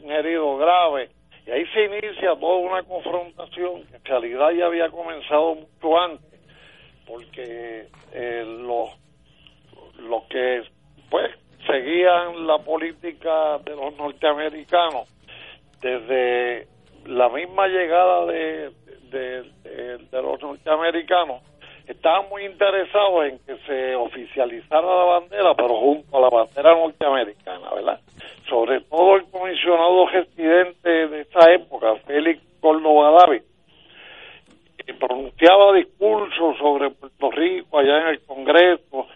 [0.09, 1.09] herido grave.
[1.45, 6.39] Y ahí se inicia toda una confrontación que en realidad ya había comenzado mucho antes,
[7.05, 8.89] porque eh, los,
[9.97, 10.63] los que
[11.09, 11.31] pues
[11.65, 15.07] seguían la política de los norteamericanos
[15.81, 16.67] desde
[17.05, 18.71] la misma llegada de,
[20.11, 21.41] los norteamericanos
[21.87, 27.73] estaban muy interesados en que se oficializara la bandera, pero junto a la bandera norteamericana,
[27.73, 27.99] ¿verdad?
[28.47, 33.41] Sobre todo el comisionado residente de esa época, Félix Córdoba David,
[34.85, 39.07] que pronunciaba discursos sobre Puerto Rico allá en el Congreso,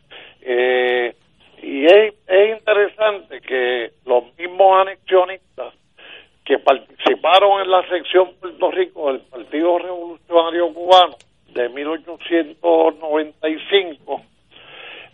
[0.41, 1.15] eh,
[1.61, 2.13] y es
[2.57, 5.73] interesante que los mismos anexionistas
[6.45, 11.15] que participaron en la sección Puerto Rico del Partido Revolucionario Cubano
[11.53, 14.21] de 1895,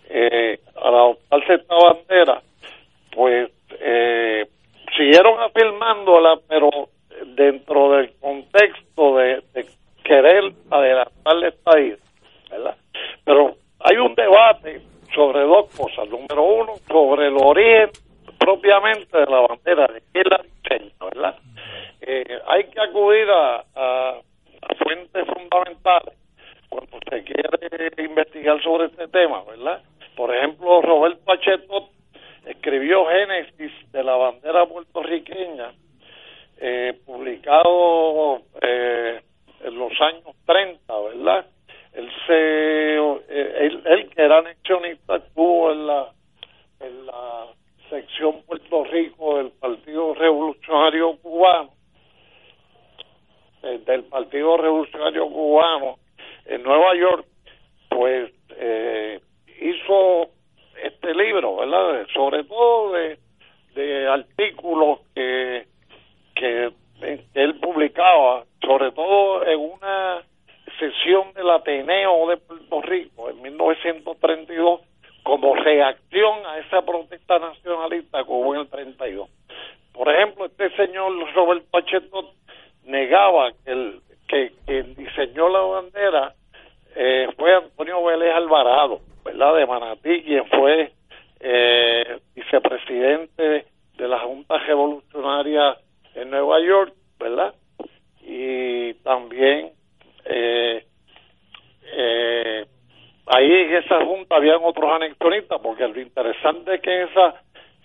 [0.10, 2.42] eh, al adoptarse esta bandera,
[3.12, 3.50] pues
[3.80, 4.48] eh,
[4.98, 6.90] siguieron afirmándola, pero
[7.36, 9.44] dentro del contexto de,
[10.04, 11.98] querer adelantar esta idea,
[12.50, 12.76] ¿verdad?
[13.24, 14.82] Pero hay un debate
[15.14, 16.10] sobre dos cosas.
[16.10, 17.92] Número uno, sobre el origen
[18.40, 21.36] propiamente de la bandera, de la ¿verdad?
[22.02, 24.22] Eh, hay que acudir a,
[24.84, 26.16] fuentes fundamentales
[26.70, 29.82] cuando se quiere investigar sobre este tema, ¿verdad?
[30.16, 31.90] Por ejemplo, Roberto Pacheco
[32.46, 35.72] escribió Génesis de la bandera puertorriqueña
[36.62, 39.22] eh, publicado eh,
[39.64, 41.46] en los años 30, ¿verdad?
[41.94, 42.98] Él, se,
[43.30, 46.12] eh, él, que era anexionista estuvo en la,
[46.82, 47.46] en la
[47.90, 51.72] sección Puerto Rico del Partido Revolucionario Cubano,
[53.64, 55.98] eh, del Partido Revolucionario Cubano
[56.46, 57.26] en Nueva York,
[57.90, 59.20] pues eh,
[59.62, 60.30] hizo
[60.84, 62.08] este libro, ¿verdad?
[62.14, 63.20] Sobre todo de,
[63.76, 65.68] de artículos que,
[66.36, 66.72] que
[67.34, 70.24] él publicaba, sobre todo en una
[70.80, 74.82] sesión del Ateneo de Puerto Rico en 1932
[75.24, 79.30] como reacción a esa protesta nacionalista que hubo en el 32.
[79.94, 82.34] Por ejemplo, este señor Roberto Pacheco
[82.86, 86.34] negaba que el que quien diseñó la bandera
[86.96, 89.56] eh, fue Antonio Vélez Alvarado, ¿verdad?
[89.56, 90.92] De Manatí, quien fue
[91.40, 93.66] eh, vicepresidente
[93.98, 95.78] de la Junta Revolucionaria
[96.16, 97.54] en Nueva York, ¿verdad?
[98.22, 99.72] Y también
[100.26, 100.86] eh,
[101.92, 102.66] eh,
[103.26, 104.06] ahí en esa
[104.40, 107.36] habían otros anexionistas, porque lo interesante es que en esa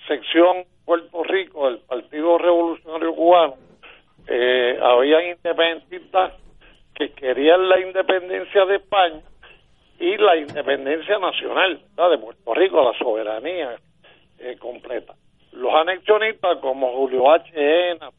[0.06, 3.54] sección Puerto Rico del Partido Revolucionario Cubano
[4.28, 6.32] eh, habían independentistas
[6.94, 9.20] que querían la independencia de España
[9.98, 13.76] y la independencia nacional de Puerto Rico, la soberanía
[14.38, 15.14] eh, completa.
[15.52, 17.50] Los anexionistas como Julio H.
[17.54, 18.10] Ena,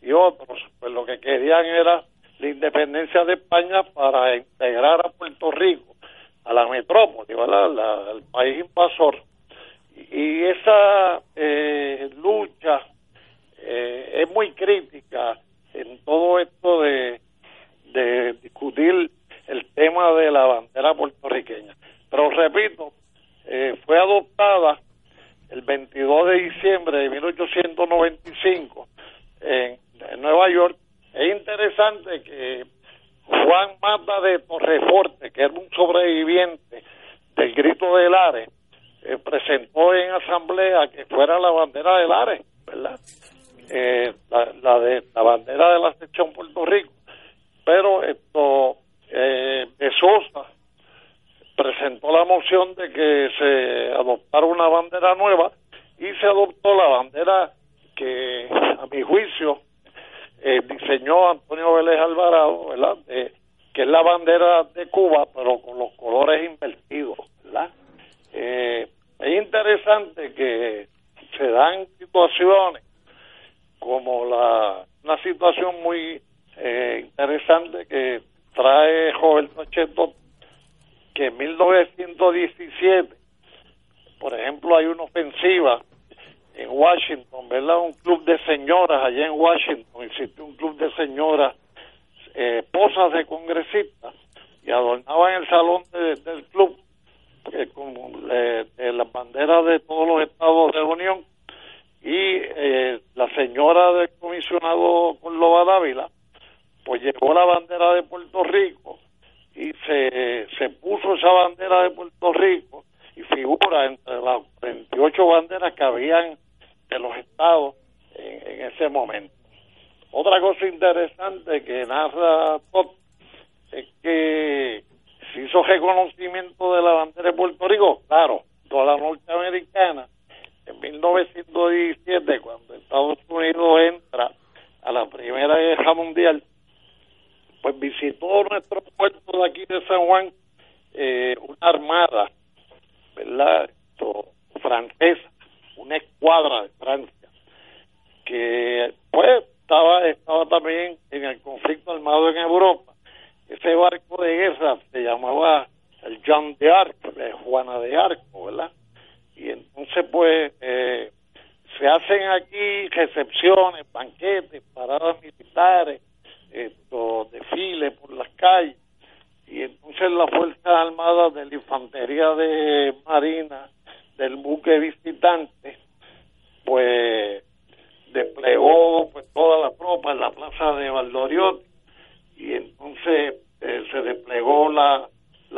[0.00, 2.04] y otros, pues lo que querían era
[2.38, 4.36] la independencia de España para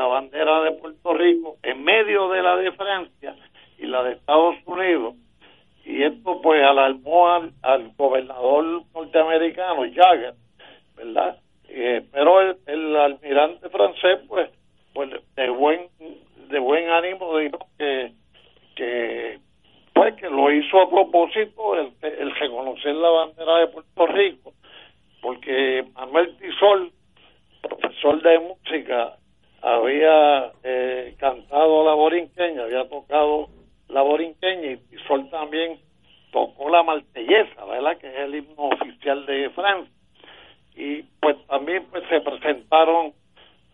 [0.01, 3.37] la, bandera de Puerto Rico en medio de la de Francia
[3.79, 5.15] y la de Estados Unidos
[5.85, 10.35] y esto pues alarmó al, al gobernador norteamericano Jagger,
[10.97, 11.39] ¿verdad?
[11.69, 14.51] Eh, pero el, almirante francés pues
[14.93, 15.89] pues de buen
[16.49, 18.13] de buen ánimo dijo que
[18.75, 19.39] que
[19.93, 24.53] pues que lo hizo a propósito el, el reconocer la bandera de Puerto Rico,
[25.21, 26.91] porque Manuel Tisol,
[27.61, 29.17] profesor de música,
[29.63, 33.49] había eh, cantado la borinqueña, había tocado
[33.89, 35.79] la borinqueña y Tisol también
[36.33, 37.99] tocó la maltellesa, ¿verdad?
[37.99, 39.95] Que es el himno oficial de Francia.
[40.77, 43.13] Y pues también pues se presentaron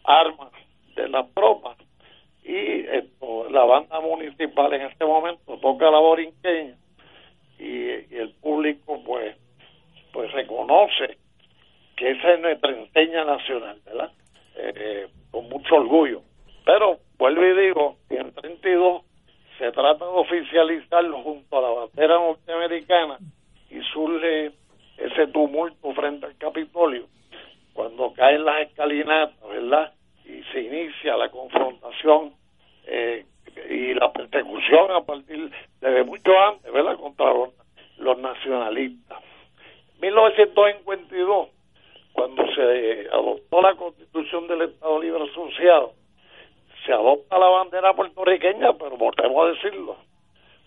[0.05, 0.51] armas
[0.95, 1.77] de las tropas
[2.47, 6.77] y esto, la banda municipal en este momento toca la borinqueña
[7.59, 9.37] y, el público pues
[10.13, 11.19] pues reconoce
[11.97, 14.13] que esa es nuestra enseña nacional, ¿verdad?
[14.57, 16.23] Eh, con mucho orgullo.
[16.65, 19.03] Pero vuelvo y digo, en 32
[19.59, 23.19] se trata de oficializarlo junto a la bandera norteamericana
[23.71, 24.53] y surge
[24.97, 27.07] ese tumulto frente al Capitolio
[27.75, 29.93] cuando caen las escalinatas, ¿verdad?
[30.25, 32.33] Y se inicia la confrontación
[32.87, 33.27] eh,
[33.69, 35.51] y la persecución a partir
[35.81, 36.97] de mucho antes, ¿verdad?
[36.97, 37.51] Contra los,
[37.99, 39.23] los nacionalistas.
[40.01, 41.49] 1952,
[42.17, 45.93] cuando se adoptó la Constitución del Estado Libre Asociado,
[46.85, 49.97] se adopta la bandera puertorriqueña, pero volvemos a decirlo,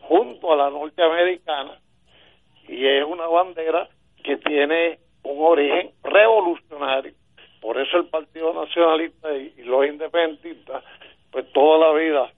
[0.01, 1.79] junto a la norteamericana,
[2.67, 3.89] y es una bandera
[4.23, 7.13] que tiene un origen revolucionario.
[7.61, 10.83] Por eso el Partido Nacionalista y, los independentistas,
[11.31, 12.31] pues toda la vida,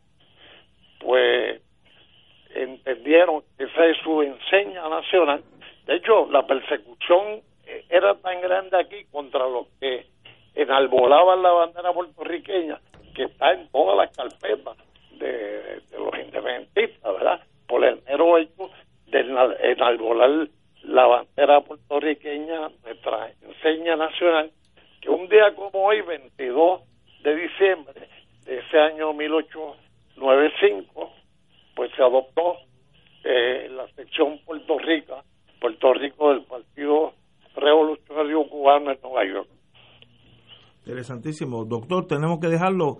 [0.99, 1.61] pues
[2.55, 5.43] entendieron que esa es su enseña nacional.
[5.85, 7.41] De hecho, la persecución
[7.89, 10.05] era tan grande aquí contra los que
[10.55, 12.79] enarbolaban la bandera puertorriqueña
[13.13, 14.77] que está en todas las carpetas
[15.17, 17.41] de, los independentistas, ¿verdad?
[17.67, 18.69] Por el mero hecho
[19.07, 20.47] de enalbolar
[20.83, 24.51] la bandera puertorriqueña, nuestra enseña nacional,
[25.01, 26.81] que un día como hoy, 22
[27.23, 28.07] de diciembre
[28.45, 31.11] de ese año 1895,
[31.75, 32.57] pues se adoptó
[33.23, 35.23] eh, la sección Puerto Rico,
[35.59, 37.13] Puerto Rico del Partido
[37.55, 39.49] Revolucionario Cubano en Nueva York.
[40.85, 41.65] Interesantísimo.
[41.65, 42.99] Doctor, tenemos que dejarlo.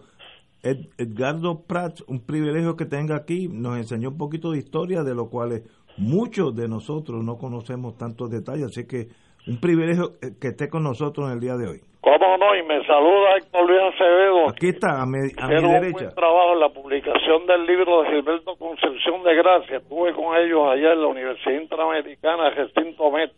[0.64, 5.28] Edgardo Prats, un privilegio que tenga aquí, nos enseñó un poquito de historia, de lo
[5.30, 5.64] cual
[5.98, 9.08] muchos de nosotros no conocemos tantos detalles, así que
[9.48, 11.82] un privilegio que esté con nosotros en el día de hoy.
[12.02, 12.56] ¿Cómo no?
[12.56, 14.50] Y me saluda Héctor Luis Acevedo.
[14.50, 15.86] Aquí está, a mi, a mi derecha.
[15.86, 19.78] un buen trabajo en la publicación del libro de Gilberto Concepción de Gracia.
[19.78, 23.32] Estuve con ellos allá en la Universidad Interamericana, Gestinto Met.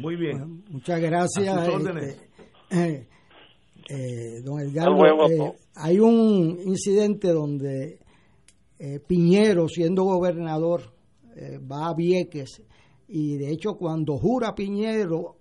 [0.00, 0.64] Muy bien.
[0.70, 1.68] muchas gracias.
[2.70, 3.08] Este,
[3.88, 7.98] eh, don Edgardo, eh, hay un incidente donde
[8.78, 10.94] eh, Piñero, siendo gobernador,
[11.70, 12.64] va a Vieques
[13.06, 15.36] y de hecho cuando jura Piñero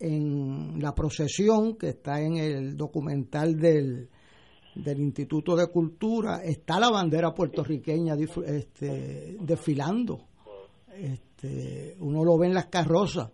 [0.00, 4.08] en la procesión que está en el documental del,
[4.74, 8.14] del Instituto de Cultura, está la bandera puertorriqueña
[8.46, 10.20] este, desfilando.
[10.94, 13.30] Este, uno lo ve en las carrozas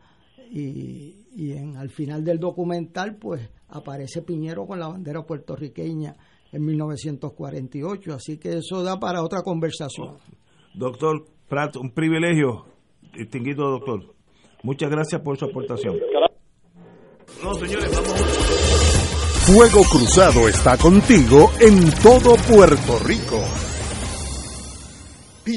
[0.53, 6.15] y, y en, al final del documental pues aparece Piñero con la bandera puertorriqueña
[6.53, 10.19] en 1948, así que eso da para otra conversación.
[10.74, 12.66] Doctor Pratt, un privilegio,
[13.16, 14.15] distinguido doctor.
[14.62, 15.97] Muchas gracias por su aportación.
[17.43, 18.62] No, señores, vamos.
[19.47, 23.41] Fuego Cruzado está contigo en todo Puerto Rico.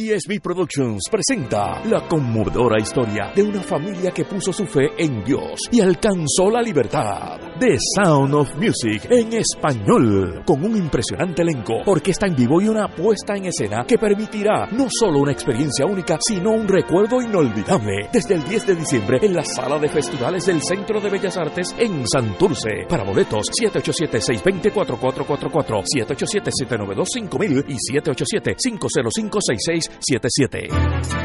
[0.06, 5.62] PSB Productions presenta la conmovedora historia de una familia que puso su fe en Dios
[5.72, 7.45] y alcanzó la libertad.
[7.58, 12.90] The Sound of Music en español, con un impresionante elenco, orquesta en vivo y una
[12.90, 18.10] puesta en escena que permitirá no solo una experiencia única, sino un recuerdo inolvidable.
[18.12, 21.74] Desde el 10 de diciembre en la sala de festivales del Centro de Bellas Artes
[21.80, 22.88] en Santurce.
[22.90, 31.25] Para boletos, 787-620-4444, 787-792-5000 y 787 505 77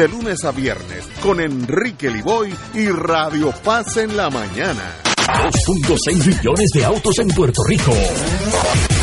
[0.07, 4.95] lunes a viernes con Enrique Liboy y Radio Paz en la mañana.
[5.27, 7.93] 2.6 millones de autos en Puerto Rico.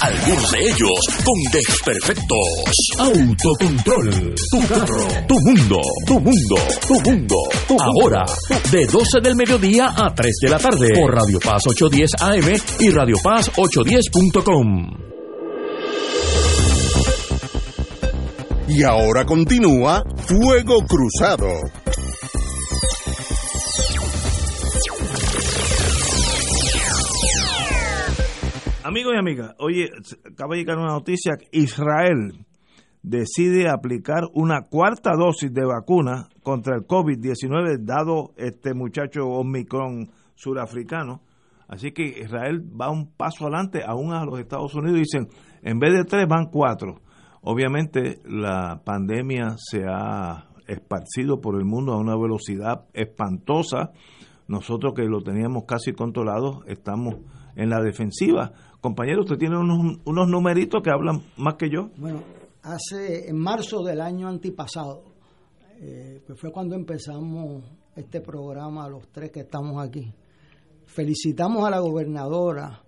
[0.00, 2.98] Algunos de ellos con desperfectos.
[2.98, 4.34] Autocontrol.
[4.50, 5.08] Tu carro.
[5.26, 5.80] Tu mundo.
[6.06, 6.56] Tu mundo.
[6.86, 7.36] Tu mundo.
[7.80, 8.24] Ahora,
[8.70, 10.88] de 12 del mediodía a 3 de la tarde.
[11.00, 15.17] Por Radio Paz 810 AM y Radio Paz 810.com.
[18.70, 21.48] Y ahora continúa Fuego Cruzado.
[28.84, 29.88] Amigos y amigas, oye,
[30.30, 31.38] acaba de llegar una noticia.
[31.50, 32.44] Israel
[33.02, 41.22] decide aplicar una cuarta dosis de vacuna contra el COVID-19 dado este muchacho Omicron surafricano.
[41.68, 45.00] Así que Israel va un paso adelante aún a los Estados Unidos.
[45.00, 45.28] Dicen,
[45.62, 47.00] en vez de tres van cuatro.
[47.42, 53.92] Obviamente la pandemia se ha esparcido por el mundo a una velocidad espantosa.
[54.46, 57.16] Nosotros que lo teníamos casi controlado estamos
[57.56, 58.52] en la defensiva.
[58.80, 61.90] Compañero, usted tiene unos, unos numeritos que hablan más que yo.
[61.96, 62.22] Bueno,
[62.62, 65.02] hace en marzo del año antipasado,
[65.80, 67.64] eh, fue cuando empezamos
[67.96, 70.12] este programa, los tres que estamos aquí.
[70.86, 72.82] Felicitamos a la gobernadora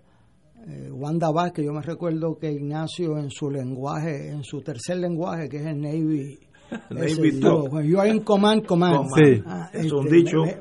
[0.67, 1.65] eh, Wanda Vázquez.
[1.65, 5.81] Yo me recuerdo que Ignacio en su lenguaje, en su tercer lenguaje, que es el
[5.81, 6.39] Navy,
[6.89, 7.73] Navy dijo, Talk.
[7.73, 9.07] "When you are in command, command.
[9.15, 9.41] Sí.
[9.45, 10.57] Ah, es un este, dicho me-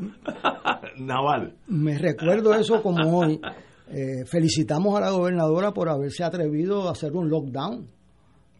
[1.05, 1.55] naval.
[1.69, 3.41] me recuerdo eso como hoy.
[3.93, 7.89] Eh, felicitamos a la gobernadora por haberse atrevido a hacer un lockdown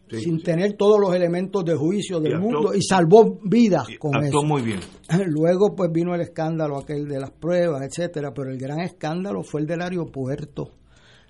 [0.09, 0.43] Sí, sin sí.
[0.43, 4.39] tener todos los elementos de juicio del Y actuó- mundo y salvó vidas con Actuó
[4.41, 4.43] eso.
[4.43, 4.79] muy bien.
[5.27, 9.61] Luego pues vino el escándalo aquel de las pruebas, etcétera, pero el gran escándalo fue
[9.61, 10.71] el del aeropuerto.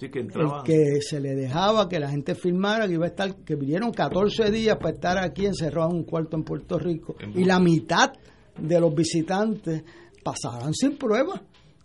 [0.10, 0.30] Que El
[0.66, 4.50] que se le dejaba que la gente firmara que iba a estar, que vinieron 14
[4.50, 8.12] días para estar aquí encerrados en un cuarto en Puerto Rico y la mitad
[8.58, 9.84] de los visitantes
[10.24, 11.42] pasaran sin pruebas.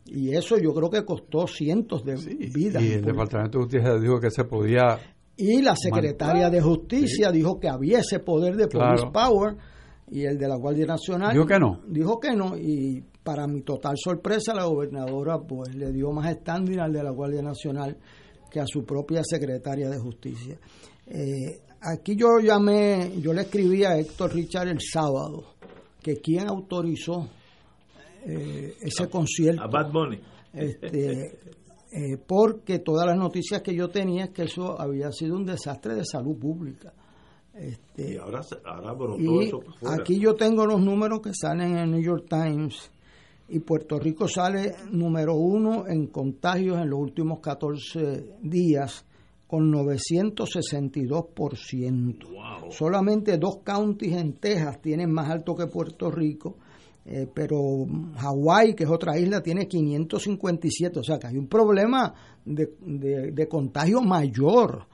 [0.07, 2.15] Y eso yo creo que costó cientos de
[2.55, 2.83] vidas.
[2.83, 4.99] Y el Departamento de Justicia dijo que se podía
[5.37, 9.13] Y la secretaria de Justicia dijo que había ese poder de police Claro.
[9.13, 9.57] power
[10.09, 11.81] y el de la Guardia Nacional Dijo que no.
[11.89, 16.79] Dijo que no y para mi total sorpresa la gobernadora pues le dio más standing
[16.79, 17.97] al de la Guardia Nacional
[18.49, 20.57] que a su propia secretaria de Justicia.
[21.09, 25.57] Eh, aquí yo llamé, yo le escribí a Héctor Richard el sábado
[26.01, 27.29] que quién autorizó
[28.25, 29.61] eh, ese concierto.
[29.61, 30.21] A Bad Bunny.
[30.53, 31.23] Este,
[31.91, 35.97] eh, porque todas las noticias que yo tenía es que eso había sido un desastre
[35.97, 36.93] de salud pública.
[37.53, 39.97] Este, Y ahora, ahora brotó y eso por fuera.
[40.01, 42.93] aquí yo tengo los números que salen en el New York Times
[43.49, 49.05] y Puerto Rico sale número uno en contagios en los últimos 14 días
[49.47, 52.71] con 962%.
[52.71, 56.57] Solamente dos counties en Texas tienen más alto que Puerto Rico,
[57.05, 57.87] eh, pero
[58.17, 60.99] Hawái, que es otra isla, tiene 557.
[60.99, 62.13] O sea que hay un problema
[62.45, 64.87] de, de- de contagio mayor.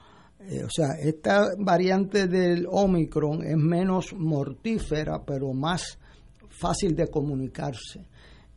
[0.47, 5.97] Eh, o sea, esta variante del Omicron es menos mortífera, pero más
[6.49, 8.05] fácil de comunicarse.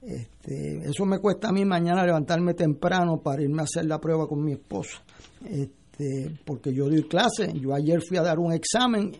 [0.06, 4.28] Este, eso me cuesta a mí mañana levantarme temprano para irme a hacer la prueba
[4.28, 5.02] con mi esposa.
[5.44, 7.52] Este, porque yo doy clase.
[7.60, 9.10] Yo ayer fui a dar un examen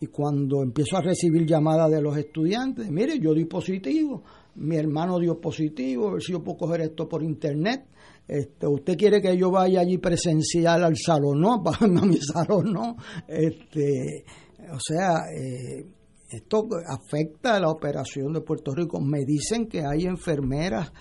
[0.00, 4.22] y cuando empiezo a recibir llamadas de los estudiantes, mire, yo di positivo,
[4.56, 7.86] mi hermano dio positivo, a ver si yo puedo coger esto por internet.
[8.26, 11.40] Este, ¿Usted quiere que yo vaya allí presencial al salón?
[11.40, 12.96] No, a mi salón no.
[13.26, 14.26] Este,
[14.70, 15.86] o sea, eh,
[16.28, 19.00] esto afecta a la operación de Puerto Rico.
[19.00, 20.92] Me dicen que hay enfermeras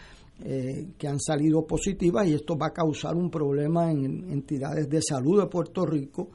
[0.44, 5.02] eh, que han salido positivas y esto va a causar un problema en entidades de
[5.02, 6.30] salud de Puerto Rico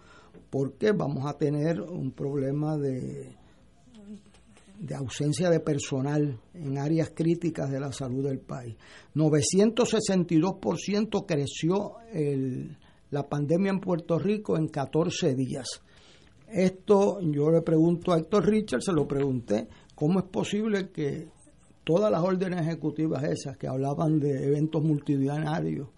[0.51, 3.35] porque vamos a tener un problema de,
[4.83, 8.75] de ausencia de personal en áreas críticas de la salud del país.
[9.15, 11.93] 962% creció
[13.11, 15.83] la pandemia en Puerto Rico en 14 días.
[16.53, 21.29] Esto yo le pregunto a Héctor Richard, se lo pregunté, ¿cómo es posible que
[21.85, 25.89] todas las órdenes ejecutivas esas que hablaban de eventos multitudinarios,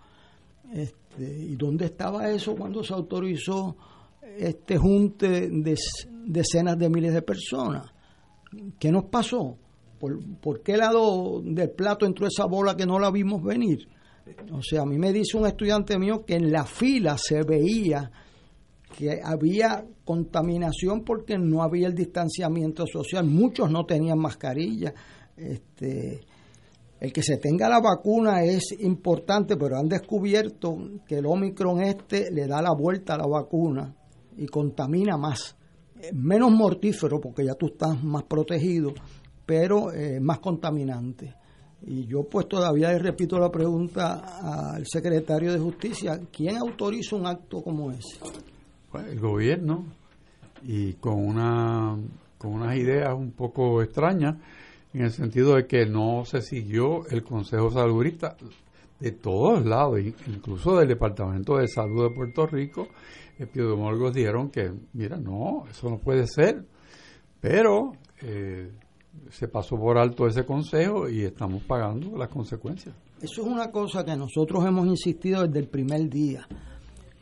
[0.73, 3.77] este, ¿y dónde estaba eso cuando se autorizó
[4.23, 5.77] este junte de
[6.27, 7.93] decenas de miles de personas?
[8.79, 9.57] ¿Qué nos pasó?
[9.99, 13.89] ¿Por, ¿Por qué lado del plato entró esa bola que no la vimos venir?
[14.53, 18.11] O sea, a mí me dice un estudiante mío que en la fila se veía
[18.97, 24.93] que había contaminación porque no había el distanciamiento social, muchos no tenían mascarilla.
[25.37, 26.21] Este,
[27.01, 30.77] el que se tenga la vacuna es importante, pero han descubierto
[31.07, 33.95] que el Omicron este le da la vuelta a la vacuna
[34.37, 35.57] y contamina más.
[36.13, 38.93] Menos mortífero porque ya tú estás más protegido,
[39.45, 41.35] pero eh, más contaminante.
[41.87, 47.27] Y yo pues todavía le repito la pregunta al secretario de Justicia, ¿quién autoriza un
[47.27, 48.19] acto como ese?
[48.95, 49.87] Pues el gobierno
[50.63, 51.99] y con una
[52.39, 54.37] con unas ideas un poco extrañas
[54.93, 58.37] en el sentido de que no se siguió el Consejo Saludista
[59.01, 62.87] de todos lados, incluso del Departamento de Salud de Puerto Rico,
[63.37, 66.65] epidemiólogos dijeron que, mira, no, eso no puede ser,
[67.41, 68.71] pero eh,
[69.29, 72.95] se pasó por alto ese consejo y estamos pagando las consecuencias.
[73.21, 76.47] Eso es una cosa que nosotros hemos insistido desde el primer día.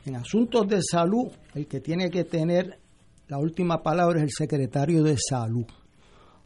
[0.05, 2.79] En asuntos de salud, el que tiene que tener
[3.29, 5.65] la última palabra es el secretario de salud.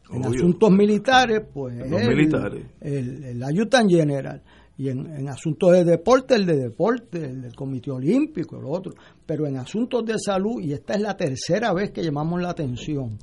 [0.09, 2.65] En asuntos militares, pues Los militares.
[2.79, 4.41] El, el, general.
[4.77, 8.93] Y en, asuntos de deporte, el de deporte, el del Comité Olímpico, el otro.
[9.25, 13.17] Pero en asuntos de salud, y esta es la tercera vez que llamamos la atención,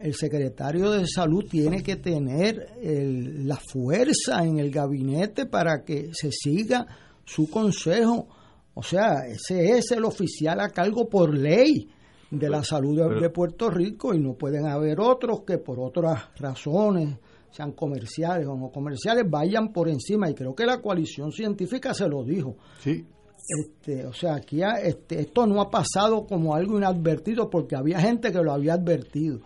[0.00, 6.32] el secretario de salud tiene que tener la fuerza en el gabinete para que se
[6.32, 6.86] siga
[7.24, 8.26] su consejo.
[8.74, 11.88] O sea, ese es el oficial a cargo por ley
[12.30, 17.18] de la salud de, Puerto Rico y no pueden haber otros que por otras razones,
[17.50, 20.30] sean comerciales o no comerciales, vayan por encima.
[20.30, 22.56] Y creo que la coalición científica se lo dijo.
[22.78, 23.04] Sí.
[23.36, 28.30] Este, o sea, aquí este, esto no ha pasado como algo inadvertido porque había gente
[28.30, 29.40] que lo había advertido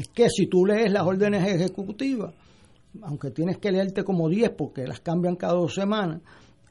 [0.00, 2.34] es que si tú lees las órdenes ejecutivas,
[3.02, 6.22] aunque tienes que leerte como 10 porque las cambian cada dos semanas,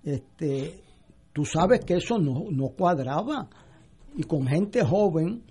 [0.03, 0.81] este,
[1.33, 3.49] tú sabes que eso no, no cuadraba.
[4.15, 5.43] Y con gente joven,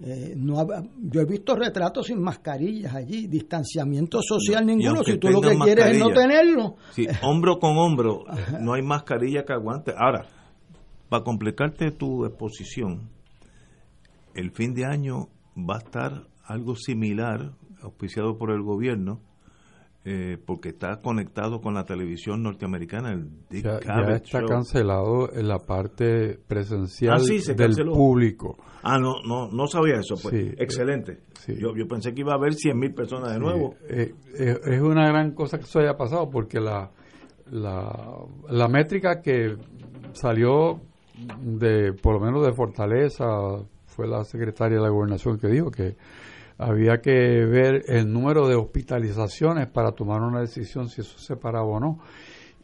[0.00, 0.66] eh, no
[0.98, 5.86] yo he visto retratos sin mascarillas allí, distanciamiento social ninguno, si tú lo que quieres
[5.86, 6.76] es no tenerlo.
[6.92, 8.24] Sí, hombro con hombro,
[8.60, 9.92] no hay mascarilla que aguante.
[9.96, 10.26] Ahora,
[11.08, 13.10] para complicarte tu exposición,
[14.34, 17.52] el fin de año va a estar algo similar,
[17.82, 19.20] auspiciado por el gobierno,
[20.04, 23.12] eh, porque está conectado con la televisión norteamericana.
[23.12, 23.30] El
[23.62, 23.78] ya,
[24.14, 28.58] está cancelado en la parte presencial ah, del público.
[28.82, 30.16] Ah, no, no, no sabía eso.
[30.22, 30.54] Pues.
[30.58, 31.20] Excelente.
[31.48, 33.74] Yo, yo pensé que iba a haber 100 mil personas de nuevo.
[33.88, 36.90] Eh, eh, es una gran cosa que eso haya pasado porque la,
[37.50, 38.18] la,
[38.50, 39.56] la métrica que
[40.12, 40.80] salió
[41.40, 43.26] de, por lo menos de Fortaleza,
[43.94, 45.96] fue la secretaria de la gobernación que dijo que
[46.64, 51.66] había que ver el número de hospitalizaciones para tomar una decisión si eso se paraba
[51.66, 51.98] o no.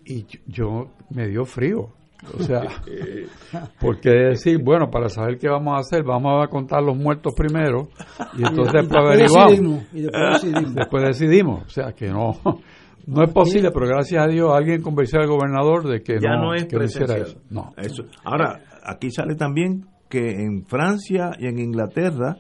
[0.07, 1.91] Y yo, me dio frío.
[2.39, 2.63] O sea,
[3.81, 7.89] porque decir, bueno, para saber qué vamos a hacer, vamos a contar los muertos primero
[8.37, 9.85] y entonces después averiguamos.
[9.93, 10.03] y
[10.75, 11.65] después decidimos.
[11.67, 12.39] O sea, que no,
[13.07, 16.55] no es posible, pero gracias a Dios alguien convenció al gobernador de que ya no,
[16.55, 17.39] es que hiciera eso.
[17.51, 17.73] No.
[17.77, 18.05] eso.
[18.25, 22.37] Ahora, aquí sale también que en Francia y en Inglaterra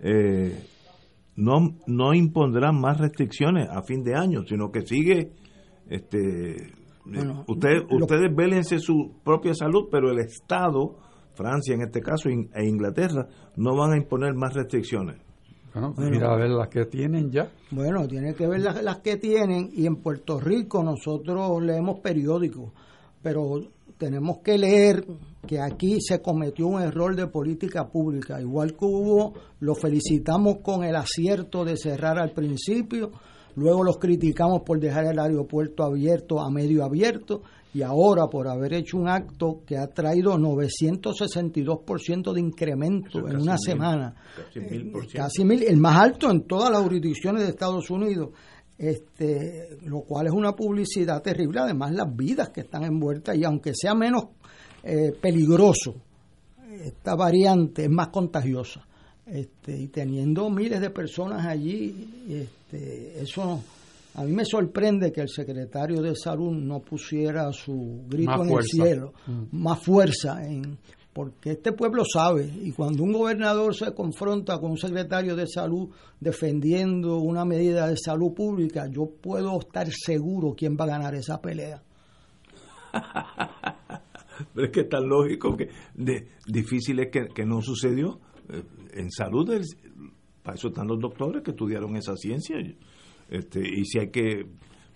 [0.00, 0.52] eh,
[1.36, 5.32] no, no impondrán más restricciones a fin de año, sino que sigue,
[5.88, 6.72] este,
[7.46, 10.96] ustedes, ustedes vélense su propia salud, pero el Estado,
[11.34, 15.16] Francia en este caso e Inglaterra, no van a imponer más restricciones.
[15.74, 17.50] Bueno, mira a ver las que tienen ya.
[17.72, 22.72] Bueno, tiene que ver las, las que tienen y en Puerto Rico nosotros leemos periódicos,
[23.20, 23.60] pero
[23.98, 25.04] tenemos que leer
[25.46, 30.84] que aquí se cometió un error de política pública, igual que hubo, lo felicitamos con
[30.84, 33.12] el acierto de cerrar al principio,
[33.56, 37.42] luego los criticamos por dejar el aeropuerto abierto a medio abierto
[37.74, 43.58] y ahora por haber hecho un acto que ha traído 962% de incremento en una
[43.58, 48.30] semana, casi mil, casi mil, el más alto en todas las jurisdicciones de Estados Unidos.
[48.76, 53.72] Este, lo cual es una publicidad terrible, además las vidas que están envueltas y aunque
[53.72, 54.24] sea menos
[54.84, 55.94] eh, peligroso,
[56.84, 58.86] esta variante es más contagiosa.
[59.26, 63.62] Este, y teniendo miles de personas allí, este, eso
[64.16, 68.62] a mí me sorprende que el secretario de salud no pusiera su grito en el
[68.62, 69.44] cielo, mm.
[69.52, 70.78] más fuerza en
[71.14, 75.88] porque este pueblo sabe, y cuando un gobernador se confronta con un secretario de salud
[76.18, 81.40] defendiendo una medida de salud pública, yo puedo estar seguro quién va a ganar esa
[81.40, 81.80] pelea.
[84.54, 85.68] Pero es que es tan lógico que
[86.46, 88.20] difícil es que, no sucedió.
[88.48, 88.62] Eh,
[88.94, 89.50] en salud,
[90.42, 92.56] para eso están los doctores que estudiaron esa ciencia.
[93.28, 94.46] Este, y si hay que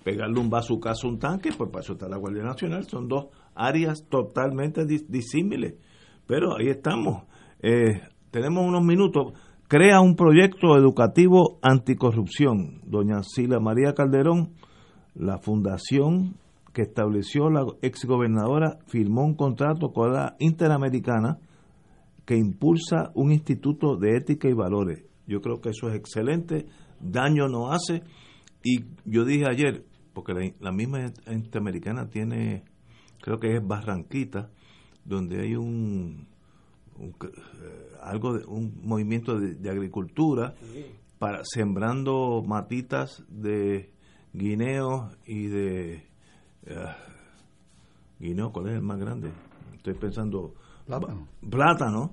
[0.04, 2.84] pegarle un vaso a un tanque, pues para eso está la Guardia Nacional.
[2.84, 5.74] Son dos áreas totalmente disímiles
[6.28, 7.24] pero ahí estamos.
[7.62, 9.32] Eh, tenemos unos minutos.
[9.66, 12.82] Crea un proyecto educativo anticorrupción.
[12.84, 14.52] Doña Sila María Calderón,
[15.14, 16.36] la fundación
[16.78, 21.40] que estableció la exgobernadora, firmó un contrato con la Interamericana
[22.24, 25.02] que impulsa un instituto de ética y valores.
[25.26, 26.66] Yo creo que eso es excelente,
[27.00, 28.04] daño no hace.
[28.62, 32.62] Y yo dije ayer, porque la, misma interamericana tiene,
[33.22, 34.52] creo que es Barranquita,
[35.04, 36.28] donde hay un,
[36.96, 40.54] un eh, algo de, un movimiento de, agricultura
[41.18, 43.90] para sembrando matitas de
[44.32, 46.07] guineo y de
[46.70, 49.30] uh, guineo, ¿cuál es el más grande?
[49.74, 50.54] Estoy pensando
[50.86, 52.12] plátano, plátano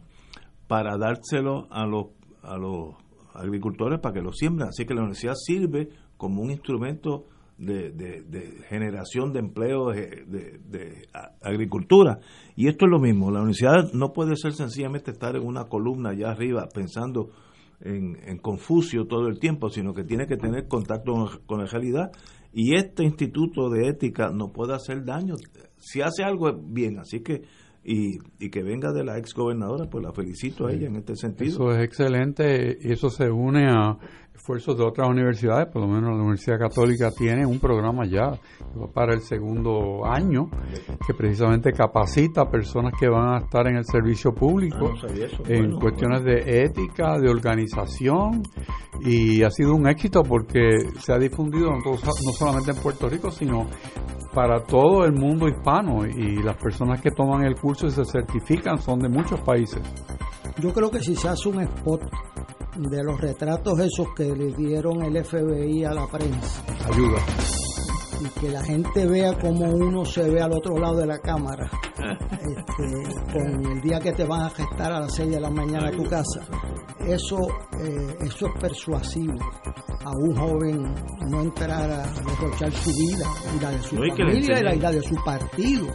[0.68, 2.08] para dárselo a los
[2.42, 2.96] a los
[3.34, 4.70] agricultores para que lo siembren.
[4.70, 7.26] Así que la universidad sirve como un instrumento
[7.58, 11.08] de, de, generación de empleo de, de,
[11.42, 12.20] agricultura.
[12.56, 16.10] Y esto es lo mismo, la universidad no puede ser sencillamente estar en una columna
[16.10, 17.30] allá arriba pensando
[17.82, 21.14] en, en Confucio todo el tiempo, sino que tiene que tener contacto
[21.46, 22.12] con, la realidad.
[22.58, 25.36] Y este instituto de ética no puede hacer daño.
[25.78, 27.00] Si hace algo, bien.
[27.00, 27.42] Así que
[27.84, 31.18] y, y, que venga de la ex gobernadora, pues la felicito a ella en este
[31.18, 31.52] sentido.
[31.52, 33.98] Eso es excelente y eso se une a
[34.36, 38.32] esfuerzos de otras universidades, por lo menos la Universidad Católica tiene un programa ya
[38.94, 40.50] para el segundo año
[41.08, 45.08] que precisamente capacita a personas que van a estar en el servicio público ah,
[45.48, 48.44] en cuestiones de ética, de organización
[49.02, 53.32] y ha sido un éxito porque se ha difundido no, no solamente en Puerto Rico,
[53.32, 53.68] sino
[54.34, 58.80] para todo el mundo hispano y las personas que toman el curso y se certifican
[58.80, 59.82] son de muchos países.
[60.58, 62.02] Yo creo que si se hace un spot
[62.78, 66.64] de los retratos esos que le dieron el FBI a la prensa.
[66.90, 67.20] Ayuda.
[68.22, 71.70] Y que la gente vea cómo uno se ve al otro lado de la cámara.
[71.98, 75.88] Este, con el día que te van a gestar a las 6 de la mañana
[75.88, 76.42] a tu casa.
[77.00, 77.40] Eso,
[77.80, 79.34] eh, eso es persuasivo
[80.06, 80.94] a un joven
[81.30, 83.26] no entrar a derrochar su vida
[83.56, 85.88] y la de su familia y la, de su partido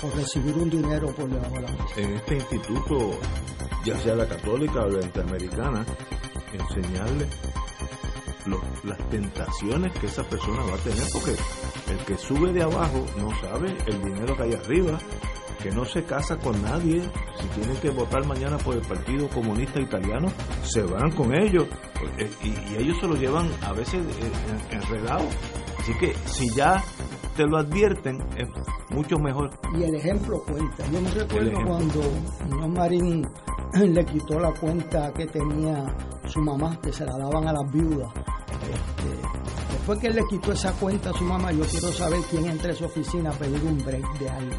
[0.00, 1.40] por recibir un dinero por la.
[1.96, 3.18] En este instituto
[3.84, 5.84] ya sea la católica o la interamericana,
[6.52, 7.28] enseñarle
[8.84, 11.34] las tentaciones que esa persona va a tener, porque
[11.90, 14.98] el que sube de abajo no sabe el dinero que hay arriba,
[15.62, 17.02] que no se casa con nadie,
[17.40, 20.28] si tienen que votar mañana por el Partido Comunista Italiano,
[20.62, 21.66] se van con ellos,
[22.18, 24.32] eh, y, ellos se lo llevan a veces eh,
[24.70, 25.26] enredado.
[25.78, 26.82] Así que si ya
[27.36, 28.48] te lo advierten, es
[28.90, 29.50] mucho mejor.
[29.76, 30.86] Y el ejemplo cuenta.
[30.90, 32.00] Yo me recuerdo cuando
[32.48, 33.26] no Marín
[33.74, 35.84] le quitó la cuenta que tenía
[36.26, 38.10] su mamá, que se la daban a las viudas.
[38.62, 42.46] Este, después que él le quitó esa cuenta a su mamá, yo quiero saber quién
[42.46, 44.56] entra a su oficina a pedir un break de algo.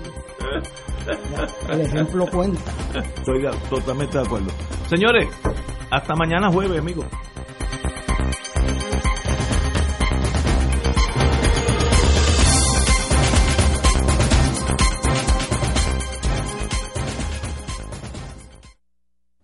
[1.70, 2.72] el ejemplo cuenta.
[3.16, 4.52] Estoy totalmente de acuerdo.
[4.90, 5.28] Señores,
[5.90, 7.06] hasta mañana jueves, amigos.